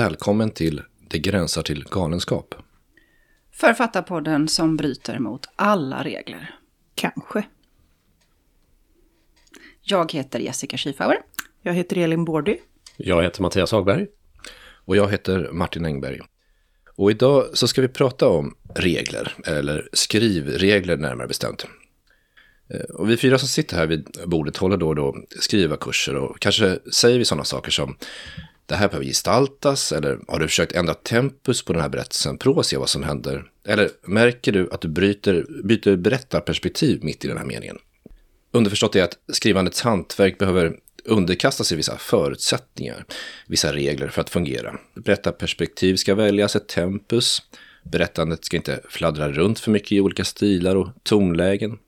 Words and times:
Välkommen 0.00 0.50
till 0.50 0.82
Det 1.08 1.18
gränsar 1.18 1.62
till 1.62 1.84
galenskap. 1.84 2.54
Författarpodden 3.52 4.48
som 4.48 4.76
bryter 4.76 5.18
mot 5.18 5.46
alla 5.56 6.04
regler. 6.04 6.54
Kanske. 6.94 7.42
Jag 9.82 10.12
heter 10.12 10.38
Jessica 10.38 10.76
Schiefauer. 10.76 11.16
Jag 11.62 11.74
heter 11.74 11.96
Elin 11.96 12.24
Bordy. 12.24 12.56
Jag 12.96 13.22
heter 13.22 13.42
Mattias 13.42 13.72
Hagberg. 13.72 14.06
Och 14.84 14.96
jag 14.96 15.10
heter 15.10 15.48
Martin 15.52 15.84
Engberg. 15.84 16.20
Och 16.96 17.10
idag 17.10 17.44
så 17.54 17.68
ska 17.68 17.80
vi 17.80 17.88
prata 17.88 18.28
om 18.28 18.56
regler, 18.74 19.34
eller 19.46 19.88
skrivregler 19.92 20.96
närmare 20.96 21.26
bestämt. 21.28 21.66
Eh, 22.74 22.80
Och 22.80 23.10
vi 23.10 23.16
fyra 23.16 23.38
som 23.38 23.48
sitter 23.48 23.76
här 23.76 23.86
vid 23.86 24.08
bordet 24.26 24.56
håller 24.56 24.76
då 24.76 24.88
och 24.88 24.96
då 24.96 25.16
skrivarkurser 25.40 26.14
och 26.16 26.40
kanske 26.40 26.78
säger 26.92 27.18
vi 27.18 27.24
sådana 27.24 27.44
saker 27.44 27.70
som 27.70 27.96
det 28.70 28.76
här 28.76 28.88
behöver 28.88 29.06
gestaltas 29.06 29.92
eller 29.92 30.18
har 30.28 30.38
du 30.38 30.48
försökt 30.48 30.72
ändra 30.72 30.94
tempus 30.94 31.64
på 31.64 31.72
den 31.72 31.82
här 31.82 31.88
berättelsen? 31.88 32.38
Prova 32.38 32.58
och 32.58 32.66
se 32.66 32.76
vad 32.76 32.88
som 32.88 33.02
händer. 33.02 33.44
Eller 33.64 33.90
märker 34.02 34.52
du 34.52 34.68
att 34.72 34.80
du 34.80 34.88
bryter, 34.88 35.46
byter 35.64 35.96
berättarperspektiv 35.96 37.04
mitt 37.04 37.24
i 37.24 37.28
den 37.28 37.36
här 37.36 37.44
meningen? 37.44 37.78
Underförstått 38.52 38.96
är 38.96 39.04
att 39.04 39.18
skrivandets 39.32 39.82
hantverk 39.82 40.38
behöver 40.38 40.76
underkasta 41.04 41.64
sig 41.64 41.76
vissa 41.76 41.98
förutsättningar, 41.98 43.04
vissa 43.46 43.72
regler 43.72 44.08
för 44.08 44.20
att 44.20 44.30
fungera. 44.30 44.78
Berättarperspektiv 44.94 45.96
ska 45.96 46.14
väljas, 46.14 46.56
ett 46.56 46.68
tempus. 46.68 47.42
Berättandet 47.82 48.44
ska 48.44 48.56
inte 48.56 48.80
fladdra 48.88 49.32
runt 49.32 49.58
för 49.58 49.70
mycket 49.70 49.92
i 49.92 50.00
olika 50.00 50.24
stilar 50.24 50.76
och 50.76 50.88
tonlägen. 51.02 51.78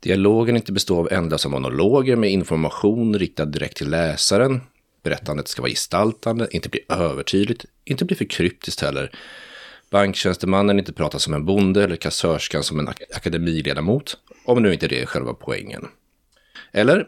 Dialogen 0.00 0.56
inte 0.56 0.72
bestå 0.72 0.98
av 0.98 1.12
ändlösa 1.12 1.48
monologer 1.48 2.16
med 2.16 2.30
information 2.30 3.18
riktad 3.18 3.44
direkt 3.44 3.76
till 3.76 3.90
läsaren. 3.90 4.60
Berättandet 5.02 5.48
ska 5.48 5.62
vara 5.62 5.70
gestaltande, 5.70 6.48
inte 6.50 6.68
bli 6.68 6.80
övertydligt, 6.88 7.64
inte 7.84 8.04
bli 8.04 8.16
för 8.16 8.24
kryptiskt 8.24 8.80
heller. 8.80 9.10
Banktjänstemannen 9.90 10.78
inte 10.78 10.92
prata 10.92 11.18
som 11.18 11.34
en 11.34 11.44
bonde 11.44 11.84
eller 11.84 11.96
kassörskan 11.96 12.62
som 12.62 12.78
en 12.78 12.88
ak- 12.88 13.14
akademiledamot, 13.14 14.18
om 14.44 14.62
nu 14.62 14.72
inte 14.72 14.88
det 14.88 15.00
är 15.00 15.06
själva 15.06 15.34
poängen. 15.34 15.88
Eller 16.72 17.06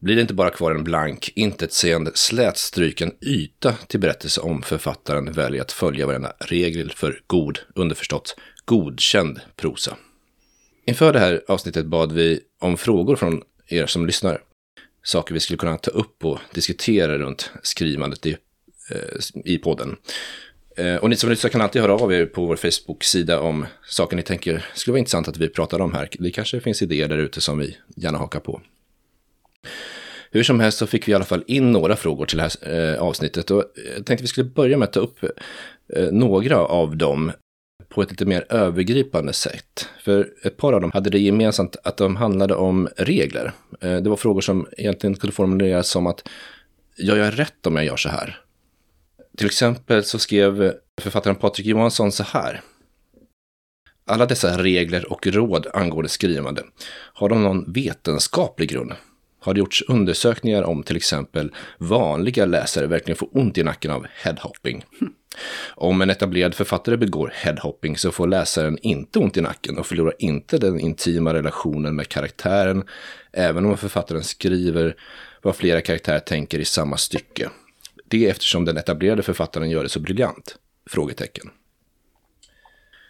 blir 0.00 0.14
det 0.16 0.20
inte 0.22 0.34
bara 0.34 0.50
kvar 0.50 0.70
en 0.70 0.84
blank, 0.84 1.32
intetsägande, 1.34 2.10
slätstryken 2.14 3.12
yta 3.20 3.72
till 3.72 4.00
berättelse 4.00 4.40
om 4.40 4.62
författaren 4.62 5.32
väljer 5.32 5.62
att 5.62 5.72
följa 5.72 6.06
varenda 6.06 6.32
regel 6.40 6.90
för 6.90 7.20
god, 7.26 7.58
underförstått, 7.74 8.36
godkänd 8.64 9.40
prosa. 9.56 9.96
Inför 10.84 11.12
det 11.12 11.18
här 11.18 11.42
avsnittet 11.48 11.86
bad 11.86 12.12
vi 12.12 12.40
om 12.58 12.76
frågor 12.76 13.16
från 13.16 13.42
er 13.66 13.86
som 13.86 14.06
lyssnar. 14.06 14.42
Saker 15.08 15.34
vi 15.34 15.40
skulle 15.40 15.56
kunna 15.56 15.78
ta 15.78 15.90
upp 15.90 16.24
och 16.24 16.38
diskutera 16.54 17.18
runt 17.18 17.50
skrivandet 17.62 18.26
i, 18.26 18.36
eh, 18.90 19.42
i 19.44 19.58
podden. 19.58 19.96
Eh, 20.76 20.96
och 20.96 21.10
ni 21.10 21.16
som 21.16 21.30
lyssnar 21.30 21.50
kan 21.50 21.60
alltid 21.60 21.82
höra 21.82 21.94
av 21.94 22.12
er 22.12 22.26
på 22.26 22.46
vår 22.46 22.56
Facebook-sida 22.56 23.40
om 23.40 23.66
saker 23.86 24.16
ni 24.16 24.22
tänker 24.22 24.66
skulle 24.74 24.92
vara 24.92 24.98
intressant 24.98 25.28
att 25.28 25.36
vi 25.36 25.48
pratar 25.48 25.80
om 25.80 25.94
här. 25.94 26.08
Det 26.18 26.30
kanske 26.30 26.60
finns 26.60 26.82
idéer 26.82 27.08
där 27.08 27.18
ute 27.18 27.40
som 27.40 27.58
vi 27.58 27.76
gärna 27.96 28.18
hakar 28.18 28.40
på. 28.40 28.60
Hur 30.30 30.42
som 30.42 30.60
helst 30.60 30.78
så 30.78 30.86
fick 30.86 31.08
vi 31.08 31.12
i 31.12 31.14
alla 31.14 31.24
fall 31.24 31.44
in 31.46 31.72
några 31.72 31.96
frågor 31.96 32.26
till 32.26 32.38
det 32.38 32.42
här 32.42 32.94
eh, 32.94 33.02
avsnittet 33.02 33.50
och 33.50 33.64
jag 33.96 34.06
tänkte 34.06 34.22
vi 34.22 34.28
skulle 34.28 34.50
börja 34.50 34.78
med 34.78 34.86
att 34.86 34.92
ta 34.92 35.00
upp 35.00 35.24
eh, 35.94 36.10
några 36.12 36.58
av 36.58 36.96
dem 36.96 37.32
på 37.88 38.02
ett 38.02 38.10
lite 38.10 38.24
mer 38.24 38.46
övergripande 38.48 39.32
sätt. 39.32 39.88
För 40.04 40.32
ett 40.42 40.56
par 40.56 40.72
av 40.72 40.80
dem 40.80 40.90
hade 40.94 41.10
det 41.10 41.18
gemensamt 41.18 41.76
att 41.84 41.96
de 41.96 42.16
handlade 42.16 42.54
om 42.54 42.88
regler. 42.96 43.52
Eh, 43.80 43.96
det 43.96 44.10
var 44.10 44.16
frågor 44.16 44.40
som 44.40 44.66
egentligen 44.76 45.14
kunde 45.14 45.34
formuleras 45.34 45.88
som 45.88 46.06
att 46.06 46.28
jag 46.96 47.18
gör 47.18 47.30
rätt 47.30 47.66
om 47.66 47.76
jag 47.76 47.84
gör 47.84 47.96
så 47.96 48.08
här. 48.08 48.40
Till 49.36 49.46
exempel 49.46 50.04
så 50.04 50.18
skrev 50.18 50.74
författaren 51.00 51.36
Patrik 51.36 51.66
Johansson 51.66 52.12
så 52.12 52.22
här. 52.22 52.60
Alla 54.06 54.26
dessa 54.26 54.62
regler 54.62 55.12
och 55.12 55.26
råd 55.26 55.66
angående 55.74 56.08
skrivande, 56.08 56.62
har 57.12 57.28
de 57.28 57.42
någon 57.42 57.72
vetenskaplig 57.72 58.68
grund? 58.68 58.92
Har 59.40 59.54
det 59.54 59.58
gjorts 59.58 59.84
undersökningar 59.88 60.62
om 60.62 60.82
till 60.82 60.96
exempel 60.96 61.52
vanliga 61.78 62.46
läsare 62.46 62.86
verkligen 62.86 63.16
får 63.16 63.28
ont 63.32 63.58
i 63.58 63.62
nacken 63.62 63.90
av 63.90 64.06
headhopping? 64.22 64.84
Om 65.74 66.02
en 66.02 66.10
etablerad 66.10 66.54
författare 66.54 66.96
begår 66.96 67.32
headhopping 67.34 67.96
så 67.96 68.10
får 68.10 68.26
läsaren 68.26 68.78
inte 68.82 69.18
ont 69.18 69.36
i 69.36 69.40
nacken 69.40 69.78
och 69.78 69.86
förlorar 69.86 70.14
inte 70.18 70.58
den 70.58 70.80
intima 70.80 71.34
relationen 71.34 71.96
med 71.96 72.08
karaktären, 72.08 72.84
även 73.32 73.66
om 73.66 73.76
författaren 73.76 74.24
skriver 74.24 74.96
vad 75.42 75.56
flera 75.56 75.80
karaktärer 75.80 76.18
tänker 76.18 76.58
i 76.58 76.64
samma 76.64 76.96
stycke. 76.96 77.50
Det 78.08 78.26
är 78.26 78.30
eftersom 78.30 78.64
den 78.64 78.76
etablerade 78.76 79.22
författaren 79.22 79.70
gör 79.70 79.82
det 79.82 79.88
så 79.88 80.00
briljant? 80.00 80.56
Frågetecken. 80.90 81.50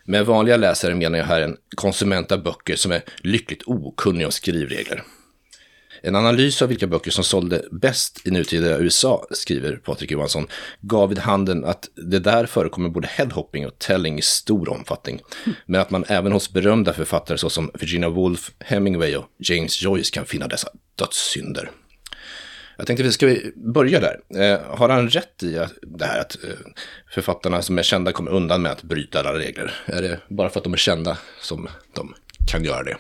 Med 0.05 0.27
vanliga 0.27 0.57
läsare 0.57 0.95
menar 0.95 1.19
jag 1.19 1.27
här 1.27 1.41
en 1.41 1.57
konsument 1.77 2.33
av 2.33 2.43
böcker 2.43 2.77
som 2.77 2.93
är 2.93 3.03
lyckligt 3.19 3.63
okunnig 3.67 4.27
om 4.27 4.33
skrivregler. 4.33 5.05
En 6.03 6.17
analys 6.17 6.63
av 6.63 6.69
vilka 6.69 6.87
böcker 6.87 7.11
som 7.11 7.25
sålde 7.25 7.65
bäst 7.71 8.27
i 8.27 8.31
nutida 8.31 8.79
USA, 8.79 9.27
skriver 9.31 9.77
Patrik 9.77 10.11
Johansson, 10.11 10.47
gav 10.81 11.09
vid 11.09 11.19
handen 11.19 11.65
att 11.65 11.89
det 11.95 12.19
där 12.19 12.47
förekommer 12.47 12.89
både 12.89 13.09
headhopping 13.09 13.67
och 13.67 13.79
telling 13.79 14.19
i 14.19 14.23
stor 14.23 14.69
omfattning. 14.69 15.21
Men 15.67 15.81
att 15.81 15.91
man 15.91 16.05
även 16.09 16.33
hos 16.33 16.53
berömda 16.53 16.93
författare 16.93 17.39
såsom 17.39 17.71
Virginia 17.75 18.09
Woolf, 18.09 18.51
Hemingway 18.59 19.17
och 19.17 19.27
James 19.39 19.83
Joyce 19.83 20.11
kan 20.11 20.27
finna 20.27 20.49
dessa 20.49 20.69
dödssynder. 20.95 21.71
Jag 22.77 22.87
tänkte, 22.87 23.03
vi 23.03 23.13
ska 23.13 23.27
vi 23.27 23.53
börja 23.57 24.01
där? 24.01 24.43
Eh, 24.43 24.61
har 24.77 24.89
han 24.89 25.09
rätt 25.09 25.43
i 25.43 25.59
att, 25.59 25.73
det 25.83 26.05
här 26.05 26.21
att 26.21 26.45
eh, 26.45 26.51
författarna 27.11 27.63
som 27.63 27.79
är 27.79 27.83
kända 27.83 28.13
kommer 28.13 28.31
undan 28.31 28.63
med 28.63 28.73
att 28.73 28.83
bryta 28.83 29.21
alla 29.21 29.39
regler? 29.39 29.75
Är 29.87 30.03
det 30.03 30.21
bara 30.29 30.51
för 30.51 30.61
att 30.61 30.65
de 30.65 30.73
är 30.73 30.77
kända 30.77 31.19
som 31.41 31.69
de 31.95 32.15
kan 32.47 32.65
göra 32.65 32.83
det? 32.83 32.97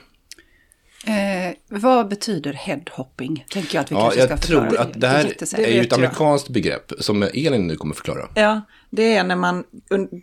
Eh, 1.06 1.54
vad 1.68 2.08
betyder 2.08 2.52
headhopping? 2.52 3.44
Tänker 3.50 3.74
jag 3.76 3.82
att 3.82 3.90
vi 3.90 3.94
Ja, 3.94 4.00
kanske 4.00 4.20
ska 4.20 4.30
jag 4.30 4.40
förklara. 4.40 4.68
tror 4.70 4.80
att 4.80 5.00
det 5.00 5.08
här 5.08 5.24
jättesäkert. 5.24 5.66
är 5.66 5.70
ju 5.72 5.76
vet 5.78 5.86
ett 5.86 5.90
jag. 5.92 5.98
amerikanskt 6.04 6.48
begrepp 6.48 6.92
som 6.98 7.22
Elin 7.22 7.66
nu 7.66 7.76
kommer 7.76 7.94
förklara. 7.94 8.28
Ja, 8.34 8.60
det 8.90 9.16
är 9.16 9.24
när 9.24 9.36
man 9.36 9.64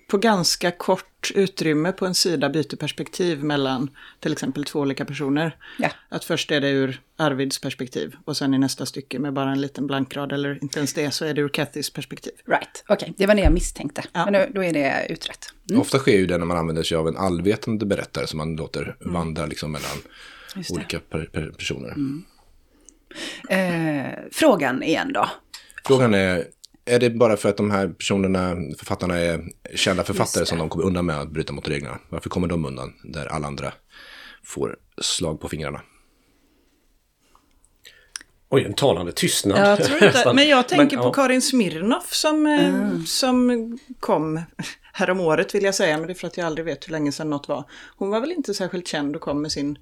på 0.08 0.18
ganska 0.18 0.72
kort 0.72 1.32
utrymme 1.36 1.92
på 1.92 2.06
en 2.06 2.16
sida 2.16 2.50
byter 2.50 2.76
perspektiv 2.76 3.44
mellan 3.44 3.90
till 4.20 4.32
exempel 4.32 4.64
två 4.66 4.80
olika 4.80 5.06
personer. 5.06 5.58
Ja. 5.80 5.90
Att 6.10 6.24
först 6.26 6.52
är 6.52 6.62
det 6.62 6.70
ur 6.70 7.02
Arvids 7.18 7.62
perspektiv 7.62 8.16
och 8.26 8.38
sen 8.38 8.54
i 8.54 8.58
nästa 8.58 8.86
stycke 8.86 9.20
med 9.20 9.34
bara 9.34 9.52
en 9.52 9.62
liten 9.62 9.88
blankrad 9.88 10.32
eller 10.32 10.60
inte 10.64 10.80
ens 10.80 10.94
det 10.94 11.12
så 11.12 11.26
är 11.26 11.34
det 11.34 11.42
ur 11.42 11.50
Cathys 11.50 11.94
perspektiv. 11.94 12.34
Right, 12.46 12.84
okej. 12.88 13.14
Det 13.18 13.26
var 13.28 13.36
det 13.36 13.42
jag 13.42 13.54
misstänkte. 13.54 14.04
Ja. 14.14 14.24
Men 14.26 14.34
nu, 14.34 14.52
då 14.56 14.64
är 14.64 14.74
det 14.74 15.06
utrett. 15.10 15.46
Ofta 15.76 15.98
sker 15.98 16.18
ju 16.18 16.26
det 16.28 16.38
när 16.38 16.46
man 16.46 16.58
använder 16.58 16.84
sig 16.84 16.98
av 16.98 17.08
en 17.08 17.18
allvetande 17.18 17.86
berättare 17.86 18.28
som 18.28 18.38
man 18.38 18.56
låter 18.56 18.96
vandra 19.00 19.46
liksom 19.46 19.72
mellan 19.72 19.90
det. 20.04 20.10
Olika 20.70 21.00
per, 21.00 21.26
per, 21.26 21.48
personer. 21.48 21.96
Eh, 23.50 24.14
frågan 24.32 24.84
igen 24.84 25.14
då. 25.14 25.30
Frågan 25.86 26.14
är, 26.14 26.46
är 26.86 27.00
det 27.00 27.10
bara 27.10 27.38
för 27.38 27.50
att 27.50 27.58
de 27.58 27.72
här 27.72 27.88
personerna, 27.88 28.56
författarna 28.78 29.18
är 29.18 29.42
kända 29.76 30.04
författare 30.04 30.46
som 30.46 30.58
de 30.58 30.70
kommer 30.70 30.86
undan 30.86 31.06
med 31.06 31.20
att 31.20 31.32
bryta 31.32 31.54
mot 31.54 31.68
reglerna? 31.68 32.00
Varför 32.10 32.30
kommer 32.30 32.48
de 32.48 32.66
undan 32.66 32.94
där 33.04 33.26
alla 33.26 33.48
andra 33.48 33.74
får 34.44 34.78
slag 35.02 35.42
på 35.42 35.50
fingrarna? 35.50 35.82
Oj, 38.50 38.64
en 38.64 38.74
talande 38.74 39.12
tystnad. 39.12 39.70
Jag 39.70 39.84
tror 39.84 40.04
inte, 40.04 40.34
men 40.36 40.48
jag 40.48 40.68
tänker 40.68 40.98
på 40.98 41.04
ja. 41.04 41.12
Karin 41.12 41.42
Smirnoff 41.42 42.14
som, 42.14 42.46
eh, 42.48 43.04
som 43.06 43.78
kom 44.00 44.42
häromåret 44.94 45.56
vill 45.56 45.64
jag 45.64 45.76
säga, 45.76 45.98
men 45.98 46.08
det 46.08 46.14
är 46.14 46.16
för 46.16 46.28
att 46.28 46.38
jag 46.38 46.48
aldrig 46.48 46.66
vet 46.66 46.88
hur 46.88 46.92
länge 46.92 47.12
sedan 47.12 47.30
något 47.30 47.48
var. 47.48 47.70
Hon 47.98 48.10
var 48.10 48.20
väl 48.20 48.32
inte 48.32 48.54
särskilt 48.54 48.88
känd 48.88 49.16
och 49.16 49.22
kom 49.22 49.42
med 49.42 49.52
sin 49.52 49.78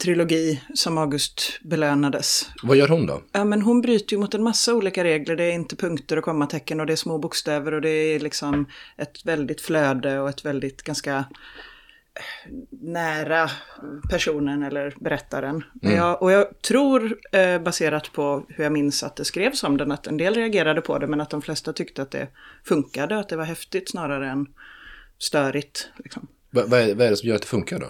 trilogi 0.00 0.62
som 0.74 0.98
August 0.98 1.60
belönades. 1.62 2.50
Vad 2.62 2.76
gör 2.76 2.88
hon 2.88 3.06
då? 3.06 3.22
Ja, 3.32 3.44
men 3.44 3.62
hon 3.62 3.80
bryter 3.80 4.12
ju 4.12 4.20
mot 4.20 4.34
en 4.34 4.42
massa 4.42 4.74
olika 4.74 5.04
regler. 5.04 5.36
Det 5.36 5.44
är 5.44 5.52
inte 5.52 5.76
punkter 5.76 6.16
och 6.16 6.24
kommatecken 6.24 6.80
och 6.80 6.86
det 6.86 6.92
är 6.92 6.96
små 6.96 7.18
bokstäver 7.18 7.74
och 7.74 7.80
det 7.80 7.88
är 7.88 8.20
liksom 8.20 8.66
ett 8.96 9.26
väldigt 9.26 9.60
flöde 9.60 10.20
och 10.20 10.28
ett 10.28 10.44
väldigt 10.44 10.82
ganska 10.82 11.16
eh, 11.16 12.52
nära 12.70 13.50
personen 14.10 14.62
eller 14.62 14.94
berättaren. 15.00 15.64
Mm. 15.82 15.96
Jag, 15.96 16.22
och 16.22 16.32
jag 16.32 16.62
tror, 16.62 17.18
eh, 17.32 17.58
baserat 17.58 18.12
på 18.12 18.46
hur 18.48 18.64
jag 18.64 18.72
minns 18.72 19.02
att 19.02 19.16
det 19.16 19.24
skrevs 19.24 19.64
om 19.64 19.76
den, 19.76 19.92
att 19.92 20.06
en 20.06 20.16
del 20.16 20.34
reagerade 20.34 20.80
på 20.80 20.98
det 20.98 21.06
men 21.06 21.20
att 21.20 21.30
de 21.30 21.42
flesta 21.42 21.72
tyckte 21.72 22.02
att 22.02 22.10
det 22.10 22.28
funkade, 22.64 23.18
att 23.18 23.28
det 23.28 23.36
var 23.36 23.44
häftigt 23.44 23.90
snarare 23.90 24.30
än 24.30 24.46
störigt. 25.18 25.88
Liksom. 25.96 26.28
Va, 26.50 26.62
vad, 26.66 26.80
är, 26.80 26.94
vad 26.94 27.06
är 27.06 27.10
det 27.10 27.16
som 27.16 27.28
gör 27.28 27.36
att 27.36 27.42
det 27.42 27.48
funkar 27.48 27.78
då? 27.78 27.86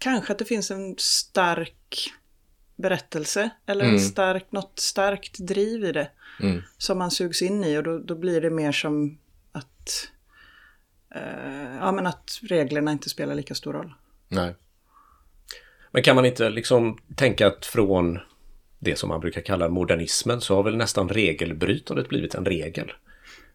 Kanske 0.00 0.32
att 0.32 0.38
det 0.38 0.44
finns 0.44 0.70
en 0.70 0.94
stark 0.98 2.10
berättelse 2.76 3.50
eller 3.66 3.84
Mm. 3.84 3.94
en 3.94 4.00
stark, 4.00 4.52
något 4.52 4.78
starkt 4.78 5.38
driv 5.38 5.84
i 5.84 5.92
det. 5.92 6.10
Mm. 6.40 6.62
Som 6.78 6.98
man 6.98 7.10
sugs 7.10 7.42
in 7.42 7.64
i 7.64 7.78
och 7.78 7.82
då, 7.82 7.98
då 7.98 8.14
blir 8.14 8.40
det 8.40 8.50
mer 8.50 8.72
som 8.72 9.18
att, 9.52 10.08
eh, 11.14 11.76
ja, 11.80 11.92
men 11.92 12.06
att 12.06 12.40
reglerna 12.42 12.92
inte 12.92 13.08
spelar 13.08 13.34
lika 13.34 13.54
stor 13.54 13.72
roll. 13.72 13.94
Nej. 14.28 14.54
Men 15.90 16.02
kan 16.02 16.16
man 16.16 16.24
inte 16.24 16.50
liksom 16.50 16.98
tänka 17.16 17.46
att 17.46 17.66
från 17.66 18.18
det 18.78 18.96
som 18.98 19.08
man 19.08 19.20
brukar 19.20 19.40
kalla 19.40 19.68
modernismen 19.68 20.40
så 20.40 20.56
har 20.56 20.62
väl 20.62 20.76
nästan 20.76 21.08
regelbrytandet 21.08 22.08
blivit 22.08 22.34
en 22.34 22.44
regel. 22.44 22.92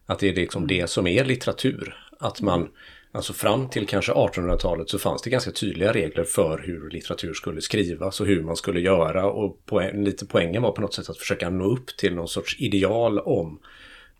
Att 0.06 0.18
det 0.18 0.28
är 0.28 0.34
liksom 0.34 0.66
det 0.66 0.90
som 0.90 1.06
är 1.06 1.24
litteratur. 1.24 2.08
Att 2.20 2.40
man, 2.40 2.68
alltså 3.16 3.32
fram 3.32 3.68
till 3.68 3.86
kanske 3.86 4.12
1800-talet 4.12 4.90
så 4.90 4.98
fanns 4.98 5.22
det 5.22 5.30
ganska 5.30 5.50
tydliga 5.50 5.92
regler 5.92 6.24
för 6.24 6.58
hur 6.58 6.90
litteratur 6.90 7.34
skulle 7.34 7.60
skrivas 7.60 8.20
och 8.20 8.26
hur 8.26 8.42
man 8.42 8.56
skulle 8.56 8.80
göra. 8.80 9.26
Och 9.26 9.66
poäng, 9.66 10.04
lite 10.04 10.26
poängen 10.26 10.62
var 10.62 10.72
på 10.72 10.80
något 10.80 10.94
sätt 10.94 11.10
att 11.10 11.18
försöka 11.18 11.50
nå 11.50 11.64
upp 11.64 11.96
till 11.96 12.14
någon 12.14 12.28
sorts 12.28 12.56
ideal 12.60 13.18
om 13.18 13.58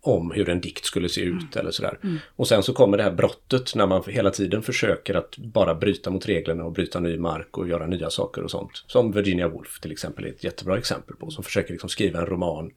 om 0.01 0.31
hur 0.31 0.49
en 0.49 0.61
dikt 0.61 0.85
skulle 0.85 1.09
se 1.09 1.21
ut 1.21 1.33
mm. 1.33 1.47
eller 1.55 1.71
sådär. 1.71 1.99
Mm. 2.03 2.17
Och 2.35 2.47
sen 2.47 2.63
så 2.63 2.73
kommer 2.73 2.97
det 2.97 3.03
här 3.03 3.11
brottet 3.11 3.75
när 3.75 3.87
man 3.87 4.03
hela 4.07 4.31
tiden 4.31 4.61
försöker 4.61 5.15
att 5.15 5.37
bara 5.37 5.75
bryta 5.75 6.09
mot 6.09 6.25
reglerna 6.25 6.65
och 6.65 6.71
bryta 6.71 6.99
ny 6.99 7.17
mark 7.17 7.57
och 7.57 7.67
göra 7.67 7.87
nya 7.87 8.09
saker 8.09 8.43
och 8.43 8.51
sånt. 8.51 8.83
Som 8.87 9.11
Virginia 9.11 9.47
Woolf 9.47 9.79
till 9.79 9.91
exempel 9.91 10.25
är 10.25 10.29
ett 10.29 10.43
jättebra 10.43 10.77
exempel 10.77 11.15
på. 11.15 11.31
Som 11.31 11.43
försöker 11.43 11.71
liksom 11.71 11.89
skriva 11.89 12.19
en 12.19 12.25
roman 12.25 12.71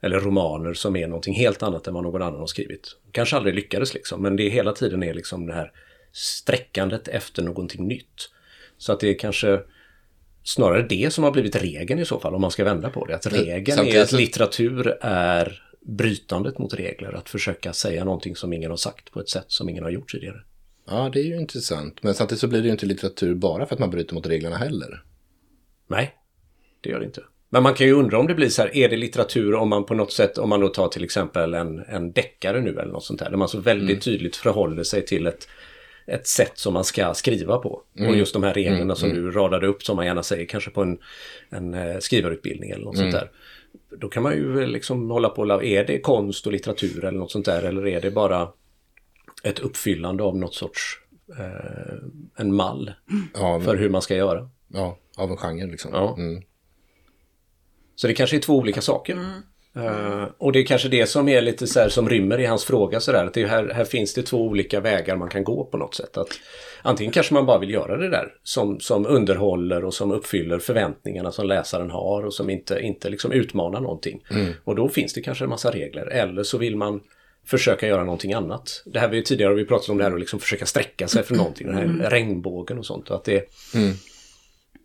eller 0.00 0.20
romaner 0.20 0.74
som 0.74 0.96
är 0.96 1.06
någonting 1.06 1.34
helt 1.34 1.62
annat 1.62 1.86
än 1.86 1.94
vad 1.94 2.02
någon 2.02 2.22
annan 2.22 2.40
har 2.40 2.46
skrivit. 2.46 2.96
Kanske 3.12 3.36
aldrig 3.36 3.54
lyckades 3.54 3.94
liksom, 3.94 4.22
men 4.22 4.36
det 4.36 4.42
är 4.42 4.50
hela 4.50 4.72
tiden 4.72 5.02
är 5.02 5.14
liksom 5.14 5.46
det 5.46 5.54
här 5.54 5.72
sträckandet 6.12 7.08
efter 7.08 7.42
någonting 7.42 7.88
nytt. 7.88 8.30
Så 8.78 8.92
att 8.92 9.00
det 9.00 9.08
är 9.08 9.18
kanske 9.18 9.60
snarare 10.44 10.86
det 10.88 11.12
som 11.12 11.24
har 11.24 11.30
blivit 11.30 11.56
regeln 11.56 12.00
i 12.00 12.04
så 12.04 12.20
fall, 12.20 12.34
om 12.34 12.40
man 12.40 12.50
ska 12.50 12.64
vända 12.64 12.90
på 12.90 13.06
det. 13.06 13.14
Att 13.14 13.26
regeln 13.26 13.86
är 13.86 14.02
att 14.02 14.12
litteratur 14.12 14.98
är 15.00 15.62
brytandet 15.80 16.58
mot 16.58 16.74
regler, 16.74 17.12
att 17.12 17.28
försöka 17.28 17.72
säga 17.72 18.04
någonting 18.04 18.36
som 18.36 18.52
ingen 18.52 18.70
har 18.70 18.76
sagt 18.76 19.12
på 19.12 19.20
ett 19.20 19.28
sätt 19.28 19.44
som 19.48 19.68
ingen 19.68 19.84
har 19.84 19.90
gjort 19.90 20.12
tidigare. 20.12 20.42
Ja, 20.86 21.10
det 21.12 21.20
är 21.20 21.24
ju 21.24 21.36
intressant. 21.36 22.02
Men 22.02 22.14
samtidigt 22.14 22.40
så 22.40 22.48
blir 22.48 22.60
det 22.60 22.66
ju 22.66 22.72
inte 22.72 22.86
litteratur 22.86 23.34
bara 23.34 23.66
för 23.66 23.74
att 23.74 23.80
man 23.80 23.90
bryter 23.90 24.14
mot 24.14 24.26
reglerna 24.26 24.56
heller. 24.56 25.04
Nej, 25.86 26.14
det 26.80 26.90
gör 26.90 26.98
det 26.98 27.06
inte. 27.06 27.22
Men 27.50 27.62
man 27.62 27.74
kan 27.74 27.86
ju 27.86 27.92
undra 27.92 28.18
om 28.18 28.26
det 28.26 28.34
blir 28.34 28.48
så 28.48 28.62
här, 28.62 28.76
är 28.76 28.88
det 28.88 28.96
litteratur 28.96 29.54
om 29.54 29.68
man 29.68 29.84
på 29.84 29.94
något 29.94 30.12
sätt, 30.12 30.38
om 30.38 30.48
man 30.48 30.60
då 30.60 30.68
tar 30.68 30.88
till 30.88 31.04
exempel 31.04 31.54
en, 31.54 31.78
en 31.88 32.12
deckare 32.12 32.60
nu 32.60 32.70
eller 32.70 32.92
något 32.92 33.04
sånt 33.04 33.20
här, 33.20 33.30
där 33.30 33.36
man 33.36 33.48
så 33.48 33.60
väldigt 33.60 33.90
mm. 33.90 34.00
tydligt 34.00 34.36
förhåller 34.36 34.82
sig 34.82 35.06
till 35.06 35.26
ett, 35.26 35.48
ett 36.06 36.26
sätt 36.26 36.58
som 36.58 36.74
man 36.74 36.84
ska 36.84 37.14
skriva 37.14 37.58
på. 37.58 37.82
Mm. 37.98 38.10
Och 38.10 38.16
just 38.16 38.32
de 38.32 38.42
här 38.42 38.54
reglerna 38.54 38.82
mm. 38.82 38.96
som 38.96 39.10
mm. 39.10 39.22
du 39.22 39.30
radade 39.30 39.66
upp 39.66 39.82
som 39.82 39.96
man 39.96 40.06
gärna 40.06 40.22
säger 40.22 40.46
kanske 40.46 40.70
på 40.70 40.82
en, 40.82 40.98
en 41.50 41.74
eh, 41.74 41.98
skrivarutbildning 41.98 42.70
eller 42.70 42.84
något 42.84 42.96
sånt 42.96 43.14
mm. 43.14 43.20
där. 43.20 43.30
Då 43.98 44.08
kan 44.08 44.22
man 44.22 44.32
ju 44.32 44.66
liksom 44.66 45.10
hålla 45.10 45.28
på, 45.28 45.62
är 45.62 45.84
det 45.84 46.00
konst 46.00 46.46
och 46.46 46.52
litteratur 46.52 47.04
eller 47.04 47.18
något 47.18 47.30
sånt 47.30 47.46
där 47.46 47.62
eller 47.62 47.86
är 47.86 48.00
det 48.00 48.10
bara 48.10 48.48
ett 49.42 49.58
uppfyllande 49.58 50.22
av 50.22 50.36
något 50.36 50.54
sorts 50.54 51.00
eh, 51.38 51.96
en 52.36 52.54
mall 52.54 52.92
ja, 53.34 53.60
för 53.60 53.76
hur 53.76 53.88
man 53.88 54.02
ska 54.02 54.16
göra. 54.16 54.50
Ja, 54.68 54.98
av 55.16 55.30
en 55.30 55.36
genre 55.36 55.66
liksom. 55.66 55.90
Ja. 55.94 56.14
Mm. 56.18 56.42
Så 57.98 58.06
det 58.06 58.14
kanske 58.14 58.36
är 58.36 58.40
två 58.40 58.56
olika 58.56 58.80
saker. 58.80 59.12
Mm. 59.12 59.42
Uh, 59.76 60.28
och 60.38 60.52
det 60.52 60.58
är 60.58 60.64
kanske 60.64 60.88
det 60.88 61.06
som 61.06 61.28
är 61.28 61.42
lite 61.42 61.66
så 61.66 61.80
här, 61.80 61.88
som 61.88 62.08
rymmer 62.08 62.40
i 62.40 62.46
hans 62.46 62.64
fråga 62.64 63.00
sådär. 63.00 63.24
Att 63.24 63.34
det 63.34 63.46
här, 63.46 63.72
här 63.74 63.84
finns 63.84 64.14
det 64.14 64.22
två 64.22 64.42
olika 64.42 64.80
vägar 64.80 65.16
man 65.16 65.28
kan 65.28 65.44
gå 65.44 65.64
på 65.64 65.76
något 65.76 65.94
sätt. 65.94 66.16
Att 66.16 66.28
antingen 66.82 67.12
kanske 67.12 67.34
man 67.34 67.46
bara 67.46 67.58
vill 67.58 67.70
göra 67.70 67.96
det 67.96 68.10
där 68.10 68.28
som, 68.42 68.80
som 68.80 69.06
underhåller 69.06 69.84
och 69.84 69.94
som 69.94 70.12
uppfyller 70.12 70.58
förväntningarna 70.58 71.32
som 71.32 71.46
läsaren 71.46 71.90
har 71.90 72.22
och 72.22 72.34
som 72.34 72.50
inte, 72.50 72.80
inte 72.80 73.08
liksom 73.08 73.32
utmanar 73.32 73.80
någonting. 73.80 74.24
Mm. 74.30 74.52
Och 74.64 74.76
då 74.76 74.88
finns 74.88 75.12
det 75.12 75.20
kanske 75.20 75.44
en 75.44 75.50
massa 75.50 75.70
regler. 75.70 76.06
Eller 76.06 76.42
så 76.42 76.58
vill 76.58 76.76
man 76.76 77.00
försöka 77.46 77.86
göra 77.86 78.04
någonting 78.04 78.32
annat. 78.32 78.82
Det 78.86 78.98
här 78.98 79.08
vi 79.08 79.22
tidigare 79.22 79.54
vi 79.54 79.64
pratat 79.64 79.88
om 79.88 79.98
det 79.98 80.04
här 80.04 80.12
att 80.12 80.20
liksom 80.20 80.40
försöka 80.40 80.66
sträcka 80.66 81.08
sig 81.08 81.22
för 81.22 81.34
någonting. 81.34 81.66
Den 81.66 81.76
här 81.76 81.84
mm. 81.84 82.10
regnbågen 82.10 82.78
och 82.78 82.86
sånt. 82.86 83.10
Och 83.10 83.16
att 83.16 83.24
det, 83.24 83.44
mm 83.74 83.94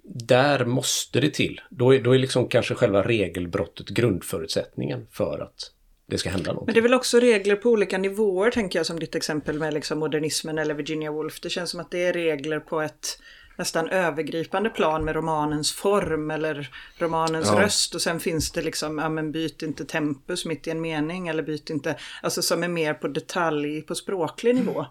där 0.03 0.65
måste 0.65 1.19
det 1.19 1.29
till. 1.29 1.61
Då 1.69 1.95
är, 1.95 1.99
då 2.01 2.15
är 2.15 2.19
liksom 2.19 2.47
kanske 2.47 2.75
själva 2.75 3.03
regelbrottet 3.03 3.89
grundförutsättningen 3.89 5.07
för 5.11 5.39
att 5.39 5.71
det 6.05 6.17
ska 6.17 6.29
hända 6.29 6.53
något. 6.53 6.65
Men 6.65 6.73
det 6.73 6.79
är 6.79 6.81
väl 6.81 6.93
också 6.93 7.19
regler 7.19 7.55
på 7.55 7.69
olika 7.69 7.97
nivåer 7.97 8.51
tänker 8.51 8.79
jag 8.79 8.85
som 8.85 8.99
ditt 8.99 9.15
exempel 9.15 9.59
med 9.59 9.73
liksom 9.73 9.99
modernismen 9.99 10.57
eller 10.57 10.73
Virginia 10.73 11.11
Woolf. 11.11 11.41
Det 11.41 11.49
känns 11.49 11.69
som 11.69 11.79
att 11.79 11.91
det 11.91 12.03
är 12.03 12.13
regler 12.13 12.59
på 12.59 12.81
ett 12.81 13.19
nästan 13.57 13.89
övergripande 13.89 14.69
plan 14.69 15.05
med 15.05 15.15
romanens 15.15 15.73
form 15.73 16.31
eller 16.31 16.69
romanens 16.97 17.47
ja. 17.47 17.61
röst 17.61 17.95
och 17.95 18.01
sen 18.01 18.19
finns 18.19 18.51
det 18.51 18.61
liksom, 18.61 18.97
ja 18.97 19.09
men 19.09 19.31
byt 19.31 19.61
inte 19.61 19.85
tempus 19.85 20.45
mitt 20.45 20.67
i 20.67 20.71
en 20.71 20.81
mening 20.81 21.27
eller 21.27 21.43
byt 21.43 21.69
inte, 21.69 21.95
alltså 22.21 22.41
som 22.41 22.63
är 22.63 22.67
mer 22.67 22.93
på 22.93 23.07
detalj 23.07 23.81
på 23.81 23.95
språklig 23.95 24.55
nivå. 24.55 24.85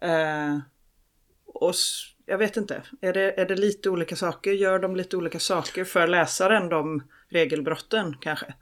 Mm. 0.00 0.52
Uh, 0.52 0.60
och 1.46 1.74
jag 2.26 2.38
vet 2.38 2.56
inte. 2.56 2.82
Är 3.00 3.12
det, 3.12 3.40
är 3.40 3.46
det 3.46 3.56
lite 3.56 3.90
olika 3.90 4.16
saker? 4.16 4.52
Gör 4.52 4.78
de 4.78 4.96
lite 4.96 5.16
olika 5.16 5.38
saker 5.38 5.84
för 5.84 6.06
läsaren, 6.06 6.68
de 6.68 7.02
regelbrotten 7.28 8.16
kanske? 8.20 8.54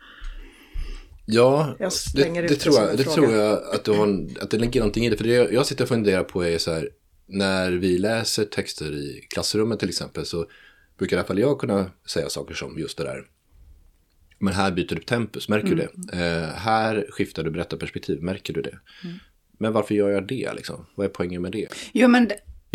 Ja, 1.26 1.76
det, 2.14 2.41
det, 2.49 2.56
tror 2.56 2.75
jag, 2.75 2.97
det 2.97 3.05
tror 3.05 3.32
jag 3.32 3.75
att, 3.75 3.85
du 3.85 3.93
har, 3.93 4.29
att 4.41 4.50
det 4.50 4.59
ligger 4.59 4.81
någonting 4.81 5.05
i 5.05 5.11
det. 5.11 5.17
För 5.17 5.25
det 5.25 5.53
jag 5.53 5.67
sitter 5.67 5.85
och 5.85 5.88
funderar 5.88 6.25
på 6.25 6.44
är 6.44 6.59
så 6.59 6.73
här, 6.73 6.91
när 7.26 7.73
vi 7.73 7.99
läser 7.99 8.44
texter 8.44 8.94
i 8.94 9.26
klassrummet 9.31 9.79
till 9.79 9.88
exempel 9.88 10.26
så 10.26 10.47
brukar 10.99 11.17
i 11.17 11.19
alla 11.19 11.26
fall 11.26 11.38
jag 11.38 11.58
kunna 11.58 11.91
säga 12.06 12.29
saker 12.29 12.55
som 12.55 12.79
just 12.79 12.99
det 12.99 13.05
där. 13.05 13.26
Men 14.38 14.55
här 14.55 14.70
byter 14.70 14.94
du 14.94 15.03
tempus, 15.03 15.49
märker 15.49 15.73
mm. 15.73 15.79
du 15.79 15.88
det? 16.06 16.19
Eh, 16.19 16.49
här 16.49 17.06
skiftar 17.11 17.43
du 17.43 17.50
berättarperspektiv, 17.50 18.23
märker 18.23 18.53
du 18.53 18.62
det? 18.62 18.79
Mm. 19.05 19.17
Men 19.58 19.73
varför 19.73 19.94
gör 19.94 20.11
jag 20.11 20.26
det 20.26 20.53
liksom? 20.56 20.87
Vad 20.94 21.06
är 21.06 21.11
poängen 21.11 21.43
med 21.43 21.53
det? 21.53 21.69
Jo 21.93 22.08
men 22.08 22.31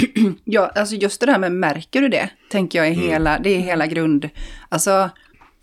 ja, 0.44 0.72
alltså 0.76 0.96
just 0.96 1.20
det 1.20 1.26
där 1.26 1.40
med 1.40 1.52
märker 1.52 2.02
du 2.02 2.10
det, 2.10 2.30
tänker 2.52 2.80
jag 2.80 2.88
är 2.88 2.94
mm. 2.94 3.08
hela, 3.08 3.40
det 3.40 3.50
är 3.50 3.60
hela 3.60 3.88
grund, 3.88 4.30
alltså 4.70 5.10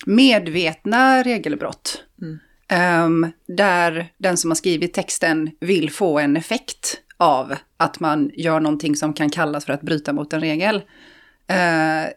medvetna 0.06 1.22
regelbrott. 1.22 2.04
Mm. 2.22 2.38
Um, 3.04 3.32
där 3.46 4.06
den 4.18 4.36
som 4.36 4.50
har 4.50 4.54
skrivit 4.54 4.94
texten 4.94 5.50
vill 5.60 5.90
få 5.90 6.18
en 6.18 6.36
effekt 6.36 7.00
av 7.16 7.54
att 7.76 8.00
man 8.00 8.30
gör 8.34 8.60
någonting 8.60 8.96
som 8.96 9.12
kan 9.12 9.30
kallas 9.30 9.64
för 9.64 9.72
att 9.72 9.82
bryta 9.82 10.12
mot 10.12 10.32
en 10.32 10.40
regel. 10.40 10.76
Uh, 11.50 12.12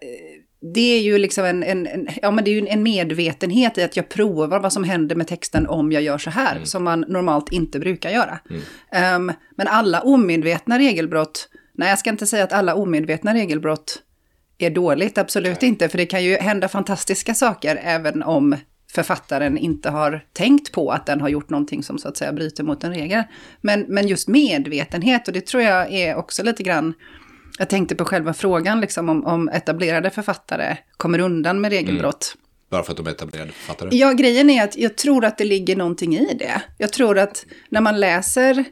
det 0.74 0.98
är 0.98 1.02
ju 1.02 1.18
liksom 1.18 1.46
en, 1.46 1.64
en, 1.64 1.88
en, 1.88 2.08
ja, 2.22 2.32
men 2.32 2.44
det 2.44 2.52
är 2.52 2.68
en 2.68 2.84
medvetenhet 2.84 3.78
i 3.78 3.84
att 3.84 3.98
jag 3.98 4.10
provar 4.10 4.60
vad 4.60 4.74
som 4.74 4.84
händer 4.84 5.16
med 5.16 5.28
texten 5.28 5.68
om 5.68 5.92
jag 5.92 6.04
gör 6.04 6.18
så 6.18 6.30
här, 6.30 6.52
mm. 6.52 6.66
som 6.66 6.84
man 6.84 7.06
normalt 7.08 7.52
inte 7.52 7.80
brukar 7.80 8.10
göra. 8.10 8.40
Mm. 8.50 9.16
Um, 9.16 9.36
men 9.56 9.68
alla 9.68 10.02
omedvetna 10.02 10.80
regelbrott 10.80 11.50
Nej, 11.78 11.90
jag 11.90 12.00
ska 12.00 12.10
inte 12.10 12.26
säga 12.26 12.44
att 12.44 12.54
alla 12.54 12.76
omedvetna 12.76 13.34
regelbrott 13.34 14.02
är 14.58 14.70
dåligt, 14.70 15.18
absolut 15.18 15.62
Nej. 15.62 15.70
inte. 15.70 15.90
För 15.90 15.98
det 15.98 16.06
kan 16.06 16.24
ju 16.24 16.38
hända 16.38 16.68
fantastiska 16.68 17.34
saker 17.34 17.80
även 17.84 18.24
om 18.24 18.56
författaren 18.92 19.58
inte 19.58 19.90
har 19.90 20.26
tänkt 20.34 20.72
på 20.72 20.92
att 20.92 21.06
den 21.06 21.22
har 21.22 21.30
gjort 21.30 21.50
någonting 21.50 21.84
som 21.84 21.98
så 21.98 22.08
att 22.08 22.18
säga 22.18 22.34
bryter 22.34 22.64
mot 22.64 22.84
en 22.84 22.94
regel. 22.94 23.24
Men, 23.62 23.86
men 23.88 24.08
just 24.08 24.28
medvetenhet, 24.28 25.28
och 25.28 25.34
det 25.34 25.46
tror 25.46 25.64
jag 25.64 25.94
är 25.94 26.16
också 26.16 26.44
lite 26.44 26.64
grann... 26.64 26.94
Jag 27.60 27.70
tänkte 27.70 27.96
på 27.96 28.06
själva 28.06 28.34
frågan, 28.34 28.82
liksom, 28.82 29.10
om, 29.10 29.26
om 29.26 29.50
etablerade 29.50 30.10
författare 30.10 30.78
kommer 30.98 31.20
undan 31.20 31.62
med 31.62 31.72
regelbrott. 31.72 32.36
Mm. 32.36 32.44
Bara 32.70 32.84
för 32.84 32.92
att 32.92 32.98
de 32.98 33.08
är 33.08 33.12
etablerade 33.12 33.52
författare? 33.52 33.90
Ja, 33.98 34.12
grejen 34.12 34.50
är 34.50 34.64
att 34.64 34.78
jag 34.78 34.98
tror 34.98 35.26
att 35.26 35.38
det 35.38 35.46
ligger 35.46 35.76
någonting 35.76 36.16
i 36.16 36.34
det. 36.34 36.62
Jag 36.78 36.94
tror 36.94 37.18
att 37.18 37.46
när 37.70 37.82
man 37.82 38.00
läser 38.00 38.66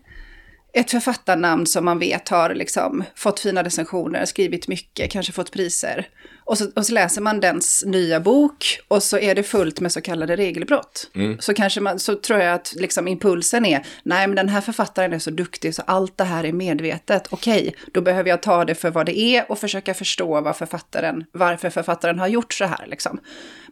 ett 0.75 0.91
författarnamn 0.91 1.65
som 1.65 1.85
man 1.85 1.99
vet 1.99 2.29
har 2.29 2.55
liksom 2.55 3.03
fått 3.15 3.39
fina 3.39 3.63
recensioner, 3.63 4.25
skrivit 4.25 4.67
mycket, 4.67 5.11
kanske 5.11 5.33
fått 5.33 5.51
priser. 5.51 6.07
Och 6.45 6.57
så, 6.57 6.69
och 6.75 6.85
så, 6.85 6.93
läser 6.93 7.21
man 7.21 7.39
dens 7.39 7.83
nya 7.85 8.19
bok 8.19 8.79
och 8.87 9.03
så 9.03 9.17
är 9.17 9.35
det 9.35 9.43
fullt 9.43 9.79
med 9.79 9.91
så 9.91 10.01
kallade 10.01 10.35
regelbrott. 10.35 11.09
Mm. 11.15 11.39
Så 11.39 11.53
kanske 11.53 11.81
man, 11.81 11.99
så 11.99 12.15
tror 12.15 12.39
jag 12.39 12.53
att 12.53 12.73
liksom 12.75 13.07
impulsen 13.07 13.65
är, 13.65 13.85
nej 14.03 14.27
men 14.27 14.35
den 14.35 14.49
här 14.49 14.61
författaren 14.61 15.13
är 15.13 15.19
så 15.19 15.31
duktig 15.31 15.75
så 15.75 15.81
allt 15.81 16.17
det 16.17 16.23
här 16.23 16.43
är 16.43 16.51
medvetet. 16.51 17.27
Okej, 17.29 17.75
då 17.93 18.01
behöver 18.01 18.29
jag 18.29 18.41
ta 18.41 18.65
det 18.65 18.75
för 18.75 18.91
vad 18.91 19.05
det 19.05 19.19
är 19.19 19.51
och 19.51 19.59
försöka 19.59 19.93
förstå 19.93 20.41
vad 20.41 20.57
författaren, 20.57 21.23
varför 21.31 21.69
författaren 21.69 22.19
har 22.19 22.27
gjort 22.27 22.53
så 22.53 22.65
här 22.65 22.87
liksom. 22.87 23.19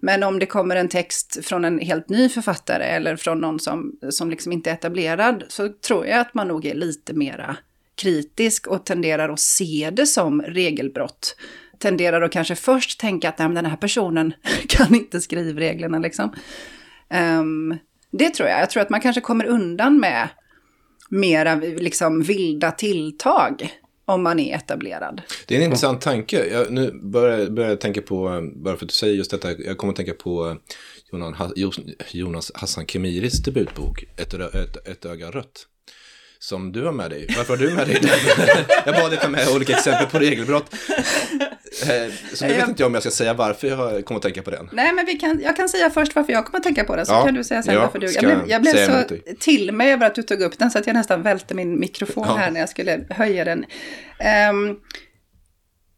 Men 0.05 0.23
om 0.23 0.39
det 0.39 0.45
kommer 0.45 0.75
en 0.75 0.89
text 0.89 1.45
från 1.45 1.65
en 1.65 1.79
helt 1.79 2.09
ny 2.09 2.29
författare 2.29 2.83
eller 2.83 3.15
från 3.15 3.41
någon 3.41 3.59
som, 3.59 3.91
som 4.09 4.29
liksom 4.29 4.51
inte 4.51 4.69
är 4.69 4.73
etablerad 4.73 5.43
så 5.47 5.69
tror 5.69 6.07
jag 6.07 6.19
att 6.19 6.33
man 6.33 6.47
nog 6.47 6.65
är 6.65 6.73
lite 6.73 7.13
mera 7.13 7.57
kritisk 7.95 8.67
och 8.67 8.85
tenderar 8.85 9.29
att 9.29 9.39
se 9.39 9.89
det 9.93 10.05
som 10.05 10.41
regelbrott 10.41 11.35
tenderar 11.79 12.21
att 12.21 12.31
kanske 12.31 12.55
först 12.55 12.99
tänka 12.99 13.29
att 13.29 13.37
den 13.37 13.65
här 13.65 13.77
personen 13.77 14.33
kan 14.67 14.95
inte 14.95 15.21
skrivreglerna 15.21 15.99
liksom. 15.99 16.33
Um, 17.39 17.77
det 18.11 18.29
tror 18.29 18.49
jag. 18.49 18.61
Jag 18.61 18.69
tror 18.69 18.81
att 18.81 18.89
man 18.89 19.01
kanske 19.01 19.21
kommer 19.21 19.45
undan 19.45 19.99
med 19.99 20.29
mera 21.09 21.55
liksom 21.55 22.21
vilda 22.21 22.71
tilltag 22.71 23.69
om 24.05 24.23
man 24.23 24.39
är 24.39 24.55
etablerad. 24.55 25.21
Det 25.45 25.55
är 25.55 25.59
en 25.59 25.65
intressant 25.65 26.01
tanke. 26.01 26.45
Jag, 26.45 26.71
nu 26.71 26.91
börjar, 26.91 27.49
börjar 27.49 27.69
jag 27.69 27.81
tänka 27.81 28.01
på, 28.01 28.49
bara 28.55 28.77
för 28.77 28.85
att 28.85 28.89
du 28.89 28.95
säger 28.95 29.13
just 29.13 29.31
detta, 29.31 29.51
jag 29.51 29.77
kommer 29.77 29.93
att 29.93 29.97
tänka 29.97 30.13
på 30.13 30.47
eh, 30.47 30.55
Jonas 32.11 32.51
Hassan 32.55 32.85
Kemiris 32.85 33.43
debutbok, 33.43 34.03
Ett, 34.17 34.33
ett, 34.33 34.87
ett 34.87 35.05
öga 35.05 35.31
rött 35.31 35.67
som 36.39 36.71
du 36.71 36.85
har 36.85 36.91
med 36.91 37.09
dig. 37.09 37.25
Varför 37.37 37.57
har 37.57 37.65
du 37.65 37.73
med 37.73 37.87
dig 37.87 37.99
den? 38.01 38.09
jag 38.85 38.95
bad 38.95 39.11
dig 39.11 39.19
ta 39.19 39.29
med 39.29 39.47
olika 39.55 39.73
exempel 39.73 40.07
på 40.07 40.19
regelbrott. 40.19 40.75
Eh, 41.81 42.13
Så 42.33 42.45
nu 42.45 42.53
vet 42.53 42.67
inte 42.67 42.81
jag 42.83 42.87
om 42.87 42.93
jag 42.93 43.03
ska 43.03 43.11
säga 43.11 43.33
varför 43.33 43.67
jag 43.67 44.05
kommer 44.05 44.17
att 44.17 44.21
tänka 44.23 44.41
på 44.41 44.51
den. 44.51 44.69
Nej, 44.73 44.93
men 44.93 45.05
vi 45.05 45.13
kan, 45.13 45.41
jag 45.43 45.55
kan 45.55 45.69
säga 45.69 45.89
först 45.89 46.15
varför 46.15 46.33
jag 46.33 46.45
kommer 46.45 46.57
att 46.57 46.63
tänka 46.63 46.83
på 46.83 46.95
den, 46.95 47.05
så 47.05 47.13
Ja, 47.13 47.25
kan 47.25 47.33
du 47.33 47.43
säga 47.43 47.63
sen 47.63 47.73
ja, 47.73 47.81
varför 47.81 47.99
du... 47.99 48.11
Jag 48.11 48.23
blev, 48.23 48.39
jag 48.47 48.61
blev 48.61 48.73
så 48.73 49.15
till 49.39 49.71
mig 49.71 49.91
över 49.93 50.05
att 50.07 50.15
du 50.15 50.23
tog 50.23 50.41
upp 50.41 50.59
den, 50.59 50.71
så 50.71 50.79
att 50.79 50.87
jag 50.87 50.93
nästan 50.93 51.21
välte 51.21 51.53
min 51.53 51.79
mikrofon 51.79 52.25
Ja. 52.27 52.35
här 52.35 52.51
när 52.51 52.59
jag 52.59 52.69
skulle 52.69 53.05
höja 53.09 53.45
den. 53.45 53.65
Ehm, 54.19 54.75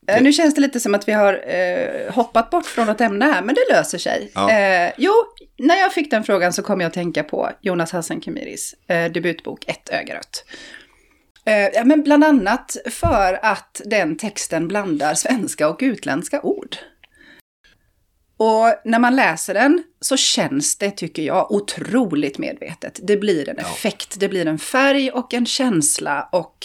eh, 0.08 0.22
nu 0.22 0.34
känns 0.34 0.56
det 0.56 0.62
lite 0.62 0.80
som 0.80 0.96
att 0.96 1.08
vi 1.08 1.12
har 1.14 1.34
eh, 1.48 2.14
hoppat 2.14 2.50
bort 2.50 2.66
från 2.66 2.88
något 2.88 3.02
ämne 3.02 3.26
här, 3.26 3.42
men 3.42 3.56
det 3.56 3.74
löser 3.76 3.98
sig. 3.98 4.32
Ja. 4.36 4.52
Eh, 4.52 4.92
jo, 4.98 5.12
när 5.58 5.76
jag 5.76 5.94
fick 5.94 6.12
den 6.12 6.24
frågan 6.24 6.54
så 6.54 6.62
kom 6.64 6.82
jag 6.82 6.88
att 6.88 6.94
tänka 6.94 7.24
på 7.24 7.50
Jonas 7.62 7.92
Hassan 7.92 8.22
Khemiris 8.22 8.74
eh, 8.88 9.12
debutbok 9.12 9.66
Ett 9.68 9.90
öga 9.90 10.16
rött. 10.16 10.46
Eh, 11.46 11.70
ja, 11.74 11.84
men 11.84 12.04
bland 12.04 12.24
annat 12.24 12.78
för 12.86 13.40
att 13.42 13.82
den 13.86 14.18
texten 14.18 14.68
blandar 14.68 15.14
svenska 15.14 15.70
och 15.70 15.80
utländska 15.82 16.42
ord. 16.42 16.76
Och 18.38 18.74
när 18.86 19.00
man 19.00 19.16
läser 19.16 19.54
den 19.54 19.84
så 20.02 20.18
känns 20.18 20.78
det, 20.78 20.92
tycker 20.92 21.24
jag, 21.24 21.52
otroligt 21.52 22.38
medvetet. 22.38 23.00
Det 23.04 23.18
blir 23.18 23.50
en 23.50 23.58
effekt, 23.58 24.20
det 24.20 24.30
blir 24.30 24.48
en 24.48 24.60
färg 24.60 25.12
och 25.12 25.34
en 25.34 25.46
känsla 25.46 26.30
och 26.32 26.58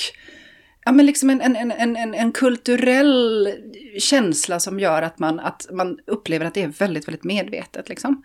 ja, 0.84 0.92
men 0.92 1.06
liksom 1.06 1.30
en, 1.30 1.40
en, 1.40 1.56
en, 1.56 1.96
en, 1.96 2.14
en, 2.14 2.32
kulturell 2.32 3.54
känsla 3.98 4.60
som 4.60 4.80
gör 4.80 5.02
att 5.02 5.18
man, 5.18 5.40
att 5.40 5.66
man 5.72 5.98
upplever 6.06 6.46
att 6.46 6.54
det 6.54 6.62
är 6.62 6.68
väldigt, 6.68 7.08
väldigt 7.08 7.24
medvetet. 7.24 7.88
Liksom. 7.88 8.22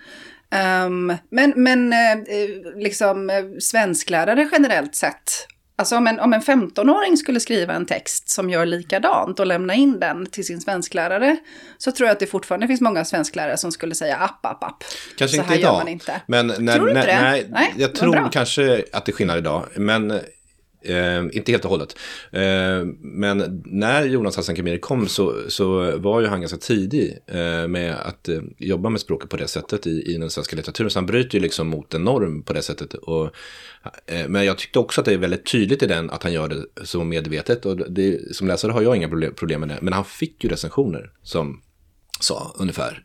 Ehm, 0.50 1.14
men 1.30 1.54
men 1.56 1.94
eh, 1.94 2.12
eh, 2.12 2.50
liksom, 2.76 3.32
svensklärare 3.60 4.50
generellt 4.52 4.96
sett, 4.96 5.48
alltså 5.76 5.98
om 5.98 6.08
en, 6.08 6.20
om 6.20 6.34
en 6.34 6.42
15-åring 6.42 7.18
skulle 7.18 7.40
skriva 7.40 7.74
en 7.74 7.86
text 7.86 8.30
som 8.30 8.50
gör 8.50 8.66
likadant 8.66 9.40
och 9.40 9.46
lämna 9.46 9.74
in 9.74 10.00
den 10.00 10.26
till 10.26 10.46
sin 10.46 10.62
svensklärare, 10.62 11.38
så 11.78 11.92
tror 11.92 12.08
jag 12.08 12.14
att 12.14 12.20
det 12.20 12.28
fortfarande 12.28 12.68
finns 12.68 12.82
många 12.82 13.06
svensklärare 13.06 13.58
som 13.58 13.72
skulle 13.72 13.96
säga 13.96 14.16
app, 14.16 14.46
app, 14.46 14.64
app. 14.64 14.84
Kanske 15.18 15.38
så 15.38 15.42
inte 15.42 15.54
här 15.54 15.60
idag. 15.60 15.74
gör 15.74 15.80
man 15.80 15.88
inte. 15.88 16.22
Men 16.28 16.48
när, 16.48 16.76
Tror 16.76 16.86
du 16.86 16.92
inte 16.92 17.08
när, 17.08 17.08
det? 17.08 17.22
Nej, 17.22 17.48
Nej, 17.50 17.74
jag 17.78 17.96
tror 17.96 18.12
bra. 18.12 18.30
kanske 18.30 18.84
att 18.94 19.06
det 19.06 19.12
är 19.12 19.14
skillnad 19.14 19.38
idag. 19.38 19.66
Men 19.76 20.20
eh, 20.86 21.24
inte 21.32 21.52
helt 21.52 21.66
och 21.66 21.72
hållet. 21.72 21.98
Eh, 22.32 22.86
men 23.00 23.64
när 23.66 24.06
Jonas 24.06 24.36
Hassan 24.36 24.56
Khemiri 24.56 24.80
kom 24.80 25.08
så, 25.08 25.36
så 25.48 25.98
var 25.98 26.22
ju 26.22 26.28
han 26.28 26.42
ganska 26.42 26.58
tidig 26.58 27.18
eh, 27.28 27.68
med 27.68 27.96
att 27.96 28.30
eh, 28.30 28.42
jobba 28.58 28.90
med 28.90 29.02
språket 29.02 29.30
på 29.30 29.38
det 29.38 29.48
sättet 29.48 29.88
i, 29.88 30.14
i 30.14 30.18
den 30.18 30.30
svenska 30.30 30.56
litteraturen. 30.56 30.90
Så 30.90 31.00
han 31.00 31.06
bryter 31.06 31.36
ju 31.36 31.42
liksom 31.42 31.68
mot 31.68 31.94
en 31.94 32.04
norm 32.04 32.44
på 32.44 32.54
det 32.54 32.62
sättet. 32.62 32.94
Och, 32.94 33.26
eh, 34.06 34.28
men 34.28 34.46
jag 34.46 34.58
tyckte 34.58 34.80
också 34.80 35.02
att 35.02 35.06
det 35.06 35.14
är 35.14 35.18
väldigt 35.18 35.46
tydligt 35.46 35.84
i 35.84 35.88
den 35.88 36.10
att 36.10 36.24
han 36.24 36.34
gör 36.34 36.48
det 36.48 36.86
så 36.86 37.04
medvetet. 37.04 37.66
Och 37.66 37.92
det, 37.92 38.36
som 38.36 38.48
läsare 38.48 38.72
har 38.72 38.82
jag 38.82 38.96
inga 38.96 39.10
problem 39.10 39.60
med 39.60 39.70
det. 39.70 39.80
Men 39.82 39.94
han 39.94 40.06
fick 40.06 40.44
ju 40.44 40.50
recensioner 40.50 41.12
som 41.24 41.62
sa 42.20 42.56
ungefär. 42.58 43.04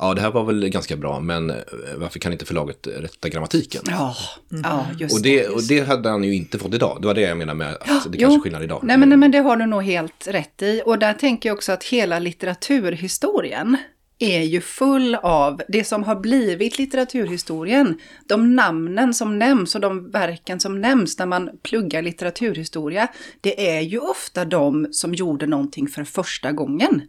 Ja, 0.00 0.14
det 0.14 0.20
här 0.20 0.30
var 0.30 0.44
väl 0.44 0.68
ganska 0.68 0.96
bra, 0.96 1.20
men 1.20 1.50
eh, 1.50 1.56
varför 1.96 2.18
kan 2.18 2.32
inte 2.32 2.44
förlaget 2.44 2.86
rätta 2.86 3.28
grammatiken? 3.28 3.82
Ja, 3.86 4.16
ja 4.48 4.86
just 4.98 5.14
Och 5.16 5.22
det, 5.22 5.46
och 5.46 5.54
just 5.54 5.68
det 5.68 5.80
hade 5.80 6.08
han 6.08 6.24
ju 6.24 6.34
inte 6.34 6.58
fått 6.58 6.74
idag. 6.74 6.98
Det 7.00 7.06
var 7.06 7.14
det 7.14 7.20
jag 7.20 7.38
menar 7.38 7.54
med 7.54 7.74
att 7.74 7.86
det 7.86 8.18
Jo, 8.18 8.20
kanske 8.20 8.38
är 8.38 8.42
skillnad 8.42 8.62
idag. 8.62 8.80
Nej 8.82 8.98
men, 8.98 9.08
nej, 9.08 9.18
men 9.18 9.30
det 9.30 9.38
har 9.38 9.56
du 9.56 9.66
nog 9.66 9.82
helt 9.82 10.28
rätt 10.28 10.62
i. 10.62 10.82
Och 10.86 10.98
där 10.98 11.14
tänker 11.14 11.48
jag 11.48 11.56
också 11.56 11.72
att 11.72 11.84
hela 11.84 12.18
litteraturhistorien 12.18 13.76
är 14.18 14.42
ju 14.42 14.60
full 14.60 15.14
av 15.14 15.62
det 15.68 15.84
som 15.84 16.04
har 16.04 16.16
blivit 16.16 16.78
litteraturhistorien. 16.78 17.98
De 18.26 18.56
namnen 18.56 19.14
som 19.14 19.38
nämns 19.38 19.74
och 19.74 19.80
de 19.80 20.10
verken 20.10 20.60
som 20.60 20.80
nämns 20.80 21.18
när 21.18 21.26
man 21.26 21.50
pluggar 21.62 22.02
litteraturhistoria, 22.02 23.08
det 23.40 23.70
är 23.76 23.80
ju 23.80 23.98
ofta 23.98 24.44
de 24.44 24.88
som 24.92 25.14
gjorde 25.14 25.46
någonting 25.46 25.88
för 25.88 26.04
första 26.04 26.52
gången. 26.52 27.02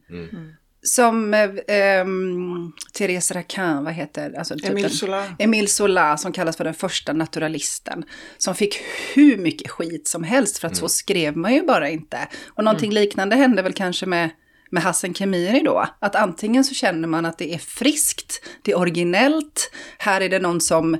Som 0.81 1.33
eh, 1.33 1.49
ehm, 1.67 2.71
Therese 2.93 3.31
Raquin, 3.31 3.83
vad 3.83 3.93
heter 3.93 4.37
alltså, 4.37 4.55
typ 4.55 4.69
Emile 4.69 4.89
Zola. 4.89 5.35
Emile 5.39 5.67
Zola 5.67 6.17
som 6.17 6.31
kallas 6.31 6.57
för 6.57 6.63
den 6.63 6.73
första 6.73 7.13
naturalisten. 7.13 8.03
Som 8.37 8.55
fick 8.55 8.81
hur 9.15 9.37
mycket 9.37 9.71
skit 9.71 10.07
som 10.07 10.23
helst 10.23 10.57
för 10.57 10.67
att 10.67 10.77
så 10.77 10.89
skrev 10.89 11.37
man 11.37 11.53
ju 11.53 11.65
bara 11.65 11.89
inte. 11.89 12.27
Och 12.47 12.63
någonting 12.63 12.91
liknande 12.91 13.35
hände 13.35 13.61
väl 13.61 13.73
kanske 13.73 14.05
med, 14.05 14.29
med 14.69 14.83
Hassan 14.83 15.13
Khemiri 15.13 15.61
då. 15.65 15.85
Att 15.99 16.15
antingen 16.15 16.63
så 16.63 16.73
känner 16.73 17.07
man 17.07 17.25
att 17.25 17.37
det 17.37 17.53
är 17.53 17.57
friskt, 17.57 18.41
det 18.61 18.71
är 18.71 18.77
originellt, 18.77 19.71
här 19.97 20.21
är 20.21 20.29
det 20.29 20.39
någon 20.39 20.61
som 20.61 20.97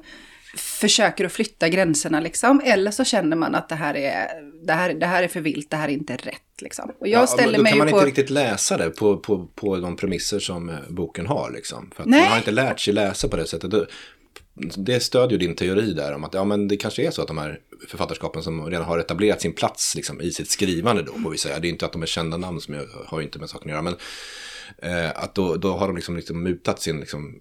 försöker 0.57 1.25
att 1.25 1.31
flytta 1.31 1.69
gränserna 1.69 2.19
liksom. 2.19 2.61
Eller 2.65 2.91
så 2.91 3.03
känner 3.03 3.37
man 3.37 3.55
att 3.55 3.69
det 3.69 3.75
här 3.75 3.95
är, 3.95 4.27
det 4.63 4.73
här, 4.73 4.93
det 4.93 5.05
här 5.05 5.23
är 5.23 5.27
för 5.27 5.41
vilt, 5.41 5.69
det 5.69 5.77
här 5.77 5.87
är 5.87 5.93
inte 5.93 6.15
rätt 6.15 6.61
liksom. 6.61 6.91
Och 6.99 7.07
jag 7.07 7.21
Ja, 7.21 7.27
ställer 7.27 7.57
då 7.57 7.63
mig 7.63 7.71
kan 7.71 7.77
man 7.79 7.87
på... 7.89 7.95
inte 7.95 8.07
riktigt 8.07 8.29
läsa 8.29 8.77
det 8.77 8.89
på, 8.89 9.17
på, 9.17 9.47
på 9.55 9.77
de 9.77 9.95
premisser 9.95 10.39
som 10.39 10.69
eh, 10.69 10.75
boken 10.89 11.27
har. 11.27 11.51
Liksom. 11.51 11.91
För 11.95 12.03
att 12.03 12.09
Nej. 12.09 12.21
man 12.21 12.29
har 12.29 12.37
inte 12.37 12.51
lärt 12.51 12.79
sig 12.79 12.93
läsa 12.93 13.27
på 13.27 13.37
det 13.37 13.47
sättet. 13.47 13.71
Det- 13.71 14.99
stödjer 14.99 15.39
din 15.39 15.55
teori 15.55 15.93
där 15.93 16.13
om 16.15 16.23
att 16.23 16.33
ja, 16.33 16.43
men 16.43 16.67
det 16.67 16.77
kanske 16.77 17.07
är 17.07 17.11
så 17.11 17.21
att 17.21 17.27
de 17.27 17.37
här 17.37 17.59
författarskapen 17.87 18.43
som 18.43 18.65
redan 18.69 18.85
har 18.85 18.99
etablerat 18.99 19.41
sin 19.41 19.53
plats 19.53 19.95
liksom, 19.95 20.21
i 20.21 20.31
sitt 20.31 20.49
skrivande 20.49 21.01
då, 21.03 21.13
får 21.13 21.29
vi 21.29 21.37
säga. 21.37 21.59
Det 21.59 21.67
är 21.67 21.69
inte 21.69 21.85
att 21.85 21.91
de 21.91 22.01
är 22.01 22.05
kända 22.05 22.37
namn 22.37 22.61
som 22.61 22.73
jag, 22.73 22.85
har 23.05 23.21
inte 23.21 23.39
med 23.39 23.49
saken 23.49 23.69
att 23.69 23.73
göra, 23.73 23.81
men 23.81 23.95
eh, 24.77 25.09
att 25.23 25.35
då, 25.35 25.55
då 25.55 25.71
har 25.71 25.87
de 25.87 25.95
liksom, 25.95 26.15
liksom 26.15 26.43
mutat 26.43 26.81
sin, 26.81 26.99
liksom, 26.99 27.39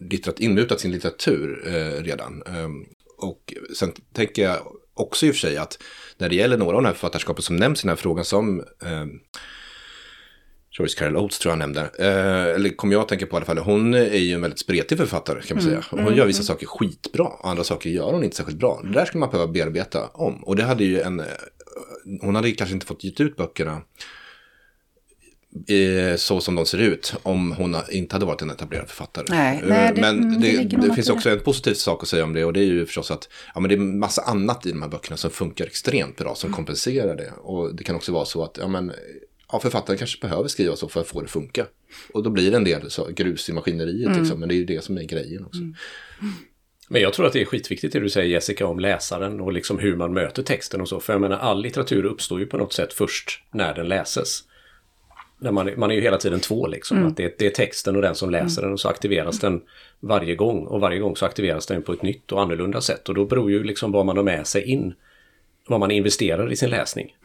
litterat, 0.00 0.40
inmutat 0.40 0.80
sin 0.80 0.92
litteratur 0.92 1.62
eh, 1.66 2.02
redan. 2.02 2.42
Ehm, 2.46 2.84
och 3.16 3.54
sen 3.76 3.92
tänker 4.12 4.42
jag 4.42 4.56
också 4.94 5.26
i 5.26 5.30
och 5.30 5.34
för 5.34 5.40
sig 5.40 5.56
att 5.56 5.78
när 6.18 6.28
det 6.28 6.34
gäller 6.34 6.56
några 6.56 6.76
av 6.76 6.82
de 6.82 6.86
här 6.86 6.94
författarskapen 6.94 7.42
som 7.42 7.56
nämns 7.56 7.80
i 7.80 7.82
den 7.82 7.88
här 7.88 7.96
frågan 7.96 8.24
som 8.24 8.64
ehm, 8.84 9.10
Joyce 10.78 10.94
Carol 10.98 11.16
Oates 11.16 11.38
tror 11.38 11.52
jag 11.52 11.58
nämnde. 11.58 11.80
Eh, 11.98 12.54
eller 12.54 12.76
kommer 12.76 12.92
jag 12.94 13.02
att 13.02 13.08
tänka 13.08 13.26
på 13.26 13.36
i 13.36 13.36
alla 13.36 13.46
fall. 13.46 13.58
Hon 13.58 13.94
är 13.94 14.16
ju 14.18 14.32
en 14.34 14.40
väldigt 14.40 14.58
spretig 14.60 14.98
författare 14.98 15.42
kan 15.42 15.56
man 15.56 15.64
säga. 15.64 15.78
Och 15.90 15.98
hon 15.98 16.16
gör 16.16 16.26
vissa 16.26 16.42
saker 16.42 16.66
skitbra. 16.66 17.24
Och 17.24 17.48
andra 17.50 17.64
saker 17.64 17.90
gör 17.90 18.12
hon 18.12 18.24
inte 18.24 18.36
särskilt 18.36 18.58
bra. 18.58 18.80
Det 18.84 18.92
där 18.92 19.04
skulle 19.04 19.20
man 19.20 19.30
behöva 19.30 19.52
bearbeta 19.52 20.06
om. 20.08 20.44
Och 20.44 20.56
det 20.56 20.62
hade 20.62 20.84
ju 20.84 21.00
en... 21.00 21.20
eh, 21.20 21.26
Hon 22.20 22.34
hade 22.34 22.50
kanske 22.52 22.74
inte 22.74 22.86
fått 22.86 23.04
ge 23.04 23.12
ut 23.18 23.36
böckerna 23.36 23.72
eh, 23.72 23.78
så 26.16 26.40
som 26.40 26.54
de 26.54 26.66
ser 26.66 26.78
ut 26.78 27.14
om 27.22 27.52
hon 27.52 27.76
inte 27.90 28.14
hade 28.14 28.26
varit 28.26 28.42
en 28.42 28.50
etablerad 28.50 28.88
författare. 28.88 29.24
Nej, 29.28 29.58
Eh, 29.62 29.68
nej, 29.68 29.92
det- 29.94 30.00
men 30.00 30.18
mm, 30.24 30.40
det 30.40 30.64
det, 30.64 30.76
det 30.88 30.94
finns 30.94 31.10
också 31.10 31.30
en 31.30 31.40
positiv 31.40 31.74
sak 31.74 32.02
att 32.02 32.08
säga 32.08 32.24
om 32.24 32.32
det 32.32 32.44
och 32.44 32.52
det 32.52 32.60
är 32.60 32.64
ju 32.64 32.86
förstås 32.86 33.10
att 33.10 33.28
ja, 33.54 33.60
men 33.60 33.68
det 33.68 33.74
är 33.74 33.78
massa 33.78 34.22
annat 34.22 34.66
i 34.66 34.70
de 34.70 34.82
här 34.82 34.88
böckerna 34.88 35.16
som 35.16 35.30
funkar 35.30 35.64
extremt 35.66 36.16
bra 36.16 36.34
som 36.34 36.52
kompenserar 36.52 37.16
det. 37.16 37.30
Och 37.42 37.74
det 37.74 37.84
kan 37.84 37.96
också 37.96 38.12
vara 38.12 38.24
så 38.24 38.44
att 38.44 38.58
ja, 38.60 38.68
men, 38.68 38.92
ja, 39.52 39.60
författaren 39.60 39.98
kanske 39.98 40.20
behöver 40.20 40.48
skriva 40.48 40.76
så 40.76 40.88
för 40.88 41.00
att 41.00 41.06
få 41.06 41.20
det 41.20 41.24
att 41.24 41.30
funka. 41.30 41.66
Och 42.12 42.22
då 42.22 42.30
blir 42.30 42.50
det 42.50 42.56
en 42.56 42.64
del 42.64 42.90
så, 42.90 43.08
grus 43.16 43.48
i 43.48 43.52
maskineriet, 43.52 44.16
liksom, 44.18 44.40
men 44.40 44.48
det 44.48 44.54
är 44.54 44.56
ju 44.56 44.64
det 44.64 44.84
som 44.84 44.98
är 44.98 45.02
grejen 45.02 45.44
också. 45.44 45.60
Men 46.88 47.02
jag 47.02 47.12
tror 47.12 47.26
att 47.26 47.32
det 47.32 47.40
är 47.40 47.44
skitviktigt 47.44 47.92
det 47.92 48.00
du 48.00 48.10
säger 48.10 48.28
Jessica 48.28 48.66
om 48.66 48.78
läsaren 48.78 49.40
och 49.40 49.52
liksom 49.52 49.78
hur 49.78 49.96
man 49.96 50.12
möter 50.14 50.42
texten 50.42 50.80
och 50.80 50.88
så. 50.88 51.00
För 51.00 51.12
jag 51.12 51.20
menar 51.20 51.36
all 51.38 51.62
litteratur 51.62 52.04
uppstår 52.04 52.40
ju 52.40 52.46
på 52.46 52.56
något 52.56 52.72
sätt 52.72 52.92
först 52.92 53.42
när 53.52 53.74
den 53.74 53.88
läses. 53.88 54.40
När 55.44 55.52
man, 55.52 55.70
man 55.76 55.90
är 55.90 55.94
ju 55.94 56.00
hela 56.00 56.16
tiden 56.16 56.40
två 56.40 56.66
liksom. 56.66 57.06
Att 57.06 57.16
det, 57.16 57.38
det 57.38 57.46
är 57.46 57.50
texten 57.50 57.96
och 57.96 58.02
den 58.02 58.14
som 58.14 58.30
läser 58.30 58.62
den 58.62 58.72
och 58.72 58.80
så 58.80 58.88
aktiveras 58.88 59.40
den 59.40 59.62
varje 60.00 60.34
gång. 60.34 60.66
Och 60.66 60.80
varje 60.80 60.98
gång 60.98 61.16
så 61.16 61.26
aktiveras 61.26 61.66
den 61.66 61.82
på 61.82 61.92
ett 61.92 62.02
nytt 62.02 62.32
och 62.32 62.42
annorlunda 62.42 62.80
sätt. 62.80 63.08
Och 63.08 63.14
då 63.14 63.24
beror 63.24 63.50
ju 63.50 63.64
liksom 63.64 63.92
vad 63.92 64.06
man 64.06 64.16
har 64.16 64.24
med 64.24 64.46
sig 64.46 64.62
in. 64.62 64.94
Vad 65.68 65.80
man 65.80 65.90
investerar 65.90 66.52
i 66.52 66.56
sin 66.56 66.70
läsning. 66.70 67.16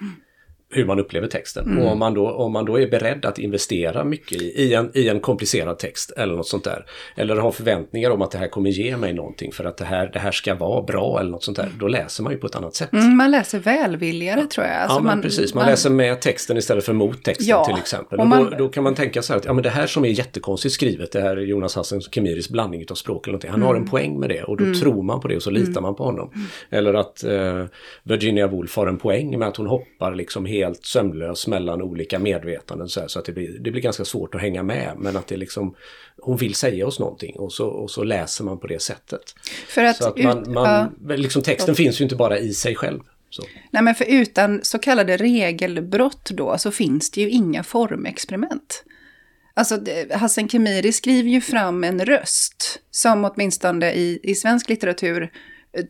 Hur 0.71 0.85
man 0.85 0.99
upplever 0.99 1.27
texten. 1.27 1.77
Och 1.77 1.91
om 1.91 1.99
man, 1.99 2.13
då, 2.13 2.31
om 2.31 2.51
man 2.53 2.65
då 2.65 2.79
är 2.79 2.87
beredd 2.87 3.25
att 3.25 3.39
investera 3.39 4.03
mycket 4.03 4.41
i, 4.41 4.45
i, 4.45 4.73
en, 4.73 4.91
i 4.93 5.07
en 5.07 5.19
komplicerad 5.19 5.79
text 5.79 6.11
eller 6.17 6.35
något 6.35 6.47
sånt 6.47 6.63
där. 6.63 6.85
Eller 7.15 7.35
har 7.35 7.51
förväntningar 7.51 8.09
om 8.09 8.21
att 8.21 8.31
det 8.31 8.37
här 8.37 8.47
kommer 8.47 8.69
ge 8.69 8.97
mig 8.97 9.13
någonting 9.13 9.51
för 9.51 9.63
att 9.65 9.77
det 9.77 9.85
här, 9.85 10.09
det 10.13 10.19
här 10.19 10.31
ska 10.31 10.55
vara 10.55 10.81
bra 10.83 11.19
eller 11.19 11.29
något 11.31 11.43
sånt 11.43 11.57
där. 11.57 11.69
Då 11.79 11.87
läser 11.87 12.23
man 12.23 12.33
ju 12.33 12.39
på 12.39 12.47
ett 12.47 12.55
annat 12.55 12.75
sätt. 12.75 12.93
Mm, 12.93 13.17
man 13.17 13.31
läser 13.31 13.59
välvilligare 13.59 14.45
tror 14.45 14.65
jag. 14.67 14.75
Alltså 14.75 14.97
ja, 14.97 15.01
men 15.01 15.05
man, 15.05 15.21
precis. 15.21 15.53
Man, 15.53 15.65
läser 15.65 15.89
med 15.89 16.21
texten 16.21 16.57
istället 16.57 16.83
för 16.85 16.93
mot 16.93 17.23
texten 17.23 17.47
Ja, 17.47 17.65
till 17.65 17.77
exempel. 17.77 18.17
och 18.19 18.23
Och 18.23 18.29
man- 18.29 18.49
då, 18.51 18.57
då 18.57 18.69
kan 18.69 18.83
man 18.83 18.95
tänka 18.95 19.21
så 19.21 19.33
här 19.33 19.37
att 19.39 19.45
ja, 19.45 19.53
men 19.53 19.63
det 19.63 19.69
här 19.69 19.87
som 19.87 20.05
är 20.05 20.09
jättekonstigt 20.09 20.73
skrivet, 20.73 21.11
det 21.11 21.21
här 21.21 21.37
är 21.37 21.41
Jonas 21.41 21.75
Hassan 21.75 22.01
Khemiris 22.01 22.49
blandning 22.49 22.85
av 22.91 22.95
språk 22.95 23.27
eller 23.27 23.31
någonting. 23.31 23.51
Han 23.51 23.61
har 23.61 23.69
en 23.75 23.77
Mm. 23.79 23.89
poäng 23.89 24.19
med 24.19 24.29
det 24.29 24.43
och 24.43 24.57
då 24.57 24.73
tror 24.79 25.03
man 25.03 25.19
på 25.19 25.27
det 25.27 25.35
och 25.35 25.43
så 25.43 25.49
litar 25.51 25.81
man 25.81 25.95
på 25.95 26.03
honom. 26.03 26.31
Eller 26.69 26.93
att 26.93 27.23
eh, 27.23 27.65
Virginia 28.03 28.47
Woolf 28.47 28.75
har 28.75 28.87
en 28.87 28.97
poäng 28.97 29.39
med 29.39 29.47
att 29.47 29.57
hon 29.57 29.67
hoppar 29.67 30.15
liksom 30.15 30.45
helt 30.45 30.58
sömlös 30.81 31.47
mellan 31.47 31.81
olika 31.81 32.19
medvetanden 32.19 32.89
så, 32.89 32.99
här, 32.99 33.07
så 33.07 33.19
att 33.19 33.25
det 33.25 33.31
blir, 33.31 33.59
det 33.59 33.71
blir 33.71 33.81
ganska 33.81 34.05
svårt 34.05 34.35
att 34.35 34.41
hänga 34.41 34.63
med. 34.63 34.93
Men 34.97 35.17
att 35.17 35.27
det 35.27 35.37
liksom, 35.37 35.75
hon 36.21 36.37
vill 36.37 36.55
säga 36.55 36.87
oss 36.87 36.99
någonting 36.99 37.35
och 37.35 37.53
så, 37.53 37.67
och 37.67 37.91
så 37.91 38.03
läser 38.03 38.43
man 38.43 38.59
på 38.59 38.67
det 38.67 38.81
sättet. 38.81 39.35
För 39.67 39.83
att, 39.83 40.01
att 40.01 40.17
ut, 40.17 40.23
man, 40.23 40.53
man, 40.53 40.97
ja, 41.09 41.15
liksom 41.15 41.41
texten 41.41 41.75
finns 41.75 42.01
ju 42.01 42.03
inte 42.03 42.15
bara 42.15 42.39
i 42.39 42.53
sig 42.53 42.75
själv. 42.75 42.99
Så. 43.31 43.43
nej 43.71 43.83
men 43.83 43.95
för 43.95 44.05
utan 44.05 44.59
så 44.63 44.79
kallade 44.79 45.17
regelbrott 45.17 46.29
då 46.29 46.57
så 46.57 46.71
finns 46.71 47.11
det 47.11 47.21
ju 47.21 47.29
inga 47.29 47.63
formexperiment. 47.63 48.83
Alltså 49.53 49.79
Hassan 50.11 50.47
Khemiri 50.47 50.91
skriver 50.91 51.29
ju 51.29 51.41
fram 51.41 51.83
en 51.83 52.05
röst 52.05 52.79
som 52.91 53.25
åtminstone 53.25 53.93
i, 53.93 54.19
i 54.23 54.35
svensk 54.35 54.69
litteratur 54.69 55.31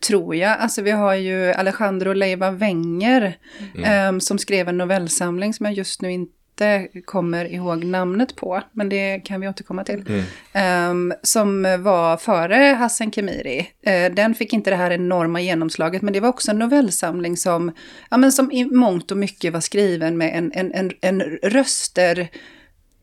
tror 0.00 0.36
jag. 0.36 0.58
Alltså 0.58 0.82
vi 0.82 0.90
har 0.90 1.14
ju 1.14 1.52
Alejandro 1.52 2.12
Leiva 2.12 2.50
Wenger 2.50 3.36
Mm. 3.74 3.84
ehm, 3.84 4.20
som 4.20 4.38
skrev 4.38 4.68
en 4.68 4.78
novellsamling 4.78 5.54
som 5.54 5.66
jag 5.66 5.74
just 5.74 6.02
nu 6.02 6.12
inte 6.12 6.88
kommer 7.04 7.44
ihåg 7.44 7.84
namnet 7.84 8.36
på, 8.36 8.62
men 8.72 8.88
det 8.88 9.20
kan 9.24 9.40
vi 9.40 9.48
återkomma 9.48 9.84
till. 9.84 10.24
Mm. 10.52 11.12
som 11.22 11.62
var 11.62 12.16
före 12.16 12.76
Hassan 12.78 13.10
Khemiri. 13.10 13.58
Uh, 13.60 14.14
den 14.14 14.34
fick 14.34 14.52
inte 14.52 14.70
det 14.70 14.76
här 14.76 14.90
enorma 14.90 15.40
genomslaget, 15.40 16.02
men 16.02 16.12
det 16.12 16.20
var 16.20 16.28
också 16.28 16.50
en 16.50 16.58
novellsamling 16.58 17.36
som, 17.36 17.72
ja, 18.10 18.16
men 18.16 18.32
som 18.32 18.52
i 18.52 18.64
mångt 18.64 19.10
och 19.10 19.16
mycket 19.16 19.52
var 19.52 19.60
skriven 19.60 20.18
med 20.18 20.38
en, 20.38 20.52
en, 20.54 20.72
en, 20.74 20.92
en 21.00 21.20
röster 21.42 22.28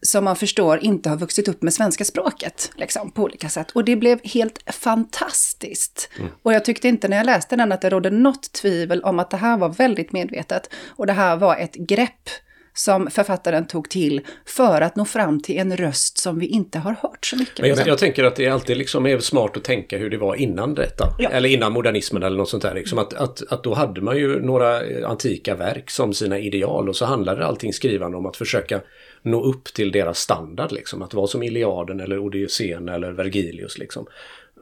som 0.01 0.23
man 0.23 0.35
förstår 0.35 0.83
inte 0.83 1.09
har 1.09 1.17
vuxit 1.17 1.47
upp 1.47 1.61
med 1.61 1.73
svenska 1.73 2.05
språket 2.05 2.71
liksom, 2.75 3.11
på 3.11 3.23
olika 3.23 3.49
sätt. 3.49 3.71
Och 3.71 3.85
det 3.85 3.95
blev 3.95 4.19
helt 4.23 4.59
fantastiskt. 4.73 6.09
Mm. 6.19 6.31
Och 6.43 6.53
jag 6.53 6.65
tyckte 6.65 6.87
inte 6.87 7.07
när 7.07 7.17
jag 7.17 7.25
läste 7.25 7.55
den 7.55 7.71
att 7.71 7.81
det 7.81 7.89
rådde 7.89 8.09
något 8.09 8.51
tvivel 8.51 9.01
om 9.03 9.19
att 9.19 9.29
det 9.29 9.37
här 9.37 9.57
var 9.57 9.69
väldigt 9.69 10.11
medvetet. 10.11 10.69
Och 10.87 11.07
det 11.07 11.13
här 11.13 11.37
var 11.37 11.55
ett 11.55 11.75
grepp 11.75 12.29
som 12.73 13.07
författaren 13.11 13.67
tog 13.67 13.89
till 13.89 14.21
för 14.45 14.81
att 14.81 14.95
nå 14.95 15.05
fram 15.05 15.41
till 15.41 15.57
en 15.57 15.77
röst 15.77 16.17
som 16.17 16.39
vi 16.39 16.45
inte 16.45 16.79
har 16.79 16.91
hört 16.93 17.25
så 17.25 17.35
mycket. 17.35 17.59
Men 17.59 17.69
jag, 17.69 17.87
jag 17.87 17.97
tänker 17.97 18.23
att 18.23 18.35
det 18.35 18.47
alltid 18.47 18.77
liksom 18.77 19.05
är 19.05 19.19
smart 19.19 19.57
att 19.57 19.63
tänka 19.63 19.97
hur 19.97 20.09
det 20.09 20.17
var 20.17 20.35
innan 20.35 20.75
detta. 20.75 21.15
Ja. 21.19 21.29
Eller 21.29 21.49
innan 21.49 21.71
modernismen 21.71 22.23
eller 22.23 22.37
något 22.37 22.49
sånt 22.49 22.63
där. 22.63 22.73
Liksom 22.73 22.99
att, 22.99 23.13
att, 23.13 23.43
att 23.49 23.63
då 23.63 23.73
hade 23.73 24.01
man 24.01 24.17
ju 24.17 24.41
några 24.41 24.81
antika 25.07 25.55
verk 25.55 25.89
som 25.89 26.13
sina 26.13 26.39
ideal 26.39 26.89
och 26.89 26.95
så 26.95 27.05
handlade 27.05 27.45
allting 27.45 27.73
skrivande 27.73 28.17
om 28.17 28.25
att 28.25 28.37
försöka 28.37 28.81
nå 29.27 29.43
upp 29.43 29.63
till 29.65 29.91
deras 29.91 30.19
standard. 30.19 30.71
Liksom. 30.71 31.01
Att 31.01 31.13
vara 31.13 31.27
som 31.27 31.43
Iliaden 31.43 31.99
eller 31.99 32.19
Odysseen 32.19 32.89
eller 32.89 33.11
Vergilius. 33.11 33.77
Liksom. 33.77 34.07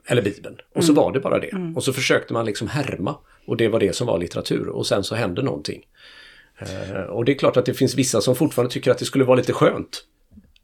Eller 0.05 0.21
Bibeln. 0.21 0.57
Och 0.75 0.83
så 0.83 0.91
mm. 0.91 1.03
var 1.03 1.13
det 1.13 1.19
bara 1.19 1.39
det. 1.39 1.51
Mm. 1.51 1.75
Och 1.75 1.83
så 1.83 1.93
försökte 1.93 2.33
man 2.33 2.45
liksom 2.45 2.67
härma. 2.67 3.15
Och 3.45 3.57
det 3.57 3.67
var 3.67 3.79
det 3.79 3.95
som 3.95 4.07
var 4.07 4.19
litteratur. 4.19 4.67
Och 4.67 4.87
sen 4.87 5.03
så 5.03 5.15
hände 5.15 5.41
någonting. 5.41 5.85
Eh, 6.59 7.01
och 7.01 7.25
det 7.25 7.31
är 7.31 7.37
klart 7.37 7.57
att 7.57 7.65
det 7.65 7.73
finns 7.73 7.95
vissa 7.95 8.21
som 8.21 8.35
fortfarande 8.35 8.73
tycker 8.73 8.91
att 8.91 8.97
det 8.97 9.05
skulle 9.05 9.23
vara 9.23 9.37
lite 9.37 9.53
skönt 9.53 10.03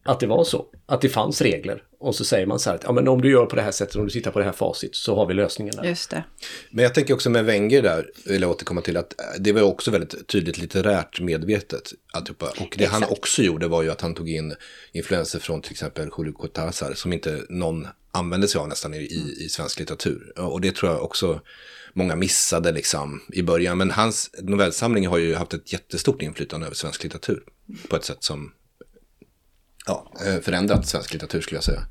att 0.03 0.20
det 0.20 0.27
var 0.27 0.43
så. 0.43 0.65
Att 0.86 1.01
det 1.01 1.10
fanns 1.10 1.41
regler. 1.41 1.84
Och 2.00 2.15
så 2.15 2.25
säger 2.25 2.46
man 2.46 2.60
så 2.60 2.70
här 2.70 2.77
att 2.77 2.84
ja, 2.84 2.91
men 2.91 3.08
om 3.08 3.22
du 3.22 3.31
gör 3.31 3.46
på 3.46 3.55
det 3.55 3.62
här 3.62 3.72
sättet, 3.72 3.96
om 3.96 4.05
du 4.05 4.10
tittar 4.10 4.31
på 4.31 4.39
det 4.39 4.46
här 4.46 4.51
facit, 4.51 4.96
så 4.96 5.15
har 5.15 5.25
vi 5.25 5.34
lösningen 5.34 5.75
där. 5.75 5.84
Just 5.84 6.10
det. 6.10 6.24
Men 6.70 6.84
jag 6.84 6.93
tänker 6.93 7.13
också 7.13 7.29
med 7.29 7.46
Wenger 7.46 7.81
där, 7.81 8.12
vill 8.25 8.41
jag 8.41 8.51
återkomma 8.51 8.81
till, 8.81 8.98
att 8.98 9.13
det 9.39 9.51
var 9.51 9.62
också 9.62 9.91
väldigt 9.91 10.27
tydligt 10.27 10.58
litterärt 10.58 11.22
medvetet. 11.22 11.93
Alltihopa. 12.13 12.46
Och 12.46 12.75
det 12.77 12.84
Exakt. 12.84 12.91
han 12.91 13.12
också 13.12 13.41
gjorde 13.41 13.67
var 13.67 13.84
ju 13.84 13.91
att 13.91 14.01
han 14.01 14.15
tog 14.15 14.29
in 14.29 14.55
influenser 14.91 15.39
från 15.39 15.62
till 15.62 15.72
exempel 15.72 16.10
Julio 16.17 16.34
Cortázar, 16.34 16.93
som 16.93 17.13
inte 17.13 17.41
någon 17.50 17.88
använde 18.12 18.48
sig 18.48 18.60
av 18.60 18.67
nästan 18.67 18.93
i, 18.93 18.98
i, 18.98 19.46
i 19.46 19.50
svensk 19.50 19.79
litteratur. 19.79 20.34
Och 20.39 20.62
det 20.62 20.75
tror 20.75 20.91
jag 20.91 21.03
också 21.03 21.41
många 21.93 22.15
missade 22.15 22.72
liksom 22.72 23.22
i 23.34 23.41
början. 23.43 23.77
Men 23.77 23.91
hans 23.91 24.29
novellsamling 24.41 25.08
har 25.08 25.17
ju 25.17 25.36
haft 25.36 25.53
ett 25.53 25.74
jättestort 25.74 26.22
inflytande 26.22 26.65
över 26.65 26.75
svensk 26.75 27.03
litteratur 27.03 27.43
på 27.89 27.96
ett 27.96 28.05
sätt 28.05 28.24
som 28.24 28.51
ja, 29.86 30.12
eh, 30.26 30.42
förändrat 30.42 30.88
svensk 30.88 31.14
litteratur 31.14 31.42
skulle 31.42 31.58
jag 31.58 31.64
säga. 31.64 31.82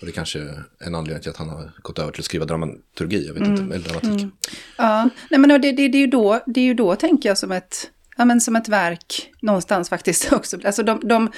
Och 0.00 0.06
det 0.06 0.10
är 0.10 0.14
kanske 0.14 0.38
är 0.38 0.64
en 0.78 0.94
anledning 0.94 1.22
till 1.22 1.30
att 1.30 1.36
han 1.36 1.48
har 1.48 1.72
gått 1.82 1.98
över 1.98 2.12
till 2.12 2.20
att 2.20 2.24
skriva 2.24 2.44
dramaturgi, 2.44 3.26
jag 3.26 3.34
vet 3.34 3.42
mm. 3.42 3.62
inte, 3.62 3.74
eller 3.74 3.84
dramatik. 3.84 4.22
Mm. 4.22 4.32
Ja, 4.76 5.08
nej 5.30 5.40
men 5.40 5.48
det, 5.48 5.58
det, 5.58 5.88
det, 5.88 5.98
är 5.98 6.00
ju 6.00 6.06
då, 6.06 6.40
det 6.46 6.60
är 6.60 6.64
ju 6.64 6.74
då 6.74 6.96
tänker 6.96 7.28
jag 7.28 7.38
som 7.38 7.52
ett, 7.52 7.90
ja 8.16 8.24
men 8.24 8.40
som 8.40 8.56
ett 8.56 8.68
verk 8.68 9.30
någonstans 9.40 9.88
faktiskt 9.88 10.32
också. 10.32 10.58
Alltså 10.64 10.82
de, 10.82 11.00
de, 11.08 11.32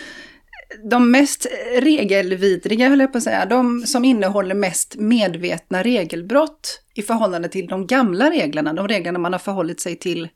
de 0.91 1.11
mest 1.11 1.47
regelvidriga, 1.81 2.89
höll 2.89 3.01
jag 3.01 3.13
på 3.13 3.19
att 3.19 3.25
säga, 3.25 3.47
de 3.47 3.87
som 3.87 4.05
innehåller 4.05 4.55
mest 4.55 4.97
medvetna 4.97 5.83
regelbrott 5.83 6.83
i 6.95 7.03
förhållande 7.03 7.49
till 7.49 7.67
de 7.67 7.87
gamla 7.87 8.31
reglerna, 8.31 8.73
de 8.73 8.89
reglerna 8.89 9.19
man 9.19 9.33
har 9.33 9.41
förhållit 9.41 9.81
sig 9.81 9.97
till 9.97 10.29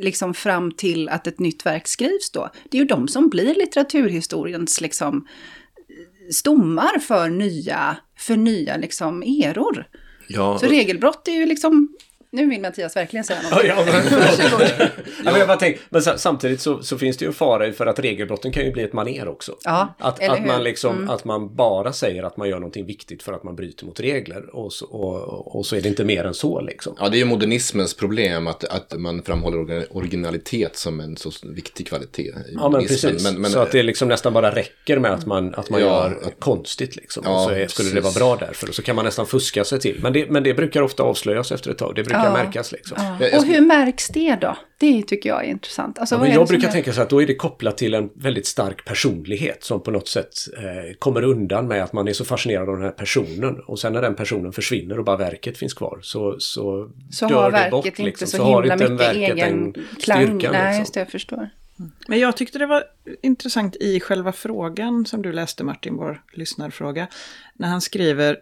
liksom 0.00 0.34
fram 0.34 0.72
till 0.72 1.08
att 1.08 1.26
ett 1.26 1.38
nytt 1.38 1.66
verk 1.66 1.86
skrivs 1.88 2.30
då. 2.30 2.50
Det 2.70 2.78
är 2.78 2.80
ju 2.80 2.86
de 2.88 3.08
som 3.08 3.28
blir 3.28 3.54
litteraturhistoriens 3.54 4.80
liksom 4.80 5.26
stommar 6.32 6.98
för 6.98 7.28
nya, 7.28 7.96
för 8.18 8.36
nya 8.36 8.76
liksom 8.76 9.22
eror. 9.22 9.88
Ja, 10.28 10.58
så 10.58 10.66
regelbrott 10.66 11.28
är 11.28 11.32
ju 11.32 11.46
liksom 11.46 11.88
nu 12.36 12.46
vill 12.46 12.60
Mattias 12.60 12.96
verkligen 12.96 13.24
säga 13.24 13.38
något. 13.42 13.64
Ja, 13.64 13.84
men, 13.86 13.94
ja, 15.24 15.32
men, 15.32 15.40
jag 15.40 15.60
tänk, 15.60 15.78
men 15.90 16.02
samtidigt 16.02 16.60
så, 16.60 16.82
så, 16.82 16.98
finns 16.98 17.16
det 17.16 17.24
ju 17.24 17.26
en 17.26 17.34
fara 17.34 17.72
för 17.72 17.86
att 17.86 17.98
regelbrotten 17.98 18.52
kan 18.52 18.64
ju 18.64 18.72
bli 18.72 18.82
ett 18.82 18.92
maner 18.92 19.28
också. 19.28 19.56
Ja, 19.64 19.94
att, 19.98 20.28
att, 20.28 20.46
man 20.46 20.64
liksom, 20.64 20.96
mm. 20.96 21.10
att 21.10 21.24
man 21.24 21.56
bara 21.56 21.92
säger 21.92 22.22
att 22.22 22.36
man 22.36 22.48
gör 22.48 22.56
någonting 22.56 22.86
viktigt 22.86 23.22
för 23.22 23.32
att 23.32 23.44
man 23.44 23.56
bryter 23.56 23.86
mot 23.86 24.00
regler. 24.00 24.56
Och 24.56 24.72
så, 24.72 24.86
och, 24.86 25.56
och 25.56 25.66
så 25.66 25.76
är 25.76 25.80
det 25.80 25.88
inte 25.88 26.04
mer 26.04 26.24
än 26.24 26.34
så 26.34 26.60
liksom. 26.60 26.96
Ja, 27.00 27.08
det 27.08 27.16
är 27.16 27.18
ju 27.18 27.24
modernismens 27.24 27.94
problem 27.94 28.46
att, 28.46 28.64
att 28.64 28.98
man 28.98 29.22
framhåller 29.22 29.96
originalitet 29.96 30.76
som 30.76 31.00
en 31.00 31.16
så 31.16 31.30
viktig 31.42 31.88
kvalitet. 31.88 32.32
ja, 32.54 32.68
men 32.68 32.86
precis. 32.86 33.24
Men, 33.24 33.40
men, 33.40 33.50
så 33.50 33.58
att 33.58 33.72
det 33.72 33.82
liksom 33.82 34.08
nästan 34.08 34.32
bara 34.32 34.54
räcker 34.54 34.98
med 34.98 35.12
att 35.12 35.26
man, 35.26 35.54
att 35.54 35.70
man 35.70 35.80
ja, 35.80 35.86
gör 35.86 36.18
att, 36.26 36.40
konstigt 36.40 36.96
liksom. 36.96 37.22
Ja, 37.26 37.34
och 37.34 37.50
så 37.50 37.50
är, 37.50 37.66
skulle 37.66 37.90
det 37.90 38.00
vara 38.00 38.12
bra 38.12 38.36
därför. 38.36 38.68
Och 38.68 38.74
så 38.74 38.82
kan 38.82 38.96
man 38.96 39.04
nästan 39.04 39.26
fuska 39.26 39.64
sig 39.64 39.80
till. 39.80 39.98
Men 40.02 40.12
det, 40.12 40.30
men 40.30 40.42
det 40.42 40.54
brukar 40.54 40.82
ofta 40.82 41.02
avslöjas 41.02 41.52
efter 41.52 41.70
ett 41.70 41.78
tag. 41.78 41.94
Det 41.94 42.02
brukar 42.02 42.25
ja. 42.26 42.32
märkas. 42.32 42.72
Liksom. 42.72 42.96
Ja. 43.20 43.38
Och 43.38 43.44
hur 43.44 43.60
märks 43.60 44.08
det 44.08 44.34
då? 44.40 44.56
Det 44.78 45.02
tycker 45.02 45.28
jag 45.28 45.44
är 45.44 45.48
intressant. 45.48 45.98
Alltså, 45.98 46.14
ja, 46.14 46.26
jag 46.26 46.48
brukar 46.48 46.68
tänka 46.68 46.92
så 46.92 47.02
att 47.02 47.10
då 47.10 47.22
är 47.22 47.26
det 47.26 47.34
kopplat 47.34 47.78
till 47.78 47.94
en 47.94 48.10
väldigt 48.14 48.46
stark 48.46 48.84
personlighet 48.84 49.64
som 49.64 49.82
på 49.82 49.90
något 49.90 50.08
sätt 50.08 50.34
eh, 50.56 50.96
kommer 50.98 51.22
undan 51.22 51.68
med 51.68 51.84
att 51.84 51.92
man 51.92 52.08
är 52.08 52.12
så 52.12 52.24
fascinerad 52.24 52.68
av 52.68 52.74
den 52.74 52.84
här 52.84 52.90
personen. 52.90 53.60
Och 53.66 53.78
sen 53.78 53.92
när 53.92 54.02
den 54.02 54.14
personen 54.14 54.52
försvinner 54.52 54.98
och 54.98 55.04
bara 55.04 55.16
verket 55.16 55.58
finns 55.58 55.74
kvar 55.74 55.98
så, 56.02 56.36
så, 56.38 56.90
så 57.10 57.28
dör 57.28 57.42
har 57.42 57.50
verket 57.50 57.70
bort. 57.70 57.86
Inte 57.86 58.02
liksom. 58.02 58.28
så, 58.28 58.36
så 58.36 58.62
himla 58.62 58.76
mycket 58.76 59.14
egen 59.14 59.74
klang. 60.00 60.36
Nej, 60.36 60.36
liksom. 60.36 60.78
just 60.78 60.94
det, 60.94 61.00
jag 61.00 61.10
förstår. 61.10 61.50
Men 62.08 62.18
jag 62.18 62.36
tyckte 62.36 62.58
det 62.58 62.66
var 62.66 62.84
intressant 63.22 63.76
i 63.76 64.00
själva 64.00 64.32
frågan 64.32 65.06
som 65.06 65.22
du 65.22 65.32
läste 65.32 65.64
Martin, 65.64 65.96
vår 65.96 66.22
lyssnarfråga. 66.32 67.06
När 67.54 67.68
han 67.68 67.80
skriver 67.80 68.36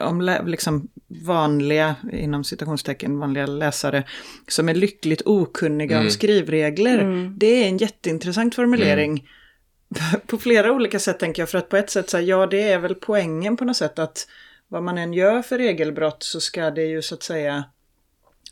om 0.00 0.40
liksom 0.46 0.88
vanliga, 1.06 1.96
inom 2.12 2.44
citationstecken, 2.44 3.18
vanliga 3.18 3.46
läsare 3.46 4.04
som 4.48 4.68
är 4.68 4.74
lyckligt 4.74 5.22
okunniga 5.24 5.96
mm. 5.96 6.06
om 6.06 6.10
skrivregler. 6.10 6.98
Mm. 6.98 7.34
Det 7.38 7.46
är 7.46 7.68
en 7.68 7.76
jätteintressant 7.76 8.54
formulering. 8.54 9.10
Mm. 9.10 10.20
På 10.26 10.38
flera 10.38 10.72
olika 10.72 10.98
sätt 10.98 11.18
tänker 11.18 11.42
jag, 11.42 11.48
för 11.48 11.58
att 11.58 11.68
på 11.68 11.76
ett 11.76 11.90
sätt 11.90 12.10
så 12.10 12.16
här, 12.16 12.24
ja 12.24 12.46
det 12.46 12.62
är 12.62 12.78
väl 12.78 12.94
poängen 12.94 13.56
på 13.56 13.64
något 13.64 13.76
sätt 13.76 13.98
att 13.98 14.26
vad 14.68 14.82
man 14.82 14.98
än 14.98 15.12
gör 15.12 15.42
för 15.42 15.58
regelbrott 15.58 16.22
så 16.22 16.40
ska 16.40 16.70
det 16.70 16.84
ju 16.84 17.02
så 17.02 17.14
att 17.14 17.22
säga 17.22 17.64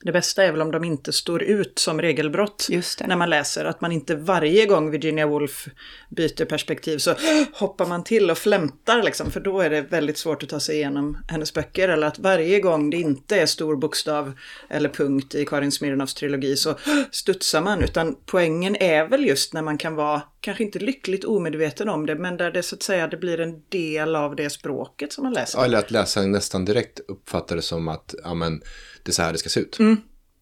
det 0.02 0.12
bästa 0.12 0.44
är 0.44 0.52
väl 0.52 0.62
om 0.62 0.70
de 0.70 0.84
inte 0.84 1.12
står 1.12 1.42
ut 1.42 1.78
som 1.78 2.00
regelbrott 2.00 2.68
när 3.06 3.16
man 3.16 3.30
läser. 3.30 3.64
Att 3.64 3.80
man 3.80 3.92
inte 3.92 4.14
varje 4.14 4.66
gång 4.66 4.90
Virginia 4.90 5.26
Woolf 5.26 5.68
byter 6.08 6.44
perspektiv 6.44 6.98
så 6.98 7.14
hoppar 7.52 7.86
man 7.86 8.04
till 8.04 8.30
och 8.30 8.38
flämtar 8.38 9.02
liksom. 9.02 9.30
För 9.30 9.40
då 9.40 9.60
är 9.60 9.70
det 9.70 9.80
väldigt 9.80 10.18
svårt 10.18 10.42
att 10.42 10.48
ta 10.48 10.60
sig 10.60 10.76
igenom 10.76 11.18
hennes 11.28 11.54
böcker. 11.54 11.88
Eller 11.88 12.06
att 12.06 12.18
varje 12.18 12.60
gång 12.60 12.90
det 12.90 12.96
inte 12.96 13.40
är 13.40 13.46
stor 13.46 13.76
bokstav 13.76 14.32
eller 14.68 14.88
punkt 14.88 15.34
i 15.34 15.44
Karin 15.44 15.72
Smirnoffs 15.72 16.14
trilogi 16.14 16.56
så 16.56 16.74
studsar 17.10 17.60
man. 17.60 17.82
Utan 17.82 18.16
poängen 18.26 18.76
är 18.76 19.08
väl 19.08 19.26
just 19.26 19.52
när 19.52 19.62
man 19.62 19.78
kan 19.78 19.94
vara, 19.94 20.22
kanske 20.40 20.64
inte 20.64 20.78
lyckligt 20.78 21.24
omedveten 21.24 21.88
om 21.88 22.06
det, 22.06 22.14
men 22.14 22.36
där 22.36 22.50
det 22.50 22.62
så 22.62 22.74
att 22.74 22.82
säga 22.82 23.06
det 23.06 23.16
blir 23.16 23.40
en 23.40 23.62
del 23.68 24.16
av 24.16 24.36
det 24.36 24.50
språket 24.50 25.12
som 25.12 25.24
man 25.24 25.32
läser. 25.32 25.64
Eller 25.64 25.78
att 25.78 25.90
läsaren 25.90 26.32
nästan 26.32 26.64
direkt 26.64 27.00
uppfattar 27.08 27.56
det 27.56 27.62
som 27.62 27.88
att, 27.88 28.14
ja 28.24 28.34
men, 28.34 28.62
det 29.02 29.10
är 29.10 29.12
så 29.12 29.22
här 29.22 29.32
det 29.32 29.38
ska 29.38 29.48
se 29.48 29.60
ut. 29.60 29.78
Mm. 29.78 30.00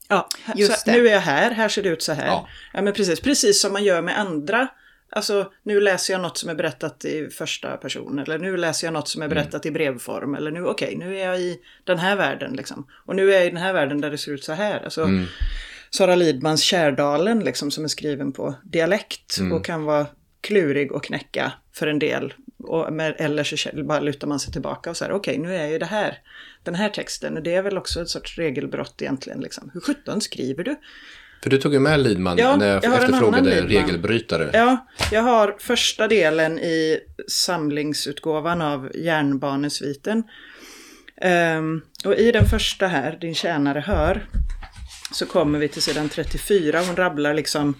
Ja, 0.08 0.28
Just 0.56 0.80
så, 0.80 0.90
nu 0.90 1.08
är 1.08 1.12
jag 1.12 1.20
här, 1.20 1.50
här 1.50 1.68
ser 1.68 1.82
det 1.82 1.88
ut 1.88 2.02
så 2.02 2.12
här. 2.12 2.26
Ja. 2.26 2.48
ja. 2.72 2.82
men 2.82 2.92
precis, 2.92 3.20
precis 3.20 3.60
som 3.60 3.72
man 3.72 3.84
gör 3.84 4.02
med 4.02 4.18
andra. 4.18 4.68
Alltså, 5.12 5.52
nu 5.62 5.80
läser 5.80 6.14
jag 6.14 6.22
något 6.22 6.38
som 6.38 6.50
är 6.50 6.54
berättat 6.54 7.04
i 7.04 7.28
första 7.30 7.76
person. 7.76 8.18
Eller 8.18 8.38
nu 8.38 8.56
läser 8.56 8.86
jag 8.86 8.92
något 8.92 9.08
som 9.08 9.22
är 9.22 9.26
mm. 9.26 9.34
berättat 9.34 9.64
mm. 9.64 9.74
i 9.74 9.78
brevform. 9.78 10.34
Eller 10.34 10.50
nu, 10.50 10.64
okej, 10.64 10.96
okay, 10.96 11.08
nu 11.08 11.18
är 11.18 11.26
jag 11.26 11.40
i 11.40 11.58
den 11.84 11.98
här 11.98 12.16
världen 12.16 12.52
liksom. 12.52 12.86
Och 13.06 13.16
nu 13.16 13.30
är 13.30 13.34
jag 13.34 13.46
i 13.46 13.48
den 13.48 13.56
här 13.56 13.72
världen 13.72 14.00
där 14.00 14.10
det 14.10 14.18
ser 14.18 14.32
ut 14.32 14.44
så 14.44 14.52
här. 14.52 14.84
Alltså, 14.84 15.02
mm. 15.02 15.26
Sara 15.90 16.14
Lidmans 16.14 16.62
Kärdalen 16.62 17.40
liksom, 17.40 17.70
som 17.70 17.84
är 17.84 17.88
skriven 17.88 18.32
på 18.32 18.54
dialekt. 18.64 19.38
Mm. 19.38 19.52
Och 19.52 19.64
kan 19.64 19.84
vara 19.84 20.06
klurig 20.40 20.92
och 20.92 21.04
knäcka 21.04 21.52
för 21.72 21.86
en 21.86 21.98
del. 21.98 22.34
Och, 22.58 22.92
med, 22.92 23.14
eller 23.18 23.44
så 23.44 23.82
bara 23.84 24.00
lutar 24.00 24.28
man 24.28 24.40
sig 24.40 24.52
tillbaka 24.52 24.90
och 24.90 24.96
säger 24.96 25.12
okej, 25.12 25.38
okay, 25.38 25.48
nu 25.48 25.56
är 25.56 25.68
i 25.68 25.78
det 25.78 25.86
här 25.86 26.18
den 26.62 26.74
här 26.74 26.88
texten. 26.88 27.36
Och 27.36 27.42
det 27.42 27.54
är 27.54 27.62
väl 27.62 27.78
också 27.78 28.02
ett 28.02 28.08
sorts 28.08 28.38
regelbrott 28.38 29.02
egentligen. 29.02 29.40
Liksom. 29.40 29.70
Hur 29.74 29.80
sjutton 29.80 30.20
skriver 30.20 30.64
du? 30.64 30.76
För 31.42 31.50
du 31.50 31.58
tog 31.58 31.72
ju 31.72 31.78
med 31.78 32.00
Lidman 32.00 32.38
ja, 32.38 32.56
när 32.56 32.66
jag, 32.66 32.84
jag 32.84 32.94
efterfrågade 32.94 33.62
regelbrytare. 33.66 34.50
Ja, 34.52 34.86
jag 35.12 35.22
har 35.22 35.56
första 35.58 36.08
delen 36.08 36.58
i 36.58 37.00
samlingsutgåvan 37.28 38.62
av 38.62 38.90
Järnbanesviten. 38.94 40.22
Um, 41.56 41.82
och 42.04 42.14
i 42.14 42.32
den 42.32 42.46
första 42.46 42.86
här, 42.86 43.18
Din 43.20 43.34
tjänare 43.34 43.80
hör, 43.80 44.26
så 45.12 45.26
kommer 45.26 45.58
vi 45.58 45.68
till 45.68 45.82
sidan 45.82 46.08
34. 46.08 46.80
Hon 46.80 46.96
rabblar 46.96 47.34
liksom 47.34 47.74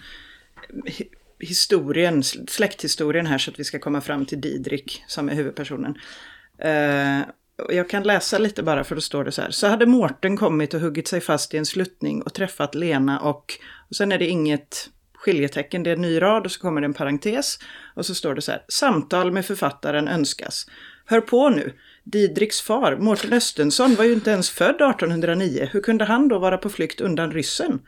historien, 1.41 2.23
släkthistorien 2.23 3.25
här 3.25 3.37
så 3.37 3.51
att 3.51 3.59
vi 3.59 3.63
ska 3.63 3.79
komma 3.79 4.01
fram 4.01 4.25
till 4.25 4.41
Didrik 4.41 5.03
som 5.07 5.29
är 5.29 5.35
huvudpersonen. 5.35 5.95
Uh, 6.65 7.25
jag 7.69 7.89
kan 7.89 8.03
läsa 8.03 8.37
lite 8.37 8.63
bara 8.63 8.83
för 8.83 8.95
då 8.95 9.01
står 9.01 9.23
det 9.23 9.31
så 9.31 9.41
här. 9.41 9.51
Så 9.51 9.67
hade 9.67 9.85
Mårten 9.85 10.37
kommit 10.37 10.73
och 10.73 10.79
huggit 10.79 11.07
sig 11.07 11.21
fast 11.21 11.53
i 11.53 11.57
en 11.57 11.65
sluttning 11.65 12.21
och 12.21 12.33
träffat 12.33 12.75
Lena 12.75 13.19
och, 13.19 13.53
och 13.89 13.95
sen 13.95 14.11
är 14.11 14.17
det 14.17 14.27
inget 14.27 14.89
skiljetecken, 15.13 15.83
det 15.83 15.89
är 15.89 15.95
en 15.95 16.01
ny 16.01 16.21
rad 16.21 16.45
och 16.45 16.51
så 16.51 16.61
kommer 16.61 16.81
det 16.81 16.85
en 16.85 16.93
parentes. 16.93 17.59
Och 17.95 18.05
så 18.05 18.15
står 18.15 18.35
det 18.35 18.41
så 18.41 18.51
här, 18.51 18.65
samtal 18.67 19.31
med 19.31 19.45
författaren 19.45 20.07
önskas. 20.07 20.67
Hör 21.05 21.21
på 21.21 21.49
nu, 21.49 21.73
Didriks 22.03 22.61
far, 22.61 22.95
Mårten 22.95 23.33
Östensson, 23.33 23.95
var 23.95 24.05
ju 24.05 24.13
inte 24.13 24.31
ens 24.31 24.49
född 24.49 24.75
1809. 24.75 25.69
Hur 25.71 25.81
kunde 25.81 26.05
han 26.05 26.27
då 26.27 26.39
vara 26.39 26.57
på 26.57 26.69
flykt 26.69 27.01
undan 27.01 27.31
ryssen? 27.31 27.79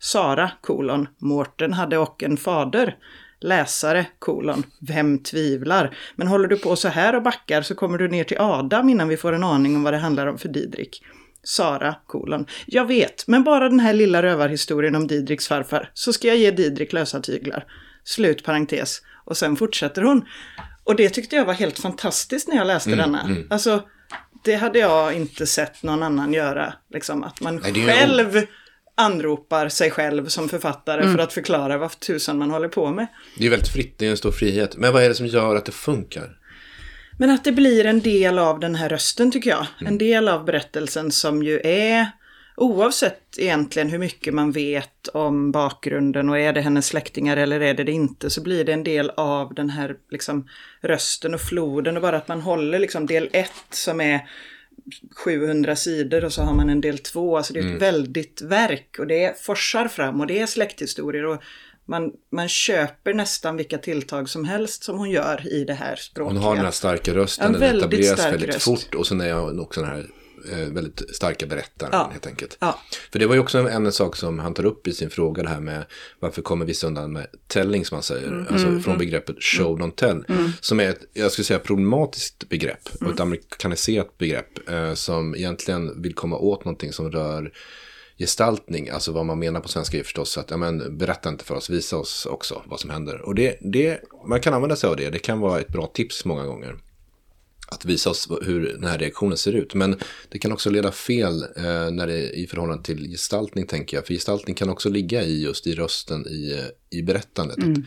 Sara, 0.00 0.50
kolon, 0.60 1.08
Mårten 1.18 1.72
hade 1.72 1.98
och 1.98 2.22
en 2.22 2.36
fader. 2.36 2.96
Läsare, 3.40 4.06
kolon, 4.18 4.64
vem 4.80 5.18
tvivlar? 5.18 5.96
Men 6.16 6.26
håller 6.28 6.48
du 6.48 6.56
på 6.56 6.76
så 6.76 6.88
här 6.88 7.16
och 7.16 7.22
backar 7.22 7.62
så 7.62 7.74
kommer 7.74 7.98
du 7.98 8.08
ner 8.08 8.24
till 8.24 8.40
Adam 8.40 8.88
innan 8.88 9.08
vi 9.08 9.16
får 9.16 9.32
en 9.32 9.44
aning 9.44 9.76
om 9.76 9.82
vad 9.82 9.92
det 9.92 9.98
handlar 9.98 10.26
om 10.26 10.38
för 10.38 10.48
Didrik. 10.48 11.02
Sara, 11.42 11.94
kolon. 12.06 12.46
Jag 12.66 12.86
vet, 12.86 13.26
men 13.26 13.44
bara 13.44 13.68
den 13.68 13.80
här 13.80 13.94
lilla 13.94 14.22
rövarhistorien 14.22 14.94
om 14.94 15.06
Didriks 15.06 15.48
farfar, 15.48 15.90
så 15.94 16.12
ska 16.12 16.28
jag 16.28 16.36
ge 16.36 16.50
Didrik 16.50 16.92
lösa 16.92 17.20
tyglar. 17.20 17.64
Slut 18.04 18.44
parentes. 18.44 19.02
Och 19.24 19.36
sen 19.36 19.56
fortsätter 19.56 20.02
hon. 20.02 20.24
Och 20.84 20.96
det 20.96 21.08
tyckte 21.08 21.36
jag 21.36 21.44
var 21.44 21.54
helt 21.54 21.78
fantastiskt 21.78 22.48
när 22.48 22.56
jag 22.56 22.66
läste 22.66 22.92
Mm, 22.92 22.98
denna. 22.98 23.44
Alltså, 23.50 23.82
det 24.44 24.54
hade 24.54 24.78
jag 24.78 25.14
inte 25.14 25.46
sett 25.46 25.82
någon 25.82 26.02
annan 26.02 26.32
göra. 26.32 26.72
Liksom 26.90 27.24
att 27.24 27.40
man 27.40 27.56
Nej, 27.56 27.86
själv 27.86 28.46
anropar 29.00 29.68
sig 29.68 29.90
själv 29.90 30.26
som 30.26 30.48
författare 30.48 31.02
Mm. 31.02 31.16
för 31.16 31.22
att 31.22 31.32
förklara 31.32 31.78
vad 31.78 32.00
tusan 32.00 32.38
man 32.38 32.50
håller 32.50 32.68
på 32.68 32.90
med. 32.90 33.06
Det 33.38 33.46
är 33.46 33.50
väldigt 33.50 33.68
fritt, 33.72 33.98
det 33.98 34.06
är 34.06 34.10
en 34.10 34.16
stor 34.16 34.32
frihet. 34.32 34.76
Men 34.76 34.92
vad 34.92 35.02
är 35.04 35.08
det 35.08 35.14
som 35.14 35.26
gör 35.26 35.56
att 35.56 35.64
det 35.64 35.72
funkar? 35.72 36.36
Men 37.18 37.30
att 37.30 37.44
det 37.44 37.52
blir 37.52 37.86
en 37.86 38.00
del 38.00 38.38
av 38.38 38.60
den 38.60 38.74
här 38.74 38.88
rösten 38.88 39.32
tycker 39.32 39.50
jag. 39.50 39.66
Mm. 39.80 39.92
En 39.92 39.98
del 39.98 40.28
av 40.28 40.44
berättelsen 40.44 41.10
som 41.10 41.42
ju 41.42 41.60
är, 41.64 42.06
oavsett 42.56 43.38
egentligen 43.38 43.88
hur 43.88 43.98
mycket 43.98 44.34
man 44.34 44.52
vet 44.52 45.08
om 45.08 45.52
bakgrunden 45.52 46.28
och 46.28 46.38
är 46.38 46.52
det 46.52 46.60
hennes 46.60 46.86
släktingar 46.86 47.36
eller 47.36 47.60
är 47.60 47.74
det 47.74 47.84
det 47.84 47.92
inte, 47.92 48.30
så 48.30 48.42
blir 48.42 48.64
det 48.64 48.72
en 48.72 48.84
del 48.84 49.10
av 49.16 49.54
den 49.54 49.70
här 49.70 49.96
liksom, 50.10 50.48
rösten 50.82 51.34
och 51.34 51.40
floden 51.40 51.96
och 51.96 52.02
bara 52.02 52.16
att 52.16 52.28
man 52.28 52.40
håller 52.40 52.78
liksom 52.78 53.06
del 53.06 53.28
ett 53.32 53.52
som 53.70 54.00
är 54.00 54.20
700 55.24 55.76
sidor 55.76 56.24
och 56.24 56.32
så 56.32 56.42
har 56.42 56.54
man 56.54 56.70
en 56.70 56.80
del 56.80 56.98
två. 56.98 57.36
Alltså 57.36 57.52
det 57.52 57.58
är 57.58 57.62
ett 57.62 57.66
Mm. 57.68 57.78
väldigt 57.78 58.42
verk 58.42 58.96
och 58.98 59.06
det 59.06 59.40
forsar 59.42 59.88
fram 59.88 60.20
och 60.20 60.26
det 60.26 60.38
är 60.38 60.46
släkthistorier. 60.46 61.26
Och 61.26 61.42
man, 61.86 62.12
man 62.32 62.48
köper 62.48 63.14
nästan 63.14 63.56
vilka 63.56 63.78
tilltag 63.78 64.28
som 64.28 64.44
helst 64.44 64.84
som 64.84 64.98
hon 64.98 65.10
gör 65.10 65.52
i 65.52 65.64
det 65.64 65.74
här 65.74 65.96
språket. 65.96 66.32
Hon 66.34 66.42
har 66.42 66.54
den 66.56 66.64
här 66.64 66.72
starka 66.72 67.14
rösten, 67.14 67.54
En 67.54 67.60
den 67.60 67.76
etableras 67.78 68.18
väldigt 68.26 68.54
röst. 68.54 68.64
fort 68.64 68.94
och 68.94 69.06
sen 69.06 69.20
är 69.20 69.32
hon 69.32 69.60
också 69.60 69.80
den 69.80 69.90
här 69.90 70.06
väldigt 70.72 71.14
starka 71.16 71.46
berättaren 71.46 71.90
Ja. 71.92 72.08
helt 72.12 72.26
enkelt. 72.26 72.56
Ja. 72.60 72.78
För 73.12 73.18
det 73.18 73.26
var 73.26 73.34
ju 73.34 73.40
också 73.40 73.58
en, 73.58 73.66
en 73.86 73.92
sak 73.92 74.16
som 74.16 74.38
han 74.38 74.54
tar 74.54 74.64
upp 74.66 74.86
i 74.86 74.92
sin 74.92 75.10
fråga, 75.10 75.42
det 75.42 75.48
här 75.48 75.60
med 75.60 75.84
varför 76.20 76.42
kommer 76.42 76.64
vissa 76.66 76.86
undan 76.86 77.12
med 77.12 77.26
telling 77.46 77.84
som 77.84 77.94
man 77.96 78.02
säger, 78.02 78.28
Mm. 78.28 78.46
alltså 78.50 78.80
från 78.80 78.98
begreppet 78.98 79.36
show 79.42 79.78
don't 79.78 79.94
tell, 79.94 80.24
som 80.60 80.80
är 80.80 80.88
ett, 80.88 81.00
jag 81.12 81.32
skulle 81.32 81.44
säga, 81.44 81.58
problematiskt 81.58 82.48
begrepp 82.48 82.88
och 82.94 83.00
Mm. 83.02 83.14
ett 83.14 83.20
amerikaniserat 83.20 84.18
begrepp 84.18 84.68
eh, 84.70 84.94
som 84.94 85.34
egentligen 85.36 86.02
vill 86.02 86.14
komma 86.14 86.36
åt 86.38 86.64
någonting 86.64 86.92
som 86.92 87.10
rör 87.12 87.52
gestaltning, 88.18 88.88
alltså 88.88 89.12
vad 89.12 89.26
man 89.26 89.38
menar 89.38 89.60
på 89.60 89.68
svenska 89.68 89.98
är 89.98 90.02
förstås 90.02 90.38
att, 90.38 90.50
ja 90.50 90.56
men 90.56 90.98
berätta 90.98 91.28
inte 91.28 91.44
för 91.44 91.54
oss, 91.54 91.70
visa 91.70 91.96
oss 91.96 92.26
också 92.26 92.62
vad 92.66 92.80
som 92.80 92.90
händer. 92.90 93.20
Och 93.20 93.34
det, 93.34 93.58
det, 93.60 94.00
man 94.28 94.40
kan 94.40 94.54
använda 94.54 94.76
sig 94.76 94.90
av 94.90 94.96
det, 94.96 95.10
det 95.10 95.18
kan 95.18 95.40
vara 95.40 95.60
ett 95.60 95.68
bra 95.68 95.86
tips 95.86 96.24
många 96.24 96.46
gånger 96.46 96.76
att 97.70 97.84
visa 97.84 98.10
oss 98.10 98.28
hur 98.42 98.72
den 98.72 98.84
här 98.84 98.98
reaktionen 98.98 99.36
ser 99.38 99.52
ut. 99.52 99.74
Men 99.74 99.96
det 100.28 100.38
kan 100.38 100.52
också 100.52 100.70
leda 100.70 100.92
fel 100.92 101.42
eh, 101.42 101.90
när 101.90 102.06
det 102.06 102.12
är 102.14 102.34
i 102.34 102.46
förhållande 102.46 102.84
till 102.84 103.10
gestaltning, 103.10 103.66
tänker 103.66 103.96
jag. 103.96 104.06
För 104.06 104.14
gestaltning 104.14 104.54
kan 104.56 104.68
också 104.70 104.88
ligga 104.88 105.22
i 105.24 105.42
just 105.42 105.66
i 105.66 105.74
rösten, 105.74 106.26
i, 106.26 106.64
i 106.90 107.02
berättandet. 107.02 107.58
Att 107.58 107.78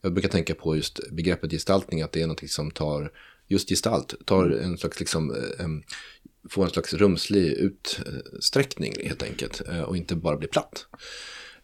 Jag 0.00 0.12
brukar 0.12 0.28
tänka 0.28 0.54
på 0.54 0.76
just 0.76 1.00
begreppet 1.10 1.50
gestaltning, 1.50 2.02
att 2.02 2.12
det 2.12 2.22
är 2.22 2.26
något 2.26 2.50
som 2.50 2.70
tar, 2.70 3.10
just 3.48 3.68
gestalt, 3.68 4.14
tar 4.24 4.50
en 4.50 4.78
slags, 4.78 5.00
liksom, 5.00 5.30
eh, 5.58 5.66
får 6.50 6.64
en 6.64 6.70
slags 6.70 6.94
rumslig 6.94 7.52
utsträckning 7.52 8.94
helt 9.04 9.22
enkelt. 9.22 9.62
eh, 9.68 9.80
Och 9.80 9.96
inte 9.96 10.14
bara 10.16 10.36
blir 10.36 10.48
platt. 10.48 10.86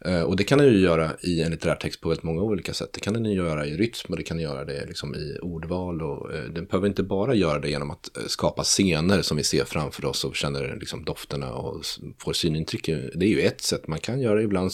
Eh, 0.05 0.23
och 0.23 0.37
det 0.37 0.45
kan 0.45 0.59
den 0.59 0.73
ju 0.73 0.79
göra 0.79 1.11
i 1.23 1.43
en 1.43 1.51
litterär 1.51 1.75
text 1.75 2.01
på 2.01 2.09
väldigt 2.09 2.23
många 2.23 2.43
olika 2.43 2.73
sätt. 2.75 2.91
Det 2.93 3.01
kan 3.01 3.15
den 3.15 3.25
ju 3.25 3.33
göra 3.33 3.67
i 3.67 3.77
rytm 3.77 4.11
och 4.11 4.17
det 4.17 4.23
kan 4.23 4.37
den 4.37 4.45
göra 4.45 4.65
det 4.65 4.87
liksom 4.87 5.15
i 5.15 5.39
ordval. 5.43 6.03
Och, 6.03 6.35
eh, 6.35 6.45
den 6.45 6.65
behöver 6.67 6.89
inte 6.89 7.03
bara 7.03 7.35
göra 7.35 7.59
det 7.59 7.71
genom 7.71 7.91
att 7.91 8.17
eh, 8.17 8.27
skapa 8.27 8.63
scener 8.63 9.23
som 9.23 9.37
vi 9.37 9.45
ser 9.45 9.65
framför 9.65 10.05
oss 10.05 10.25
och 10.25 10.37
känner 10.37 10.77
liksom 10.81 11.05
dofterna 11.05 11.53
och 11.53 11.85
får 12.19 12.33
synintryck. 12.33 12.87
Det 12.87 13.25
är 13.27 13.29
ju 13.29 13.41
ett 13.41 13.61
sätt 13.61 13.89
man 13.89 13.99
kan 13.99 14.21
göra. 14.21 14.43
Ibland 14.43 14.73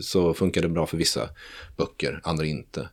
så- 0.00 0.34
funkar 0.34 0.62
det 0.62 0.68
bra 0.68 0.86
för 0.86 0.96
vissa 0.96 1.28
böcker, 1.76 2.20
andra 2.24 2.46
inte. 2.46 2.88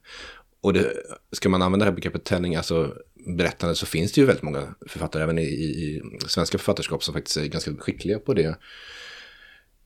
Och 0.62 0.74
det, 0.74 0.94
ska 1.32 1.50
man 1.50 1.62
använda 1.62 1.86
det 1.86 1.92
här 1.92 1.96
begreppet 1.96 2.24
telling, 2.24 2.56
alltså 2.56 2.94
berättande, 3.28 3.76
så 3.76 3.86
finns 3.86 4.12
det 4.12 4.22
ju 4.22 4.28
väldigt 4.28 4.44
många 4.44 4.76
författare, 4.88 5.24
även 5.24 5.40
i, 5.40 5.42
i, 5.44 5.66
i 5.66 6.02
svenska 6.28 6.58
författarskap, 6.58 7.04
som 7.04 7.14
faktiskt 7.14 7.38
är 7.38 7.46
ganska 7.46 7.72
skickliga 7.76 8.20
på 8.20 8.34
det. 8.34 8.58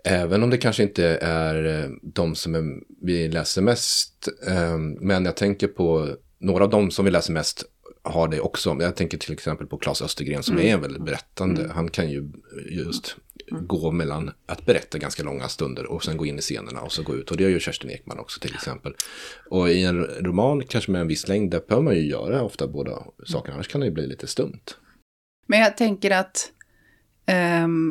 Även 0.03 0.43
om 0.43 0.49
det 0.49 0.57
kanske 0.57 0.83
inte 0.83 1.05
är 1.21 1.83
eh, 1.83 1.89
de 2.01 2.35
som 2.35 2.55
är, 2.55 2.63
vi 3.01 3.27
läser 3.27 3.61
mest. 3.61 4.27
eh, 4.47 4.77
Men 4.77 5.25
jag 5.25 5.35
tänker 5.37 5.67
på 5.67 6.09
några 6.39 6.63
av 6.63 6.69
dem 6.69 6.91
som 6.91 7.05
vi 7.05 7.11
läser 7.11 7.33
mest 7.33 7.63
har 8.03 8.27
det 8.27 8.39
också. 8.39 8.77
Jag 8.79 8.95
tänker 8.95 9.17
till 9.17 9.33
exempel 9.33 9.67
på 9.67 9.77
Claes 9.77 10.01
Östergren 10.01 10.43
som 10.43 10.57
är 10.57 10.63
en 10.63 10.81
väldigt 10.81 11.05
berättande. 11.05 11.71
Han 11.73 11.89
kan 11.89 12.09
ju 12.09 12.31
just 12.69 13.15
gå 13.51 13.91
mellan 13.91 14.31
att 14.45 14.65
berätta 14.65 14.97
ganska 14.97 15.23
långa 15.23 15.47
stunder 15.47 15.85
och 15.85 16.03
sen 16.03 16.17
gå 16.17 16.25
in 16.25 16.39
i 16.39 16.41
scenerna 16.41 16.81
och 16.81 16.91
så 16.91 17.03
gå 17.03 17.15
ut. 17.15 17.31
Och 17.31 17.37
det 17.37 17.43
gör 17.43 17.49
ju 17.49 17.59
Kerstin 17.59 17.91
Ekman 17.91 18.19
också 18.19 18.39
till 18.39 18.53
exempel. 18.53 18.93
Och 19.49 19.69
i 19.69 19.83
en 19.83 20.03
roman, 20.03 20.63
kanske 20.65 20.91
med 20.91 21.01
en 21.01 21.07
viss 21.07 21.27
längd, 21.27 21.51
där 21.51 21.61
behöver 21.67 21.83
man 21.83 21.95
ju 21.95 22.09
göra 22.09 22.41
ofta 22.43 22.67
båda 22.67 23.03
sakerna. 23.25 23.53
Annars 23.53 23.67
kan 23.67 23.81
det 23.81 23.87
ju 23.87 23.93
bli 23.93 24.07
lite 24.07 24.27
stumt. 24.27 24.61
Men 25.47 25.59
jag 25.59 25.77
tänker 25.77 26.11
att, 26.11 26.51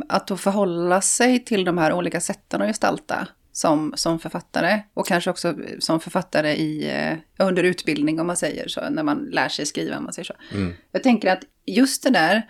att 0.08 0.26
då 0.26 0.36
förhålla 0.36 1.00
sig 1.00 1.44
till 1.44 1.64
de 1.64 1.78
här 1.78 1.92
olika 1.92 2.20
sätten 2.20 2.62
att 2.62 2.68
gestalta 2.68 3.28
som, 3.52 3.92
som 3.96 4.18
författare 4.18 4.80
och 4.94 5.06
kanske 5.06 5.30
också 5.30 5.54
som 5.78 6.00
författare 6.00 6.52
i, 6.52 6.90
eh, 6.90 7.46
under 7.46 7.62
utbildning 7.62 8.20
om 8.20 8.26
man 8.26 8.36
säger 8.36 8.68
så, 8.68 8.90
när 8.90 9.02
man 9.02 9.18
lär 9.32 9.48
sig 9.48 9.66
skriva 9.66 9.98
om 9.98 10.04
man 10.04 10.12
säger 10.12 10.26
så. 10.26 10.34
Jag 10.92 11.02
tänker 11.02 11.32
att 11.32 11.42
just 11.66 12.02
det 12.02 12.10
där 12.10 12.42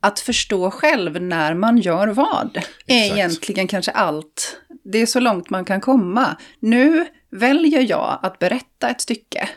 att 0.00 0.20
förstå 0.20 0.70
själv 0.70 1.22
när 1.22 1.54
man 1.54 1.78
gör 1.78 2.08
vad 2.08 2.56
är 2.56 2.96
Exakt. 2.96 3.18
egentligen 3.18 3.68
kanske 3.68 3.90
allt. 3.90 4.60
Det 4.84 4.98
är 4.98 5.06
så 5.06 5.20
långt 5.20 5.50
man 5.50 5.64
kan 5.64 5.80
komma. 5.80 6.36
Nu 6.60 7.06
väljer 7.30 7.90
jag 7.90 8.18
att 8.22 8.38
berätta 8.38 8.88
ett 8.88 9.00
stycke. 9.00 9.48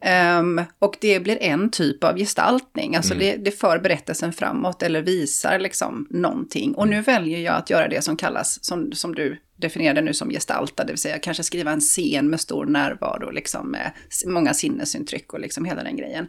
Ehm, 0.00 0.62
och 0.78 0.96
det 1.00 1.20
blir 1.20 1.42
en 1.42 1.70
typ 1.70 2.04
av 2.04 2.16
gestaltning. 2.16 2.96
Alltså 2.96 3.14
det, 3.14 3.36
det 3.36 3.50
för 3.50 3.78
berättelsen 3.78 4.32
framåt 4.32 4.82
eller 4.82 5.02
visar 5.02 5.58
liksom 5.58 6.06
någonting. 6.10 6.74
Och 6.74 6.88
nu 6.88 7.00
väljer 7.00 7.38
jag 7.38 7.54
att 7.54 7.70
göra 7.70 7.88
det 7.88 8.04
som 8.04 8.16
kallas, 8.16 8.64
som, 8.64 8.92
som 8.92 9.14
du 9.14 9.38
definierade 9.56 10.00
nu 10.00 10.14
som 10.14 10.30
gestalta, 10.30 10.84
det 10.84 10.92
vill 10.92 11.00
säga 11.00 11.18
kanske 11.18 11.42
skriva 11.42 11.70
en 11.70 11.80
scen 11.80 12.30
med 12.30 12.40
stor 12.40 12.66
närvaro, 12.66 13.30
liksom 13.30 13.70
med 13.70 13.92
många 14.26 14.54
sinnesintryck 14.54 15.32
och 15.32 15.40
liksom 15.40 15.64
hela 15.64 15.82
den 15.82 15.96
grejen. 15.96 16.28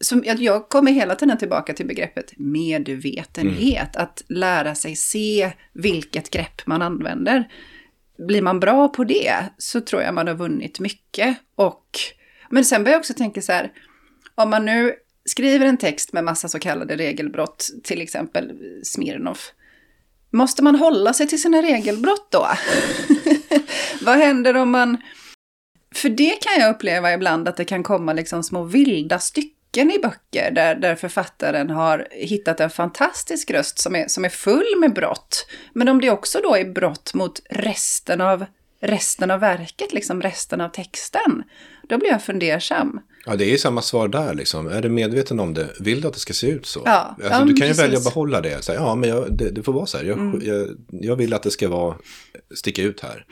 Som, 0.00 0.22
jag- 0.26 0.68
kommer 0.68 0.92
hela 0.92 1.14
tiden 1.14 1.38
tillbaka 1.38 1.74
till 1.74 1.86
begreppet 1.86 2.32
medvetenhet. 2.36 3.96
Att 3.96 4.22
lära 4.28 4.74
sig 4.74 4.96
se 4.96 5.52
vilket 5.72 6.30
grepp 6.30 6.66
man 6.66 6.82
använder. 6.82 7.48
Blir 8.28 8.42
man 8.42 8.60
bra 8.60 8.88
på 8.88 9.04
det 9.04 9.34
så 9.58 9.80
tror 9.80 10.02
jag 10.02 10.14
man 10.14 10.26
har 10.26 10.34
vunnit 10.34 10.80
mycket. 10.80 11.36
Och, 11.54 11.98
men 12.50 12.64
sen 12.64 12.84
börjar 12.84 12.94
jag 12.94 13.00
också 13.00 13.14
tänka 13.14 13.42
så 13.42 13.52
här, 13.52 13.72
om 14.34 14.50
man 14.50 14.64
nu 14.64 14.94
skriver 15.24 15.66
en 15.66 15.76
text 15.76 16.12
med 16.12 16.24
massa 16.24 16.48
så 16.48 16.58
kallade 16.58 16.96
regelbrott, 16.96 17.68
till 17.84 18.00
exempel 18.00 18.52
Smirnov, 18.84 19.38
måste 20.30 20.62
man 20.62 20.74
hålla 20.76 21.12
sig 21.12 21.26
till 21.28 21.42
sina 21.42 21.62
regelbrott 21.62 22.28
då? 22.32 22.48
Vad 24.02 24.16
händer 24.18 24.56
om 24.56 24.70
man... 24.70 24.96
För 25.94 26.08
det 26.08 26.38
kan 26.42 26.62
jag 26.62 26.74
uppleva 26.74 27.12
ibland 27.12 27.48
att 27.48 27.56
det 27.56 27.64
kan 27.64 27.82
komma 27.82 28.12
liksom 28.12 28.42
små 28.42 28.64
vilda 28.64 29.18
stycken 29.18 29.57
i 29.76 29.98
böcker 30.02 30.50
där, 30.50 30.74
där 30.74 30.94
författaren 30.94 31.70
har 31.70 32.08
hittat 32.10 32.60
en 32.60 32.70
fantastisk 32.70 33.50
röst 33.50 33.78
som 33.78 33.96
är, 33.96 34.08
som 34.08 34.24
är 34.24 34.28
full 34.28 34.74
med 34.80 34.94
brott. 34.94 35.46
Men 35.72 35.88
om 35.88 36.00
det 36.00 36.10
också 36.10 36.40
då 36.42 36.54
är 36.54 36.64
brott 36.64 37.14
mot 37.14 37.40
resten 37.50 38.20
av, 38.20 38.44
resten 38.80 39.30
av 39.30 39.40
verket, 39.40 39.92
liksom 39.92 40.22
resten 40.22 40.60
av 40.60 40.68
texten, 40.68 41.42
då 41.88 41.98
blir 41.98 42.08
jag 42.08 42.22
fundersam. 42.22 43.00
Ja, 43.26 43.36
det 43.36 43.44
är 43.44 43.50
ju 43.50 43.58
samma 43.58 43.82
svar 43.82 44.08
där 44.08 44.34
liksom. 44.34 44.66
Är 44.66 44.82
du 44.82 44.88
medveten 44.88 45.40
om 45.40 45.54
det? 45.54 45.68
Vill 45.80 46.00
du 46.00 46.08
att 46.08 46.14
det 46.14 46.20
ska 46.20 46.32
se 46.32 46.46
ut 46.46 46.66
så? 46.66 46.82
Ja, 46.84 47.16
alltså, 47.18 47.32
ja, 47.32 47.38
du 47.44 47.54
kan 47.54 47.66
ju 47.66 47.72
precis. 47.72 47.78
välja 47.82 47.98
att 47.98 48.04
behålla 48.04 48.40
det. 48.40 48.64
Så 48.64 48.72
här, 48.72 48.78
ja, 48.78 48.94
men 48.94 49.08
jag, 49.08 49.32
det, 49.32 49.50
det 49.50 49.62
får 49.62 49.72
vara 49.72 49.86
så 49.86 49.98
här. 49.98 50.04
Jag, 50.04 50.18
Mm. 50.18 50.40
jag, 50.44 50.68
jag 50.90 51.16
vill 51.16 51.34
att 51.34 51.42
det 51.42 51.50
ska 51.50 51.68
vara, 51.68 51.96
sticka 52.54 52.82
ut 52.82 53.00
här. 53.00 53.26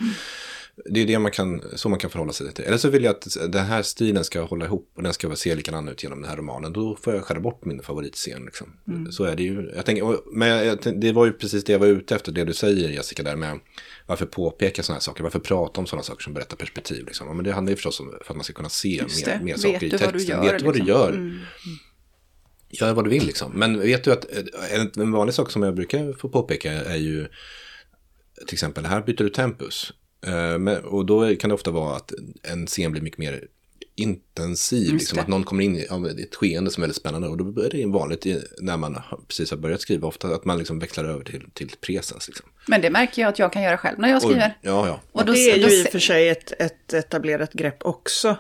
Det 0.85 1.01
är 1.01 1.07
det 1.07 1.19
man 1.19 1.33
kan, 1.33 1.63
så 1.75 1.89
man 1.89 1.99
kan 1.99 2.11
förhålla 2.11 2.33
sig 2.33 2.53
till. 2.53 2.65
Eller 2.65 2.77
så 2.77 2.89
vill 2.89 3.05
jag 3.05 3.11
att 3.11 3.37
den 3.53 3.67
här 3.67 3.83
stilen 3.83 4.25
ska 4.25 4.41
hålla 4.43 4.65
ihop 4.65 4.93
och 4.97 5.03
den 5.03 5.13
ska 5.13 5.37
se 5.37 5.55
likadan 5.55 5.89
ut 5.89 6.03
genom 6.03 6.21
den 6.21 6.31
här 6.31 6.37
romanen. 6.37 6.73
Då 6.73 6.97
får 6.97 7.15
jag 7.15 7.25
skära 7.25 7.41
bort 7.41 7.65
min 7.65 7.83
favoritscen. 7.83 8.45
Liksom. 8.45 8.73
Mm. 8.89 9.13
Så 9.13 9.25
är 9.25 9.37
det 9.37 9.43
ju. 9.43 9.73
Jag 9.77 9.87
tänker, 9.87 10.19
men 10.33 10.49
jag, 10.49 10.79
det 11.01 11.13
var 11.13 11.27
ju 11.27 11.33
precis 11.33 11.65
det 11.65 11.73
jag 11.73 11.79
var 11.79 11.87
ute 11.87 12.15
efter, 12.15 12.33
det 12.33 12.45
du 12.45 12.55
säger 12.55 12.89
Jessica, 12.89 13.23
där 13.23 13.37
med 13.37 13.59
varför 14.07 14.27
påpeka 14.27 14.83
sådana 14.83 14.97
här 14.97 15.01
saker, 15.01 15.23
varför 15.23 15.39
prata 15.39 15.81
om 15.81 15.87
sådana 15.87 16.03
saker 16.03 16.23
som 16.23 16.35
berättar 16.35 16.57
perspektiv. 16.57 17.07
Liksom. 17.07 17.37
Men 17.37 17.45
det 17.45 17.53
handlar 17.53 17.71
ju 17.71 17.77
förstås 17.77 18.01
om 18.01 18.11
för 18.25 18.33
att 18.33 18.37
man 18.37 18.45
ska 18.45 18.53
kunna 18.53 18.69
se 18.69 19.05
mer, 19.27 19.41
mer 19.43 19.57
saker 19.57 19.85
i 19.85 19.91
texten. 19.91 20.21
gör, 20.21 20.43
vet 20.43 20.59
du 20.59 20.65
vad 20.65 20.75
du 20.75 20.79
liksom. 20.79 20.87
gör. 20.87 21.13
Mm. 21.13 21.39
Gör 22.69 22.93
vad 22.93 23.05
du 23.05 23.11
vill 23.11 23.27
liksom. 23.27 23.53
Men 23.53 23.81
vet 23.81 24.05
du 24.05 24.13
att 24.13 24.25
eh, 24.37 24.81
en, 24.81 24.91
en 24.97 25.13
vanlig 25.13 25.35
sak 25.35 25.51
som 25.51 25.63
jag 25.63 25.75
brukar 25.75 26.13
få 26.13 26.29
påpeka 26.29 26.73
är 26.73 26.97
ju 26.97 27.29
till 28.47 28.55
exempel 28.55 28.85
här 28.85 29.03
byter 29.03 29.17
du 29.17 29.29
tempus. 29.29 29.93
Eh, 30.27 30.59
men, 30.59 30.85
och 30.85 31.07
då 31.07 31.37
kan 31.37 31.49
det 31.49 31.55
ofta 31.55 31.71
vara 31.71 31.97
att 31.97 32.13
en 32.43 32.67
scen 32.67 32.93
blir 32.93 33.03
mycket 33.03 33.19
mer 33.19 33.49
intensiv. 33.97 34.93
Liksom, 34.95 35.17
det. 35.17 35.23
att 35.23 35.29
någon 35.29 35.45
kommer 35.45 35.65
in 35.65 35.77
i 35.77 35.87
ja, 35.91 36.11
ett 36.11 36.35
skeende 36.35 36.71
som 36.71 36.83
är 36.83 36.87
väldigt 36.87 36.97
spännande. 36.97 37.29
Och 37.29 37.37
då 37.37 37.63
är 37.63 37.71
det 37.71 37.87
vanligt 37.87 38.27
i, 38.27 38.43
när 38.61 38.77
man 38.77 39.03
precis 39.29 39.51
har 39.51 39.59
börjat 39.59 39.81
skriva 39.81 40.09
ofta 40.09 40.29
att 40.29 40.45
man 40.45 40.59
liksom 40.59 40.79
växlar 40.79 41.05
över 41.05 41.25
till, 41.25 41.51
till 41.55 41.71
presens. 41.81 42.29
Liksom. 42.29 42.47
Men 42.69 42.81
det 42.81 42.91
märker 42.91 43.23
jag 43.23 43.29
att 43.29 43.39
jag 43.39 43.53
kan 43.53 43.63
göra 43.63 43.79
själv 43.79 43.99
när 43.99 44.09
jag 44.09 44.17
Och, 44.17 44.23
skriver. 44.23 44.59
ja, 44.63 44.87
ja. 44.87 45.01
Och 45.13 45.25
då, 45.25 45.33
det 45.33 45.51
är 45.51 45.63
då, 45.63 45.69
ju 45.69 45.75
i 45.75 45.85
och 45.85 45.89
för 45.89 45.99
sig 45.99 46.29
ett, 46.29 46.53
ett 46.59 46.93
etablerat 46.93 47.53
grepp 47.53 47.79
också. 47.81 48.37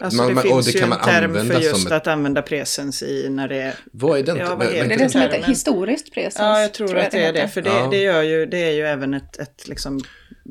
Alltså 0.00 0.16
Man- 0.16 0.28
det 0.28 0.34
man- 0.34 0.44
och 0.44 0.50
finns 0.50 0.66
det 0.66 0.72
ju 0.72 0.78
kan 0.78 0.84
en 0.92 0.98
man 0.98 0.98
term 1.08 1.24
använda 1.24 1.54
för 1.54 1.60
som 1.60 1.70
just 1.70 1.86
ett- 1.86 1.92
att 1.92 2.06
använda 2.06 2.42
presens 2.42 3.02
i 3.02 3.28
när 3.28 3.48
det 3.48 3.56
är... 3.56 3.74
Vad 3.92 4.18
är 4.18 4.22
den? 4.22 4.36
Ja, 4.36 4.48
vad 4.48 4.58
men- 4.58 4.68
det 4.88 4.94
är 4.94 4.98
det 4.98 5.08
som 5.08 5.20
heter 5.20 5.42
historiskt 5.42 6.14
presens. 6.14 6.36
Ja, 6.38 6.60
jag 6.60 6.74
tror, 6.74 6.96
att 6.98 7.10
det 7.10 7.24
är 7.24 7.32
det. 7.32 7.48
För 7.48 7.62
det, 7.62 7.70
Ja. 7.70 7.88
det, 7.90 8.02
gör 8.02 8.22
ju, 8.22 8.46
det 8.46 8.58
är 8.58 8.70
ju 8.72 8.82
även 8.86 9.14
ett, 9.14 9.38
ett 9.38 9.68
liksom 9.68 10.00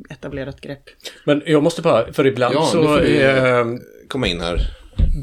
etablerat 0.10 0.62
grepp. 0.62 0.84
Men 1.26 1.42
jag 1.46 1.64
måste 1.64 1.82
bara, 1.82 2.14
för 2.14 2.28
ibland 2.28 2.56
Ja, 2.56 2.60
nu 2.66 2.66
så 2.72 2.84
får 2.84 3.00
vi 3.00 3.24
eh, 3.24 3.66
komma 4.08 4.28
in 4.28 4.42
här. 4.42 4.60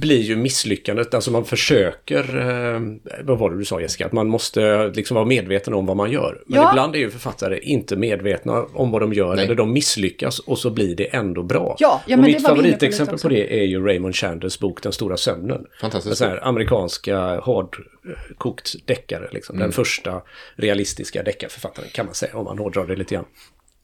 Blir 0.00 0.20
ju 0.20 0.36
misslyckandet, 0.36 1.14
alltså 1.14 1.30
man 1.30 1.44
försöker, 1.44 2.38
eh, 2.38 2.80
vad 3.24 3.38
var 3.38 3.50
det 3.50 3.58
du 3.58 3.64
sa 3.64 3.80
Jessica, 3.80 4.06
att 4.06 4.12
man 4.12 4.28
måste 4.28 4.88
liksom 4.88 5.14
vara 5.14 5.24
medveten 5.24 5.74
om 5.74 5.86
vad 5.86 5.96
man 5.96 6.10
gör. 6.10 6.42
Men 6.46 6.60
Ja. 6.60 6.70
ibland 6.72 6.94
är 6.94 6.98
ju 6.98 7.10
författare 7.10 7.58
inte 7.58 7.96
medvetna 7.96 8.62
om 8.74 8.90
vad 8.90 9.02
de 9.02 9.12
gör, 9.12 9.34
Nej. 9.36 9.44
eller 9.44 9.54
de 9.54 9.72
misslyckas 9.72 10.38
och 10.38 10.58
så 10.58 10.70
blir 10.70 10.96
det 10.96 11.04
ändå 11.04 11.42
bra. 11.42 11.76
Ja, 11.78 12.02
ja, 12.06 12.16
och 12.16 12.22
mitt 12.22 12.36
på 12.36 12.48
favoritexempel 12.48 13.14
lite 13.14 13.22
på, 13.22 13.28
det 13.28 13.60
är 13.60 13.64
ju 13.64 13.84
Raymond 13.86 14.16
Chandlers 14.16 14.58
bok 14.58 14.82
Den 14.82 14.92
stora 14.92 15.16
sömnen. 15.16 15.66
Fantastiskt. 15.80 16.10
En 16.10 16.16
sån 16.16 16.28
här 16.28 16.48
amerikanska 16.48 17.40
hårdkokt 17.40 18.86
deckare, 18.86 19.28
liksom. 19.32 19.56
Mm. 19.56 19.64
den 19.64 19.72
första 19.72 20.22
realistiska 20.56 21.22
deckarförfattaren 21.22 21.88
kan 21.92 22.06
man 22.06 22.14
säga, 22.14 22.36
om 22.36 22.44
man 22.44 22.58
hårdrar 22.58 22.86
det 22.86 22.96
lite 22.96 23.14
grann 23.14 23.24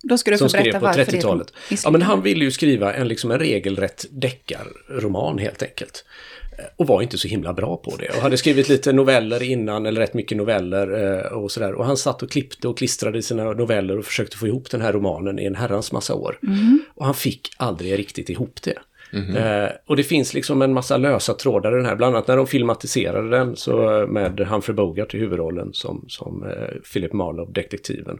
Då 0.02 0.18
ska 0.18 0.30
du 0.30 0.37
få 0.37 0.48
som 0.48 0.61
skrev 0.61 0.72
på 0.72 0.78
varför 0.78 1.04
det 1.04 1.12
är 1.12 1.16
ett 1.16 1.24
30-talet. 1.24 1.52
Ja, 1.84 1.90
men 1.90 2.02
han 2.02 2.22
ville 2.22 2.44
ju 2.44 2.50
skriva 2.50 2.94
en, 2.94 3.08
liksom 3.08 3.30
en 3.30 3.38
regelrätt 3.38 4.06
deckarroman 4.11 5.38
helt 5.38 5.62
enkelt. 5.62 6.04
Och 6.76 6.87
var 6.87 7.02
inte 7.02 7.18
så 7.18 7.28
himla 7.28 7.52
bra 7.52 7.76
på 7.76 7.96
det. 7.96 8.08
Och 8.08 8.22
hade 8.22 8.37
skrivit 8.37 8.68
lite 8.68 8.92
noveller 8.92 9.42
innan, 9.42 9.87
eller 9.87 10.00
rätt 10.00 10.14
mycket 10.14 10.38
noveller 10.38 11.16
eh, 11.16 11.32
och 11.32 11.50
sådär. 11.50 11.74
Och 11.74 11.84
han 11.84 11.96
satt 11.96 12.22
och 12.22 12.30
klippte 12.30 12.68
och 12.68 12.78
klistrade 12.78 13.18
i 13.18 13.22
sina 13.22 13.52
noveller 13.52 13.98
och 13.98 14.04
försökte 14.04 14.37
få 14.37 14.46
ihop 14.46 14.70
den 14.70 14.80
här 14.80 14.92
romanen 14.92 15.38
i 15.38 15.44
en 15.44 15.54
herrans 15.54 15.92
massa 15.92 16.14
år. 16.14 16.38
Och 16.94 17.04
han 17.04 17.14
fick 17.14 17.50
aldrig 17.56 17.98
riktigt 17.98 18.30
ihop 18.30 18.62
det. 18.62 18.78
Eh, 19.37 19.70
och 19.87 19.96
det 19.96 20.02
finns 20.02 20.34
liksom 20.34 20.62
en 20.62 20.72
massa 20.72 20.96
lösa 20.96 21.34
trådar 21.34 21.72
i 21.72 21.76
den 21.76 21.87
här. 21.87 21.96
Bland 21.96 22.16
annat 22.16 22.28
när 22.28 22.37
de 22.37 22.46
filmatiserade 22.46 23.30
den 23.30 23.56
så 23.56 24.00
eh, 24.00 24.06
med 24.06 24.40
Humphrey 24.40 24.74
Bogart 24.74 25.14
i 25.14 25.18
huvudrollen 25.18 25.68
som, 25.72 26.04
som 26.08 26.42
eh, 26.42 26.80
Philip 26.92 27.12
Marlowe, 27.12 27.52
detektiven. 27.52 28.18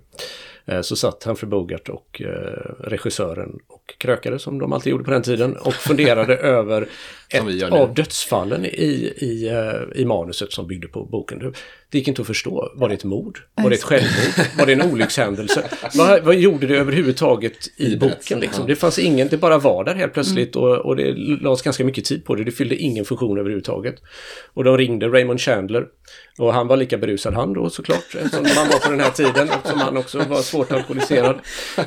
Eh, 0.69 0.81
så 0.81 0.97
satt 0.97 1.25
Humphrey 1.25 1.49
Bogart 1.51 1.89
och 1.89 2.23
eh, 2.23 2.73
regissören 2.79 3.59
och 3.67 3.95
krökade 3.99 4.39
som 4.39 4.59
de 4.59 4.73
alltid 4.73 4.91
gjorde 4.91 5.05
på 5.05 5.11
den 5.11 5.23
tiden 5.23 5.57
och 5.57 5.75
funderade 5.75 6.37
över 6.37 6.89
ett 7.29 7.73
av 7.73 7.95
dödsfallen 7.95 8.65
i, 8.65 9.15
i, 9.17 9.49
eh, 9.49 10.01
i 10.01 10.05
manuset 10.05 10.53
som 10.53 10.67
byggde 10.67 10.89
på 10.89 11.05
boken. 11.05 11.55
Det- 11.91 11.99
Det 11.99 11.99
gick 11.99 12.09
inte 12.09 12.21
att 12.23 12.27
förstå. 12.27 12.73
Var 12.75 12.89
det 12.89 12.95
ett 12.95 13.05
mord? 13.05 13.39
Var 13.55 13.71
det 13.71 13.77
ett 13.77 13.83
självmord? 13.83 14.47
Var 14.59 14.67
det 14.67 14.73
en 14.73 14.83
olyckshändelse? 14.83 15.63
vad, 15.95 16.23
vad 16.25 16.35
gjorde 16.35 16.67
det 16.67 16.77
överhuvudtaget 16.77 17.53
i, 17.77 17.97
boken? 17.97 18.41
Liksom? 18.41 18.67
Det 18.67 18.77
fanns 18.77 18.99
ingen, 18.99 19.29
det 19.29 19.37
bara 19.37 19.59
var 19.59 19.85
där 19.85 19.95
helt 19.95 20.13
plötsligt 20.13 20.57
och, 20.57 20.77
och 20.77 20.97
det 20.97 21.15
lades 21.43 21.63
ganska 21.63 21.85
mycket 21.85 22.05
tid 22.05 22.25
på 22.25 22.35
det. 22.35 22.45
Det 22.45 22.51
fyllde 22.53 22.77
ingen 22.77 23.05
funktion 23.05 23.39
överhuvudtaget. 23.39 23.95
Och 24.55 24.65
de 24.65 24.79
ringde 24.79 25.09
Raymond 25.09 25.41
Chandler 25.41 25.85
och 26.39 26.55
han 26.55 26.67
var 26.67 26.77
lika 26.77 26.99
berusad 26.99 27.35
han 27.35 27.53
då 27.53 27.71
såklart, 27.71 28.11
som 28.11 28.45
han 28.57 28.69
var 28.69 28.79
på 28.85 28.91
den 28.91 29.01
här 29.01 29.11
tiden 29.11 29.49
och 29.63 29.69
som 29.71 29.79
han 29.81 29.97
också 29.97 30.19
var 30.19 30.43
svårt 30.43 30.73
alkoholiserad. 30.73 31.39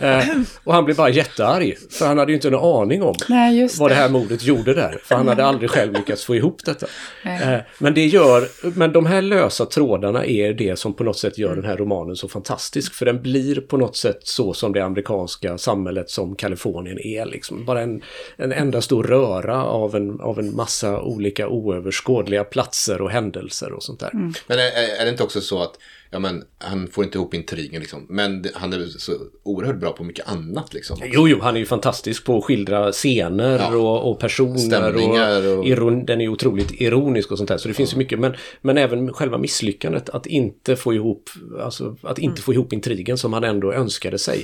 Eh, 0.01 0.23
och 0.63 0.73
han 0.73 0.85
blev 0.85 0.97
bara 0.97 1.09
jättearg, 1.09 1.77
för 1.91 2.07
han 2.07 2.17
hade 2.17 2.31
ju 2.31 2.35
inte 2.35 2.47
en 2.47 2.55
aning 2.55 3.01
om 3.03 3.15
Nej, 3.29 3.59
just 3.59 3.77
vad 3.79 3.91
det 3.91 3.95
det. 3.95 4.01
här 4.01 4.09
mordet 4.09 4.43
gjorde 4.43 4.73
där. 4.73 4.97
För 5.03 5.15
han 5.15 5.27
hade 5.27 5.45
aldrig 5.45 5.69
själv 5.69 5.93
lyckats 5.93 6.25
få 6.25 6.35
ihop 6.35 6.61
detta. 6.65 6.85
Eh, 7.23 7.59
Men 7.79 7.93
det 7.93 8.05
gör, 8.05 8.47
men 8.77 8.91
de 8.91 9.05
här 9.05 9.21
lösa 9.21 9.65
trådarna 9.65 9.90
är 9.97 10.53
det 10.53 10.79
som 10.79 10.93
på 10.93 11.03
något 11.03 11.17
sätt 11.17 11.37
gör 11.37 11.55
den 11.55 11.65
här 11.65 11.77
romanen 11.77 12.15
så 12.15 12.27
fantastisk. 12.27 12.93
För 12.93 13.05
den 13.05 13.21
blir 13.21 13.61
på 13.61 13.77
något 13.77 13.95
sätt 13.95 14.19
så 14.23 14.53
som 14.53 14.73
det 14.73 14.81
amerikanska 14.81 15.57
samhället 15.57 16.09
som 16.09 16.35
Kalifornien 16.35 16.99
är. 16.99 17.25
Liksom. 17.25 17.65
Bara 17.65 17.81
en, 17.81 18.01
en 18.35 18.51
enda 18.51 18.81
stor 18.81 19.03
röra 19.03 19.65
av 19.65 19.95
en, 19.95 20.21
av 20.21 20.39
en 20.39 20.55
massa 20.55 21.01
olika 21.01 21.47
oöverskådliga 21.47 22.43
platser 22.43 23.01
och 23.01 23.11
händelser 23.11 23.71
och 23.71 23.83
sånt 23.83 23.99
där. 23.99 24.11
Men 24.47 24.59
är, 24.59 25.01
är 25.01 25.05
det 25.05 25.11
inte 25.11 25.23
också 25.23 25.41
så 25.41 25.63
att 25.63 25.77
ja, 26.11 26.19
men, 26.19 26.43
han 26.57 26.87
får 26.87 27.03
inte 27.03 27.17
ihop 27.17 27.33
intrigen 27.33 27.79
liksom. 27.79 28.05
Men 28.09 28.45
han 28.53 28.73
är 28.73 28.85
så 28.85 29.11
oerhört 29.43 29.75
bra 29.79 29.91
på 29.91 30.03
mycket 30.03 30.27
annat 30.27 30.73
liksom. 30.73 30.97
Jo, 31.03 31.27
jo, 31.27 31.37
han 31.41 31.55
är 31.55 31.59
ju 31.59 31.65
fantastisk 31.65 32.25
på 32.25 32.37
att 32.37 32.43
skildra 32.43 32.91
scener 32.91 33.59
Ja. 33.59 33.75
och, 33.75 34.11
och 34.11 34.19
personer. 34.19 34.57
Stämningar 34.57 35.47
och, 35.47 35.59
och- 35.59 35.67
Iron, 35.67 36.05
den 36.05 36.19
är 36.21 36.25
ju 36.25 36.29
otroligt 36.29 36.71
ironisk 36.81 37.31
och 37.31 37.37
sånt 37.37 37.47
där. 37.47 37.57
Så 37.57 37.67
det 37.67 37.73
finns 37.73 37.93
ju 37.93 37.97
mycket. 37.97 38.19
Men, 38.19 38.33
men 38.61 38.77
även 38.77 39.13
själva 39.13 39.37
misslyckandet 39.37 40.09
att 40.09 40.25
inte 40.25 40.75
få 40.75 40.93
ihop, 40.93 41.29
alltså, 41.63 41.95
att 42.01 42.19
inte 42.19 42.41
få 42.41 42.53
ihop 42.53 42.73
intrigen 42.73 43.17
som 43.17 43.33
han 43.33 43.43
ändå 43.43 43.73
önskade 43.73 44.17
sig. 44.17 44.43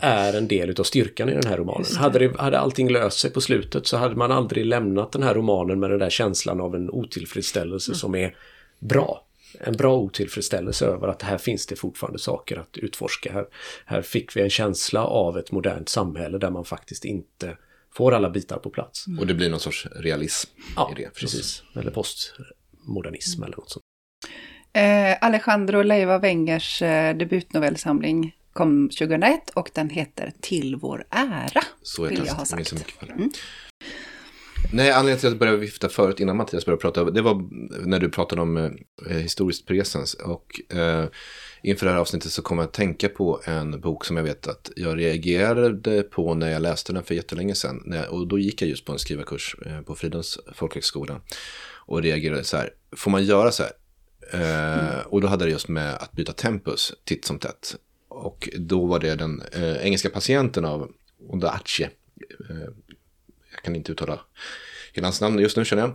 Är 0.00 0.36
en 0.36 0.48
del 0.48 0.74
av 0.80 0.84
styrkan 0.84 1.28
i 1.28 1.32
den 1.34 1.46
här 1.46 1.56
romanen. 1.56 1.86
Hade, 1.96 2.18
det, 2.18 2.36
hade 2.38 2.58
allting 2.58 2.88
löst 2.92 3.18
sig 3.18 3.30
på 3.32 3.40
slutet 3.40 3.86
så 3.86 3.96
hade 3.96 4.16
man 4.16 4.32
aldrig 4.32 4.66
lämnat 4.66 5.12
den 5.12 5.22
här 5.22 5.34
romanen 5.34 5.80
med 5.80 5.90
den 5.90 5.98
där 5.98 6.10
känslan 6.10 6.60
av 6.60 6.74
en 6.74 6.90
otillfredsställelse 6.90 7.94
som 7.94 8.14
är 8.14 8.34
bra. 8.78 9.26
En 9.60 9.76
bra 9.76 9.96
otillfredsställelse 9.96 10.86
över 10.86 11.08
att 11.08 11.22
här 11.22 11.38
finns 11.38 11.66
det 11.66 11.76
fortfarande 11.76 12.18
saker 12.18 12.56
att 12.56 12.76
utforska. 12.78 13.32
Här, 13.32 13.46
här 13.86 14.02
fick 14.02 14.36
vi 14.36 14.40
en 14.40 14.50
känsla 14.50 15.04
av 15.04 15.38
ett 15.38 15.52
modernt 15.52 15.88
samhälle 15.88 16.38
där 16.38 16.50
man 16.50 16.64
faktiskt 16.64 17.04
inte 17.04 17.56
får 17.94 18.12
alla 18.14 18.30
bitar 18.30 18.58
på 18.58 18.70
plats. 18.70 19.04
Och 19.20 19.26
det 19.26 19.34
blir 19.34 19.50
någon 19.50 19.60
sorts 19.60 19.86
realism 19.96 20.50
Ja, 20.76 20.94
i 20.98 21.02
det. 21.02 21.10
förstås. 21.14 21.32
precis. 21.32 21.62
Eller 21.76 21.90
postmodernism 21.90 23.42
eller 23.42 23.56
något 23.56 23.70
sånt. 23.70 23.82
Eh, 24.72 25.16
Alejandro 25.20 25.82
Leiva 25.82 26.18
Wengers 26.18 26.82
eh, 26.82 27.16
debutnovellsamling 27.16 28.36
kom 28.52 28.88
2001 28.88 29.50
och 29.50 29.70
den 29.74 29.90
heter 29.90 30.32
Till 30.40 30.76
vår 30.76 31.04
ära. 31.10 31.62
Så 31.82 32.02
vill 32.06 32.18
jag, 32.18 32.26
jag 32.26 32.32
ha 32.32 32.38
minns 32.56 32.68
så 32.68 32.76
sagt. 32.76 32.86
mycket 32.88 32.98
för 32.98 33.06
det. 33.06 33.28
Nej, 34.72 34.90
anledningen 34.90 35.18
till 35.18 35.26
att 35.26 35.32
jag 35.32 35.38
började 35.38 35.58
vifta 35.58 35.88
förut, 35.88 36.20
innan 36.20 36.36
Mattias 36.36 36.66
började 36.66 36.80
prata, 36.80 37.04
det 37.04 37.22
var 37.22 37.44
när 37.86 37.98
du 37.98 38.10
pratade 38.10 38.42
om 38.42 38.56
eh, 38.56 39.16
historiskt 39.16 39.66
presens. 39.66 40.14
Och 40.14 40.74
eh, 40.76 41.04
inför 41.62 41.86
det 41.86 41.92
här 41.92 41.98
avsnittet 41.98 42.32
så 42.32 42.42
kom 42.42 42.58
jag 42.58 42.64
att 42.64 42.72
tänka 42.72 43.08
på 43.08 43.40
en 43.44 43.80
bok 43.80 44.04
som 44.04 44.16
jag 44.16 44.24
vet 44.24 44.46
att 44.46 44.70
jag 44.76 44.98
reagerade 44.98 46.02
på 46.02 46.34
när 46.34 46.50
jag 46.50 46.62
läste 46.62 46.92
den 46.92 47.02
för 47.02 47.14
jättelänge 47.14 47.54
sedan. 47.54 47.82
När, 47.84 48.08
och 48.08 48.26
då 48.26 48.38
gick 48.38 48.62
jag 48.62 48.68
just 48.70 48.84
på 48.84 48.92
en 48.92 48.98
skrivarkurs 48.98 49.56
eh, 49.66 49.80
på 49.80 49.94
Fridens 49.94 50.38
folkhögskola. 50.54 51.20
Och 51.86 52.02
reagerade 52.02 52.44
så 52.44 52.56
här, 52.56 52.70
får 52.96 53.10
man 53.10 53.24
göra 53.24 53.50
så 53.52 53.62
här? 53.62 53.72
Eh, 54.32 55.06
Och 55.06 55.20
då 55.20 55.28
hade 55.28 55.44
det 55.44 55.50
just 55.50 55.68
med 55.68 55.94
att 55.94 56.12
byta 56.12 56.32
tempus 56.32 56.92
titt 57.04 57.24
som 57.24 57.38
tätt. 57.38 57.76
Och 58.08 58.48
då 58.58 58.86
var 58.86 58.98
det 58.98 59.14
den 59.14 59.42
eh, 59.52 59.76
engelska 59.76 60.10
patienten 60.10 60.64
av 60.64 60.90
Ondaatje. 61.28 61.90
Eh, 62.50 62.56
jag 63.60 63.64
kan 63.64 63.76
inte 63.76 63.92
uttala 63.92 64.20
hela 64.92 65.06
hans 65.06 65.20
namn 65.20 65.38
just 65.38 65.56
nu 65.56 65.64
känner 65.64 65.82
jag. 65.82 65.92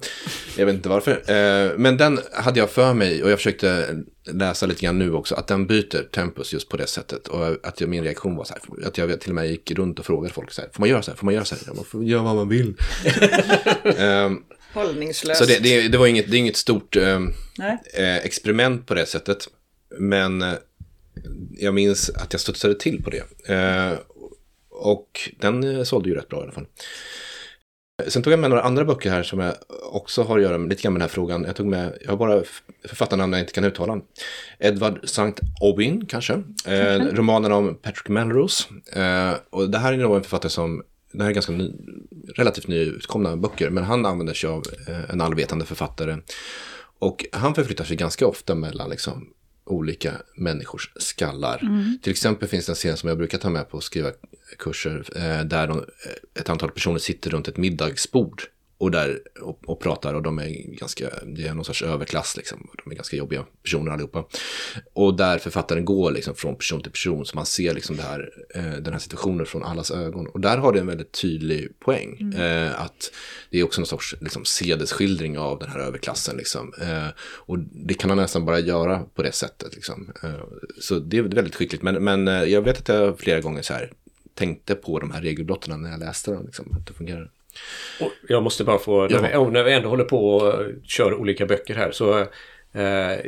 Jag 0.58 0.65
vet 0.65 0.75
inte 0.75 0.89
varför. 0.89 1.12
Eh, 1.12 1.71
men 1.78 1.97
den 1.97 2.19
hade 2.34 2.60
jag 2.60 2.69
för 2.69 2.93
mig 2.93 3.23
och 3.23 3.32
jag 3.32 3.39
försökte 3.39 3.95
läsa 4.32 4.65
lite 4.65 4.82
grann 4.82 4.99
nu 4.99 5.13
också. 5.13 5.36
Att 5.36 5.47
den 5.47 5.67
byter 5.67 6.10
tempus 6.12 6.54
just 6.54 6.69
på 6.69 6.78
det 6.78 6.88
sättet. 6.88 7.28
Och 7.28 7.47
att 7.67 7.80
min 7.80 8.04
reaktion 8.04 8.36
var 8.36 8.43
så 8.43 8.54
här. 8.54 8.88
Att 8.88 8.97
jag 8.97 9.21
till 9.21 9.32
och 9.32 9.36
med 9.36 9.49
gick 9.49 9.71
runt 9.71 9.99
och 9.99 10.06
frågade 10.06 10.34
folk 10.34 10.51
så 10.51 10.62
här. 10.62 10.69
Får 10.73 10.80
man 10.80 10.89
göra 10.89 11.01
så 11.01 11.12
här? 11.12 11.17
Får 11.17 11.25
man 11.25 11.34
göra 11.34 11.45
så 11.45 11.56
här? 11.56 11.73
Man 11.73 11.86
får 11.86 12.04
göra 12.04 12.23
vad 12.23 12.36
man 12.36 12.49
vill. 12.49 12.73
Ehm, 13.97 14.43
Hållningslöst. 14.73 15.39
så 15.39 15.45
det, 15.45 15.60
det, 15.60 15.88
det 15.88 15.97
var 15.97 16.08
inget, 16.08 16.32
det 16.32 16.38
är 16.38 16.39
inget 16.39 16.58
stort 16.58 16.95
ehm, 16.95 17.34
eh, 17.93 18.17
experiment 18.17 18.88
på 18.88 18.93
det 18.93 19.06
sättet. 19.06 19.47
Men 19.99 20.41
eh, 20.41 20.54
jag 21.58 21.73
minns 21.73 22.10
att 22.10 22.34
jag 22.34 22.39
studsade 22.39 22.75
till 22.75 23.04
på 23.04 23.10
det. 23.10 23.54
Eh, 23.54 23.97
och 24.69 25.30
den 25.39 25.86
sålde 25.86 26.10
ju 26.10 26.15
rätt 26.15 26.30
bra 26.30 26.39
i 26.39 26.43
alla 26.43 26.51
fall. 26.51 26.67
Sen 28.08 28.23
tog 28.23 28.34
jag 28.34 28.39
med 28.39 28.49
några 28.49 28.63
andra 28.63 28.86
böcker 28.86 29.10
här 29.10 29.23
som 29.23 29.39
jag 29.39 29.53
också 29.91 30.23
har 30.23 30.38
att 30.38 30.43
göra 30.43 30.58
med, 30.58 30.69
lite 30.69 30.81
grann 30.81 30.93
med 30.93 30.99
den 30.99 31.10
här 31.10 31.13
frågan. 31.13 31.43
Jag 31.43 31.55
tog 31.55 31.65
med, 31.65 31.97
jag 32.01 32.10
har 32.10 32.17
bara 32.17 32.43
författarnamn 32.86 33.34
jag 33.34 33.41
inte 33.41 33.53
kan 33.53 33.63
uttala. 33.63 34.01
Edward 34.60 35.03
St. 35.03 35.34
Aubyn 35.62 36.05
kanske. 36.05 36.34
Eh, 36.67 36.99
romanen 36.99 37.51
om 37.51 37.75
Patrick 37.75 38.08
Melrose. 38.08 38.63
Eh, 38.93 39.34
och 39.49 39.69
det 39.69 39.77
här 39.77 39.93
är 39.93 39.97
nog 39.97 40.15
en 40.15 40.23
författare 40.23 40.49
som 40.49 40.84
det 41.12 41.23
här 41.23 41.29
är 41.29 41.34
ganska 41.34 41.51
ny, 41.51 41.71
relativt 42.36 42.67
nyutkomna 42.67 43.38
böcker, 43.38 43.69
men 43.69 43.84
han 43.84 44.05
använder 44.05 44.34
sig 44.34 44.49
av 44.49 44.63
eh, 44.88 45.10
en 45.10 45.21
allvetande 45.21 45.65
författare. 45.65 46.17
Och 46.99 47.25
han 47.31 47.55
förflyttar 47.55 47.86
sig 47.86 47.97
ganska 47.97 48.27
ofta 48.27 48.55
mellan 48.55 48.89
liksom, 48.89 49.27
olika 49.65 50.12
människors 50.36 50.91
skallar. 50.95 51.60
Till 52.01 52.12
exempel 52.12 52.47
finns 52.47 52.65
det 52.65 52.71
en 52.71 52.75
scen 52.75 52.97
som 52.97 53.10
jag 53.10 53.17
brukar 53.17 53.38
ta 53.38 53.49
med 53.49 53.69
på 53.69 53.78
att 53.78 53.84
skriva 53.84 54.12
kurser, 54.58 55.06
eh, 55.15 55.45
där 55.45 55.67
de, 55.67 55.86
ett 56.39 56.49
antal 56.49 56.71
personer 56.71 56.99
sitter 56.99 57.30
runt 57.30 57.47
ett 57.47 57.58
middagsbord 57.58 58.43
och, 58.77 58.91
där, 58.91 59.19
och, 59.41 59.59
och 59.65 59.79
pratar 59.79 60.13
och 60.13 60.21
de 60.21 60.39
är 60.39 60.77
ganska, 60.77 61.09
det 61.25 61.47
är 61.47 61.53
någon 61.53 61.65
sorts 61.65 61.83
överklass 61.83 62.38
liksom. 62.38 62.67
De 62.83 62.91
är 62.91 62.95
ganska 62.95 63.15
jobbiga 63.17 63.45
personer 63.63 63.91
allihopa. 63.91 64.25
Och 64.93 65.17
där 65.17 65.38
författaren 65.38 65.85
går 65.85 66.11
liksom 66.11 66.35
från 66.35 66.55
person 66.55 66.81
till 66.81 66.91
person 66.91 67.25
så 67.25 67.35
man 67.35 67.45
ser 67.45 67.73
liksom 67.73 67.95
det 67.95 68.03
här, 68.03 68.29
eh, 68.55 68.73
den 68.81 68.93
här 68.93 68.99
situationen 68.99 69.45
från 69.45 69.63
allas 69.63 69.91
ögon. 69.91 70.27
Och 70.27 70.39
där 70.39 70.57
har 70.57 70.73
det 70.73 70.79
en 70.79 70.88
väldigt 70.88 71.11
tydlig 71.11 71.79
poäng. 71.79 72.33
Eh, 72.33 72.81
att 72.81 73.11
det 73.49 73.59
är 73.59 73.63
också 73.63 73.81
någon 73.81 73.88
sorts 73.88 74.15
liksom, 74.21 74.45
sedesskildring 74.45 75.38
av 75.38 75.59
den 75.59 75.69
här 75.69 75.79
överklassen. 75.79 76.38
Liksom. 76.38 76.73
Eh, 76.81 77.07
och 77.19 77.59
det 77.59 77.93
kan 77.93 78.09
han 78.09 78.17
nästan 78.17 78.45
bara 78.45 78.59
göra 78.59 78.99
på 78.99 79.23
det 79.23 79.31
sättet. 79.31 79.75
Liksom. 79.75 80.11
Eh, 80.23 80.29
så 80.81 80.99
det 80.99 81.17
är 81.17 81.21
väldigt 81.21 81.55
skickligt. 81.55 81.83
Men, 81.83 82.03
men 82.03 82.27
eh, 82.27 82.43
jag 82.43 82.61
vet 82.61 82.77
att 82.77 82.88
jag 82.88 83.19
flera 83.19 83.41
gånger 83.41 83.61
så 83.61 83.73
här 83.73 83.91
tänkte 84.36 84.76
på 84.76 85.00
de 85.00 85.12
här 85.12 85.21
regelbrotten 85.21 85.82
när 85.82 85.91
jag 85.91 86.00
läste 86.00 86.32
dem. 86.32 86.45
Liksom, 86.45 86.78
att 86.78 86.88
det 86.88 86.93
fungerar. 86.93 87.32
Och 88.02 88.12
jag 88.28 88.43
måste 88.43 88.63
bara 88.63 88.80
få, 88.80 89.08
när, 89.08 89.45
vi, 89.45 89.52
när 89.52 89.63
vi 89.63 89.74
ändå 89.74 89.89
håller 89.89 90.04
på 90.04 90.28
och 90.28 90.65
kör 90.84 91.13
olika 91.13 91.45
böcker 91.45 91.76
här 91.76 91.91
så 91.91 92.19
eh, 92.74 93.19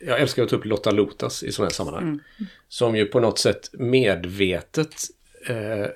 jag 0.00 0.20
älskar 0.20 0.42
att 0.42 0.48
ta 0.48 0.56
upp 0.56 0.64
Lotta 0.64 0.90
Lotas 0.90 1.42
i 1.42 1.52
sådana 1.52 1.66
här 1.66 1.74
sammanhang. 1.74 2.20
Som 2.68 2.96
ju 2.96 3.06
på 3.06 3.20
något 3.20 3.38
sätt 3.38 3.70
medvetet 3.72 4.94
eh, 5.48 5.86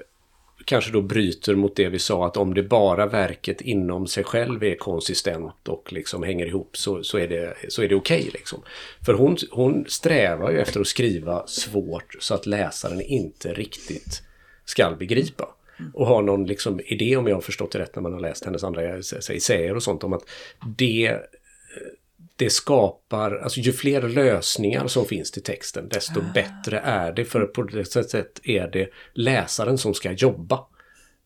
kanske 0.64 0.92
då 0.92 1.02
bryter 1.02 1.54
mot 1.54 1.76
det 1.76 1.88
vi 1.88 1.98
sa 1.98 2.26
att 2.26 2.36
om 2.36 2.54
det 2.54 2.62
bara 2.62 3.06
verket 3.06 3.60
inom 3.60 4.06
sig 4.06 4.24
själv 4.24 4.64
är 4.64 4.74
konsistent 4.74 5.68
och 5.68 5.92
liksom 5.92 6.22
hänger 6.22 6.46
ihop 6.46 6.76
så, 6.76 7.02
så 7.02 7.18
är 7.18 7.28
det, 7.28 7.54
så 7.68 7.82
är 7.82 7.88
det 7.88 7.94
okej. 7.94 8.20
Okay, 8.20 8.30
liksom. 8.30 8.62
För 9.06 9.14
hon, 9.14 9.36
hon 9.50 9.84
strävar 9.88 10.50
ju 10.50 10.60
efter 10.60 10.80
att 10.80 10.86
skriva 10.86 11.46
svårt 11.46 12.16
så 12.20 12.34
att 12.34 12.46
läsaren 12.46 13.00
inte 13.00 13.52
riktigt 13.52 14.22
ska 14.70 14.90
begripa. 14.90 15.48
Och 15.94 16.06
har 16.06 16.22
någon 16.22 16.46
liksom 16.46 16.80
idé, 16.84 17.16
om 17.16 17.26
jag 17.26 17.36
har 17.36 17.40
förstått 17.40 17.72
det 17.72 17.78
rätt 17.78 17.94
när 17.94 18.02
man 18.02 18.12
har 18.12 18.20
läst 18.20 18.44
hennes 18.44 18.64
andra 18.64 18.98
essäer 18.98 19.76
och 19.76 19.82
sånt, 19.82 20.04
om 20.04 20.12
att 20.12 20.24
det 20.76 21.18
det 22.40 22.50
skapar, 22.50 23.36
alltså 23.36 23.60
ju 23.60 23.72
fler 23.72 24.02
lösningar 24.02 24.86
som 24.86 25.04
finns 25.04 25.30
till 25.30 25.42
texten, 25.42 25.88
desto 25.88 26.20
ah. 26.20 26.32
bättre 26.34 26.78
är 26.78 27.12
det. 27.12 27.24
För 27.24 27.46
på 27.46 27.62
det 27.62 27.84
sättet 27.84 28.40
är 28.44 28.68
det 28.68 28.90
läsaren 29.14 29.78
som 29.78 29.94
ska 29.94 30.12
jobba. 30.12 30.60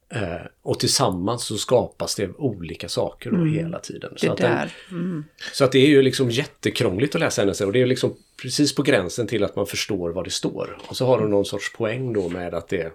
Eh, 0.09 0.46
och 0.62 0.80
tillsammans 0.80 1.44
så 1.44 1.57
skapas 1.57 2.14
det 2.14 2.28
olika 2.28 2.88
saker 2.88 3.30
mm. 3.30 3.54
hela 3.54 3.78
tiden. 3.78 4.12
Så 4.16 4.33
att, 4.33 4.38
den, 4.38 4.68
mm. 4.90 5.24
så 5.52 5.64
att 5.64 5.72
det 5.72 5.78
är 5.78 5.88
ju 5.88 6.02
liksom 6.02 6.30
jättekrångligt 6.30 7.14
att 7.14 7.20
läsa 7.20 7.42
hennes 7.42 7.61
och 7.61 7.72
det 7.72 7.83
är 7.83 7.87
liksom 7.87 8.16
precis 8.42 8.74
på 8.74 8.83
gränsen 8.83 9.26
till 9.26 9.44
att 9.44 9.57
man 9.57 9.66
förstår 9.66 10.11
vad 10.11 10.24
det 10.24 10.30
står. 10.30 10.78
Och 10.88 10.96
så 10.96 11.07
har 11.07 11.18
hon 11.18 11.30
någon 11.30 11.44
sorts 11.44 11.72
poäng 11.72 12.12
då 12.12 12.28
med 12.28 12.54
att 12.54 12.68
det 12.68 12.92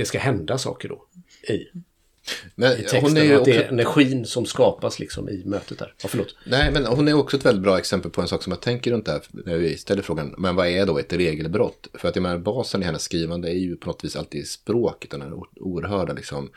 det 0.00 0.06
ska 0.06 0.18
hända 0.18 0.58
saker 0.58 0.88
då 0.88 1.06
i, 1.54 1.66
men 2.54 2.72
i 2.72 2.76
texten. 2.76 3.02
Hon 3.02 3.16
är 3.16 3.24
ju 3.24 3.34
att 3.34 3.44
det 3.44 3.56
är 3.56 3.68
energin 3.68 4.26
som 4.26 4.46
skapas 4.46 4.98
liksom 4.98 5.28
i 5.28 5.42
mötet 5.44 5.78
där. 5.78 5.94
Ja, 6.02 6.08
förlåt. 6.08 6.36
Nej, 6.46 6.70
men 6.72 6.86
hon 6.86 7.08
är 7.08 7.14
också 7.14 7.36
ett 7.36 7.46
väldigt 7.46 7.62
bra 7.62 7.78
exempel 7.78 8.10
på 8.10 8.20
en 8.20 8.28
sak 8.28 8.42
som 8.42 8.50
jag 8.50 8.60
tänker 8.60 8.90
runt 8.90 9.06
där 9.06 9.22
när 9.32 9.56
vi 9.56 9.76
ställer 9.76 10.02
frågan, 10.02 10.34
men 10.38 10.56
vad 10.56 10.66
är 10.66 10.86
då 10.86 10.98
ett 10.98 11.12
regelbrott? 11.12 11.88
För 11.94 12.08
att 12.08 12.16
jag 12.16 12.22
menar, 12.22 12.38
basen 12.38 12.82
i 12.82 12.84
hennes 12.84 13.02
skrivande 13.02 13.48
är 13.48 13.58
ju 13.58 13.76
på 13.76 13.86
något 13.86 14.04
vis 14.04 14.16
alltid 14.16 14.48
språket, 14.48 15.10
den 15.10 15.22
här 15.22 15.32
oerhörda 15.56 16.12
liksom, 16.12 16.50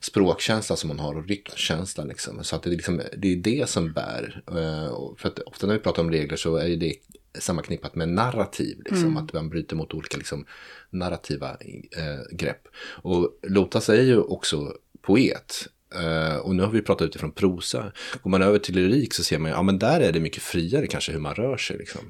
språkkänslan 0.00 0.76
som 0.76 0.90
hon 0.90 0.98
har 0.98 1.16
och 1.16 1.28
rytmkänsla. 1.28 2.04
Liksom. 2.04 2.44
Så 2.44 2.56
att 2.56 2.62
det, 2.62 2.70
är 2.70 2.72
liksom, 2.72 3.00
det 3.16 3.32
är 3.32 3.36
det 3.36 3.68
som 3.68 3.92
bär. 3.92 4.42
Eh, 4.48 5.16
för 5.16 5.28
att 5.28 5.38
ofta 5.38 5.66
när 5.66 5.74
vi 5.74 5.80
pratar 5.80 6.02
om 6.02 6.10
regler 6.10 6.36
så 6.36 6.56
är 6.56 6.76
det 6.76 6.94
sammanknippat 7.38 7.94
med 7.94 8.08
narrativ. 8.08 8.78
Liksom, 8.84 9.04
mm. 9.04 9.16
Att 9.16 9.32
man 9.32 9.48
bryter 9.48 9.76
mot 9.76 9.94
olika 9.94 10.16
liksom, 10.16 10.44
narrativa 10.90 11.50
eh, 11.50 12.36
grepp. 12.36 12.68
Och 13.02 13.38
Lotas 13.42 13.88
är 13.88 14.02
ju 14.02 14.20
också 14.20 14.72
poet. 15.02 15.68
Uh, 15.96 16.36
och 16.36 16.54
nu 16.54 16.62
har 16.62 16.70
vi 16.70 16.82
pratat 16.82 17.06
utifrån 17.06 17.32
prosa. 17.32 17.92
Går 18.22 18.30
man 18.30 18.42
över 18.42 18.58
till 18.58 18.74
lyrik 18.74 19.14
så 19.14 19.24
ser 19.24 19.38
man 19.38 19.50
ju, 19.50 19.56
ja 19.56 19.62
men 19.62 19.78
där 19.78 20.00
är 20.00 20.12
det 20.12 20.20
mycket 20.20 20.42
friare 20.42 20.86
kanske 20.86 21.12
hur 21.12 21.18
man 21.18 21.34
rör 21.34 21.56
sig 21.56 21.78
liksom. 21.78 22.00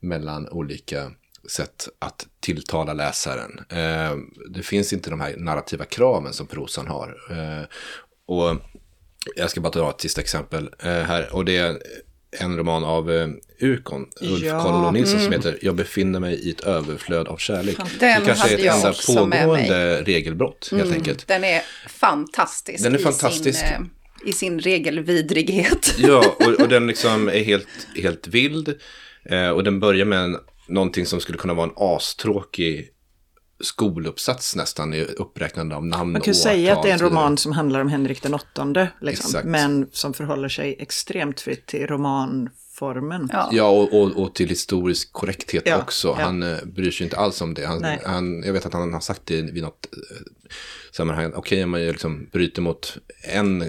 Mellan 0.00 0.48
olika 0.48 1.12
sätt 1.50 1.88
att 1.98 2.26
tilltala 2.40 2.92
läsaren. 2.92 3.58
Uh, 3.72 4.18
det 4.50 4.62
finns 4.62 4.92
inte 4.92 5.10
de 5.10 5.20
här 5.20 5.36
narrativa 5.36 5.84
kraven 5.84 6.32
som 6.32 6.46
prosan 6.46 6.86
har. 6.86 7.08
Uh, 7.30 7.64
och 8.26 8.56
jag 9.36 9.50
ska 9.50 9.60
bara 9.60 9.72
ta 9.72 9.90
ett 9.90 10.00
sista 10.00 10.20
exempel 10.20 10.74
här. 10.78 11.34
Och 11.34 11.44
det 11.44 11.56
är 11.56 11.78
en 12.32 12.56
roman 12.56 12.84
av 12.84 13.10
uh, 13.10 13.28
Ukon, 13.58 14.06
Ulf 14.20 14.42
ja. 14.42 14.62
Karl 14.62 14.92
Nilsson, 14.92 15.18
mm. 15.18 15.24
som 15.24 15.32
heter 15.32 15.58
Jag 15.62 15.74
befinner 15.74 16.20
mig 16.20 16.34
i 16.34 16.50
ett 16.50 16.60
överflöd 16.60 17.28
av 17.28 17.36
kärlek. 17.36 17.76
Den 17.76 18.20
det 18.20 18.26
kanske 18.26 18.48
är 18.48 18.58
ett 18.58 18.74
enda 18.74 18.92
pågående 19.06 20.02
regelbrott, 20.02 20.68
helt 20.72 20.84
mm. 20.84 20.96
enkelt. 20.96 21.26
Den 21.26 21.44
är 21.44 21.62
fantastisk. 21.88 22.84
Den 22.84 22.94
är 22.94 22.98
fantastisk. 22.98 23.58
Sin, 23.58 23.68
uh, 23.68 24.28
I 24.28 24.32
sin 24.32 24.60
regelvidrighet. 24.60 25.94
Ja, 25.98 26.36
och, 26.38 26.60
och 26.60 26.68
den 26.68 26.86
liksom 26.86 27.28
är 27.28 27.44
helt, 27.44 27.68
helt 27.96 28.26
vild. 28.26 28.74
Uh, 29.32 29.48
och 29.48 29.64
den 29.64 29.80
börjar 29.80 30.04
med 30.04 30.18
en, 30.18 30.36
någonting 30.68 31.06
som 31.06 31.20
skulle 31.20 31.38
kunna 31.38 31.54
vara 31.54 31.66
en 31.66 31.74
astråkig 31.76 32.88
skoluppsats 33.60 34.56
nästan 34.56 34.94
i 34.94 35.02
uppräknande 35.02 35.76
av 35.76 35.86
namn 35.86 36.12
Man 36.12 36.20
kan 36.20 36.32
ju 36.32 36.40
säga 36.40 36.76
att 36.76 36.82
det 36.82 36.90
är 36.90 36.92
en 36.92 36.98
roman 36.98 37.38
som 37.38 37.52
handlar 37.52 37.80
om 37.80 37.88
Henrik 37.88 38.22
den 38.22 38.34
åttonde, 38.34 38.88
liksom, 39.00 39.40
men 39.44 39.88
som 39.92 40.14
förhåller 40.14 40.48
sig 40.48 40.76
extremt 40.78 41.40
fritt 41.40 41.66
till 41.66 41.86
romanformen. 41.86 43.30
Ja, 43.32 43.48
ja 43.52 43.68
och, 43.68 44.02
och, 44.02 44.22
och, 44.22 44.34
till 44.34 44.48
historisk 44.48 45.12
korrekthet 45.12 45.62
ja, 45.66 45.78
också. 45.78 46.08
Ja. 46.18 46.24
Han 46.24 46.42
uh, 46.42 46.64
bryr 46.64 46.90
sig 46.90 47.04
inte 47.04 47.16
alls 47.16 47.40
om 47.40 47.54
det. 47.54 47.66
Han, 47.66 47.84
han, 48.04 48.42
jag 48.42 48.52
vet 48.52 48.66
att 48.66 48.72
han 48.72 48.92
har 48.92 49.00
sagt 49.00 49.22
det 49.24 49.42
vid 49.42 49.62
något 49.62 49.88
uh, 49.96 50.26
sammanhang. 50.92 51.26
Okej, 51.26 51.38
okay, 51.38 51.64
om 51.64 51.70
man 51.70 51.80
liksom 51.80 52.28
bryter 52.32 52.62
mot 52.62 52.98
en 53.22 53.64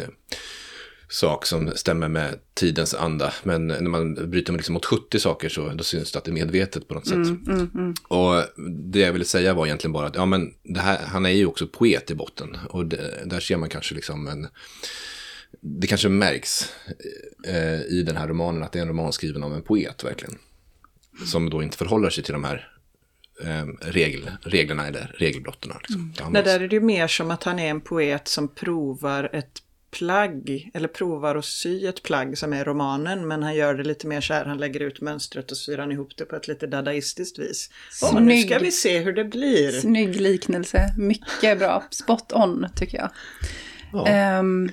sak 1.12 1.46
som 1.46 1.72
stämmer 1.76 2.08
med 2.08 2.40
tidens 2.54 2.94
anda. 2.94 3.34
Men 3.44 3.68
när 3.68 3.82
man 3.82 4.30
bryter 4.30 4.54
liksom 4.54 4.74
mot 4.74 4.86
70 4.86 5.20
saker 5.20 5.50
så 5.50 5.70
då 5.70 5.84
syns 5.84 6.12
det 6.12 6.18
att 6.18 6.26
det 6.26 6.32
är 6.32 6.34
medvetet 6.34 6.88
på 6.88 6.94
något 6.94 7.08
sätt. 7.08 7.16
Mm, 7.16 7.44
mm, 7.48 7.72
mm. 7.76 7.94
Och 8.08 8.44
det 8.92 9.00
jag 9.00 9.14
ville 9.14 9.26
säga 9.26 9.54
var 9.54 9.66
egentligen 9.66 9.92
bara 9.92 10.08
att 10.08 10.16
ja, 10.16 10.26
men 10.26 10.54
det 10.64 10.80
här, 10.80 11.00
han 11.06 11.26
är 11.26 11.30
ju 11.30 11.46
också 11.46 11.68
poet 11.68 12.12
i 12.12 12.16
botten. 12.16 12.58
Och 12.70 12.86
det, 12.86 13.24
där 13.26 13.40
ser 13.40 13.58
man 13.58 13.70
kanske 13.70 13.96
liksom 13.96 14.28
en... 14.28 14.48
Det 15.60 15.88
kanske 15.88 16.10
märks 16.10 16.74
eh, 17.48 17.82
i 17.82 18.04
den 18.06 18.18
här 18.18 18.28
romanen 18.28 18.64
att 18.64 18.72
det 18.72 18.80
är 18.80 18.84
en 18.84 18.90
roman 18.90 19.14
skriven 19.14 19.44
av 19.44 19.54
en 19.54 19.62
poet 19.62 20.04
verkligen. 20.04 20.38
Som 21.26 21.50
då 21.50 21.64
inte 21.64 21.78
förhåller 21.78 22.10
sig 22.10 22.24
till 22.24 22.34
de 22.34 22.44
här 22.44 22.70
eh, 23.44 23.66
regel, 23.82 24.32
reglerna 24.42 24.88
eller 24.88 25.16
regelbrotten. 25.18 25.72
Liksom. 25.82 26.14
Mm. 26.20 26.34
Nej, 26.34 26.44
där 26.44 26.60
är 26.60 26.68
det 26.68 26.76
ju 26.76 26.82
mer 26.82 27.08
som 27.08 27.32
att 27.32 27.44
han 27.44 27.60
är 27.60 27.70
en 27.70 27.82
poet 27.82 28.28
som 28.28 28.48
provar 28.48 29.30
ett 29.34 29.62
plagg, 29.92 30.72
eller 30.74 30.88
provar 30.88 31.36
att 31.36 31.46
sy 31.46 31.88
ett 31.88 32.04
plagg 32.04 32.38
som 32.38 32.54
är 32.54 32.66
romanen, 32.66 33.28
men 33.28 33.44
han 33.44 33.56
gör 33.56 33.74
det 33.74 33.84
lite 33.84 34.08
mer 34.08 34.22
så 34.22 34.34
här, 34.34 34.46
han 34.46 34.58
lägger 34.58 34.80
ut 34.80 35.02
mönstret 35.02 35.52
och 35.52 35.58
syr 35.58 35.78
han 35.78 35.92
ihop 35.92 36.18
det 36.18 36.26
på 36.26 36.36
ett 36.36 36.48
lite 36.48 36.68
dadaistiskt 36.68 37.40
vis. 37.40 37.70
Snygg. 37.92 38.16
Och 38.16 38.22
nu 38.22 38.42
ska 38.42 38.60
vi 38.60 38.72
se 38.72 39.00
hur 39.00 39.14
det 39.14 39.26
blir. 39.26 39.72
Snygg 39.72 40.22
liknelse, 40.22 40.94
mycket 40.98 41.60
bra, 41.60 41.84
spot 41.90 42.34
on 42.34 42.68
tycker 42.76 42.98
jag. 42.98 43.10
Ja. 43.94 44.40
Um, 44.40 44.72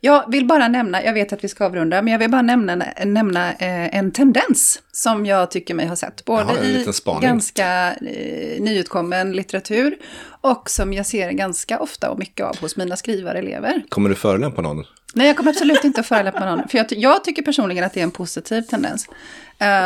jag 0.00 0.30
vill 0.30 0.46
bara 0.46 0.68
nämna, 0.68 1.04
jag 1.04 1.12
vet 1.12 1.32
att 1.32 1.44
vi 1.44 1.48
ska 1.48 1.64
avrunda, 1.64 2.02
men 2.02 2.12
jag 2.12 2.18
vill 2.18 2.30
bara 2.30 2.42
nämna, 2.42 2.84
nämna 3.04 3.52
eh, 3.52 3.96
en 3.96 4.12
tendens 4.12 4.82
som 4.92 5.26
jag 5.26 5.50
tycker 5.50 5.74
mig 5.74 5.86
ha 5.86 5.96
sett. 5.96 6.24
Både 6.24 6.66
i 6.66 6.86
ganska 7.20 7.92
eh, 7.92 8.62
nyutkommen 8.62 9.32
litteratur 9.32 9.96
och 10.40 10.70
som 10.70 10.92
jag 10.92 11.06
ser 11.06 11.30
ganska 11.30 11.78
ofta 11.78 12.10
och 12.10 12.18
mycket 12.18 12.46
av 12.46 12.60
hos 12.60 12.76
mina 12.76 12.96
skrivarelever. 12.96 13.82
Kommer 13.88 14.08
du 14.08 14.14
förolämpa 14.14 14.62
någon? 14.62 14.84
Nej, 15.14 15.26
jag 15.26 15.36
kommer 15.36 15.50
absolut 15.50 15.84
inte 15.84 16.00
att 16.00 16.06
förolämpa 16.06 16.56
någon. 16.56 16.68
För 16.68 16.78
jag, 16.78 16.86
jag, 16.90 17.24
tycker 17.24 17.42
personligen 17.42 17.84
att 17.84 17.94
det 17.94 18.00
är 18.00 18.04
en 18.04 18.10
positiv 18.10 18.62
tendens. 18.62 19.08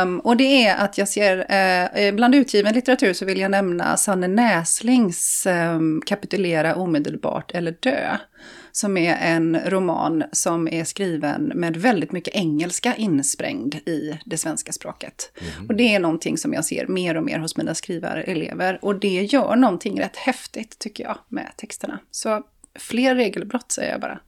Um, 0.03 0.21
och 0.21 0.37
det 0.37 0.67
är 0.67 0.77
att 0.77 0.99
jag 0.99 1.09
ser, 1.09 1.39
uh, 2.09 2.15
bland 2.15 2.35
utgiven 2.35 2.75
litteratur 2.75 3.13
så 3.13 3.25
vill 3.25 3.41
jag 3.41 3.51
nämna 3.51 3.97
Sanne 3.97 4.29
Näslings 4.29 5.47
um, 5.47 6.03
Kapitulera 6.07 6.75
omedelbart 6.75 7.51
eller 7.55 7.77
dö 7.81 8.17
som 8.77 8.97
är 8.97 9.17
en 9.17 9.61
roman 9.67 10.25
som 10.33 10.69
är 10.69 10.85
skriven 10.85 11.53
med 11.55 11.77
väldigt 11.77 12.13
mycket 12.13 12.35
engelska 12.35 12.95
insprängd 12.97 13.75
i 13.75 14.19
det 14.25 14.37
svenska 14.37 14.73
språket. 14.73 15.33
Mm. 15.41 15.69
Och 15.69 15.75
det 15.75 15.95
är 15.95 16.01
någonting 16.01 16.39
som 16.39 16.53
jag 16.53 16.65
ser 16.65 16.87
mer 16.87 17.17
och 17.17 17.23
mer 17.23 17.39
hos 17.39 17.57
mina 17.57 17.75
skrivarelever 17.75 18.79
och 18.83 19.01
det 19.01 19.23
gör 19.23 19.57
någonting 19.57 20.01
rätt 20.01 20.17
häftigt 20.17 20.79
tycker 20.79 21.05
jag 21.05 21.19
med 21.29 21.53
texterna. 21.57 21.99
Så 22.11 22.43
fler 22.79 23.15
regelbrott 23.15 23.73
säger 23.73 23.91
jag 23.93 24.01
bara. 24.01 24.21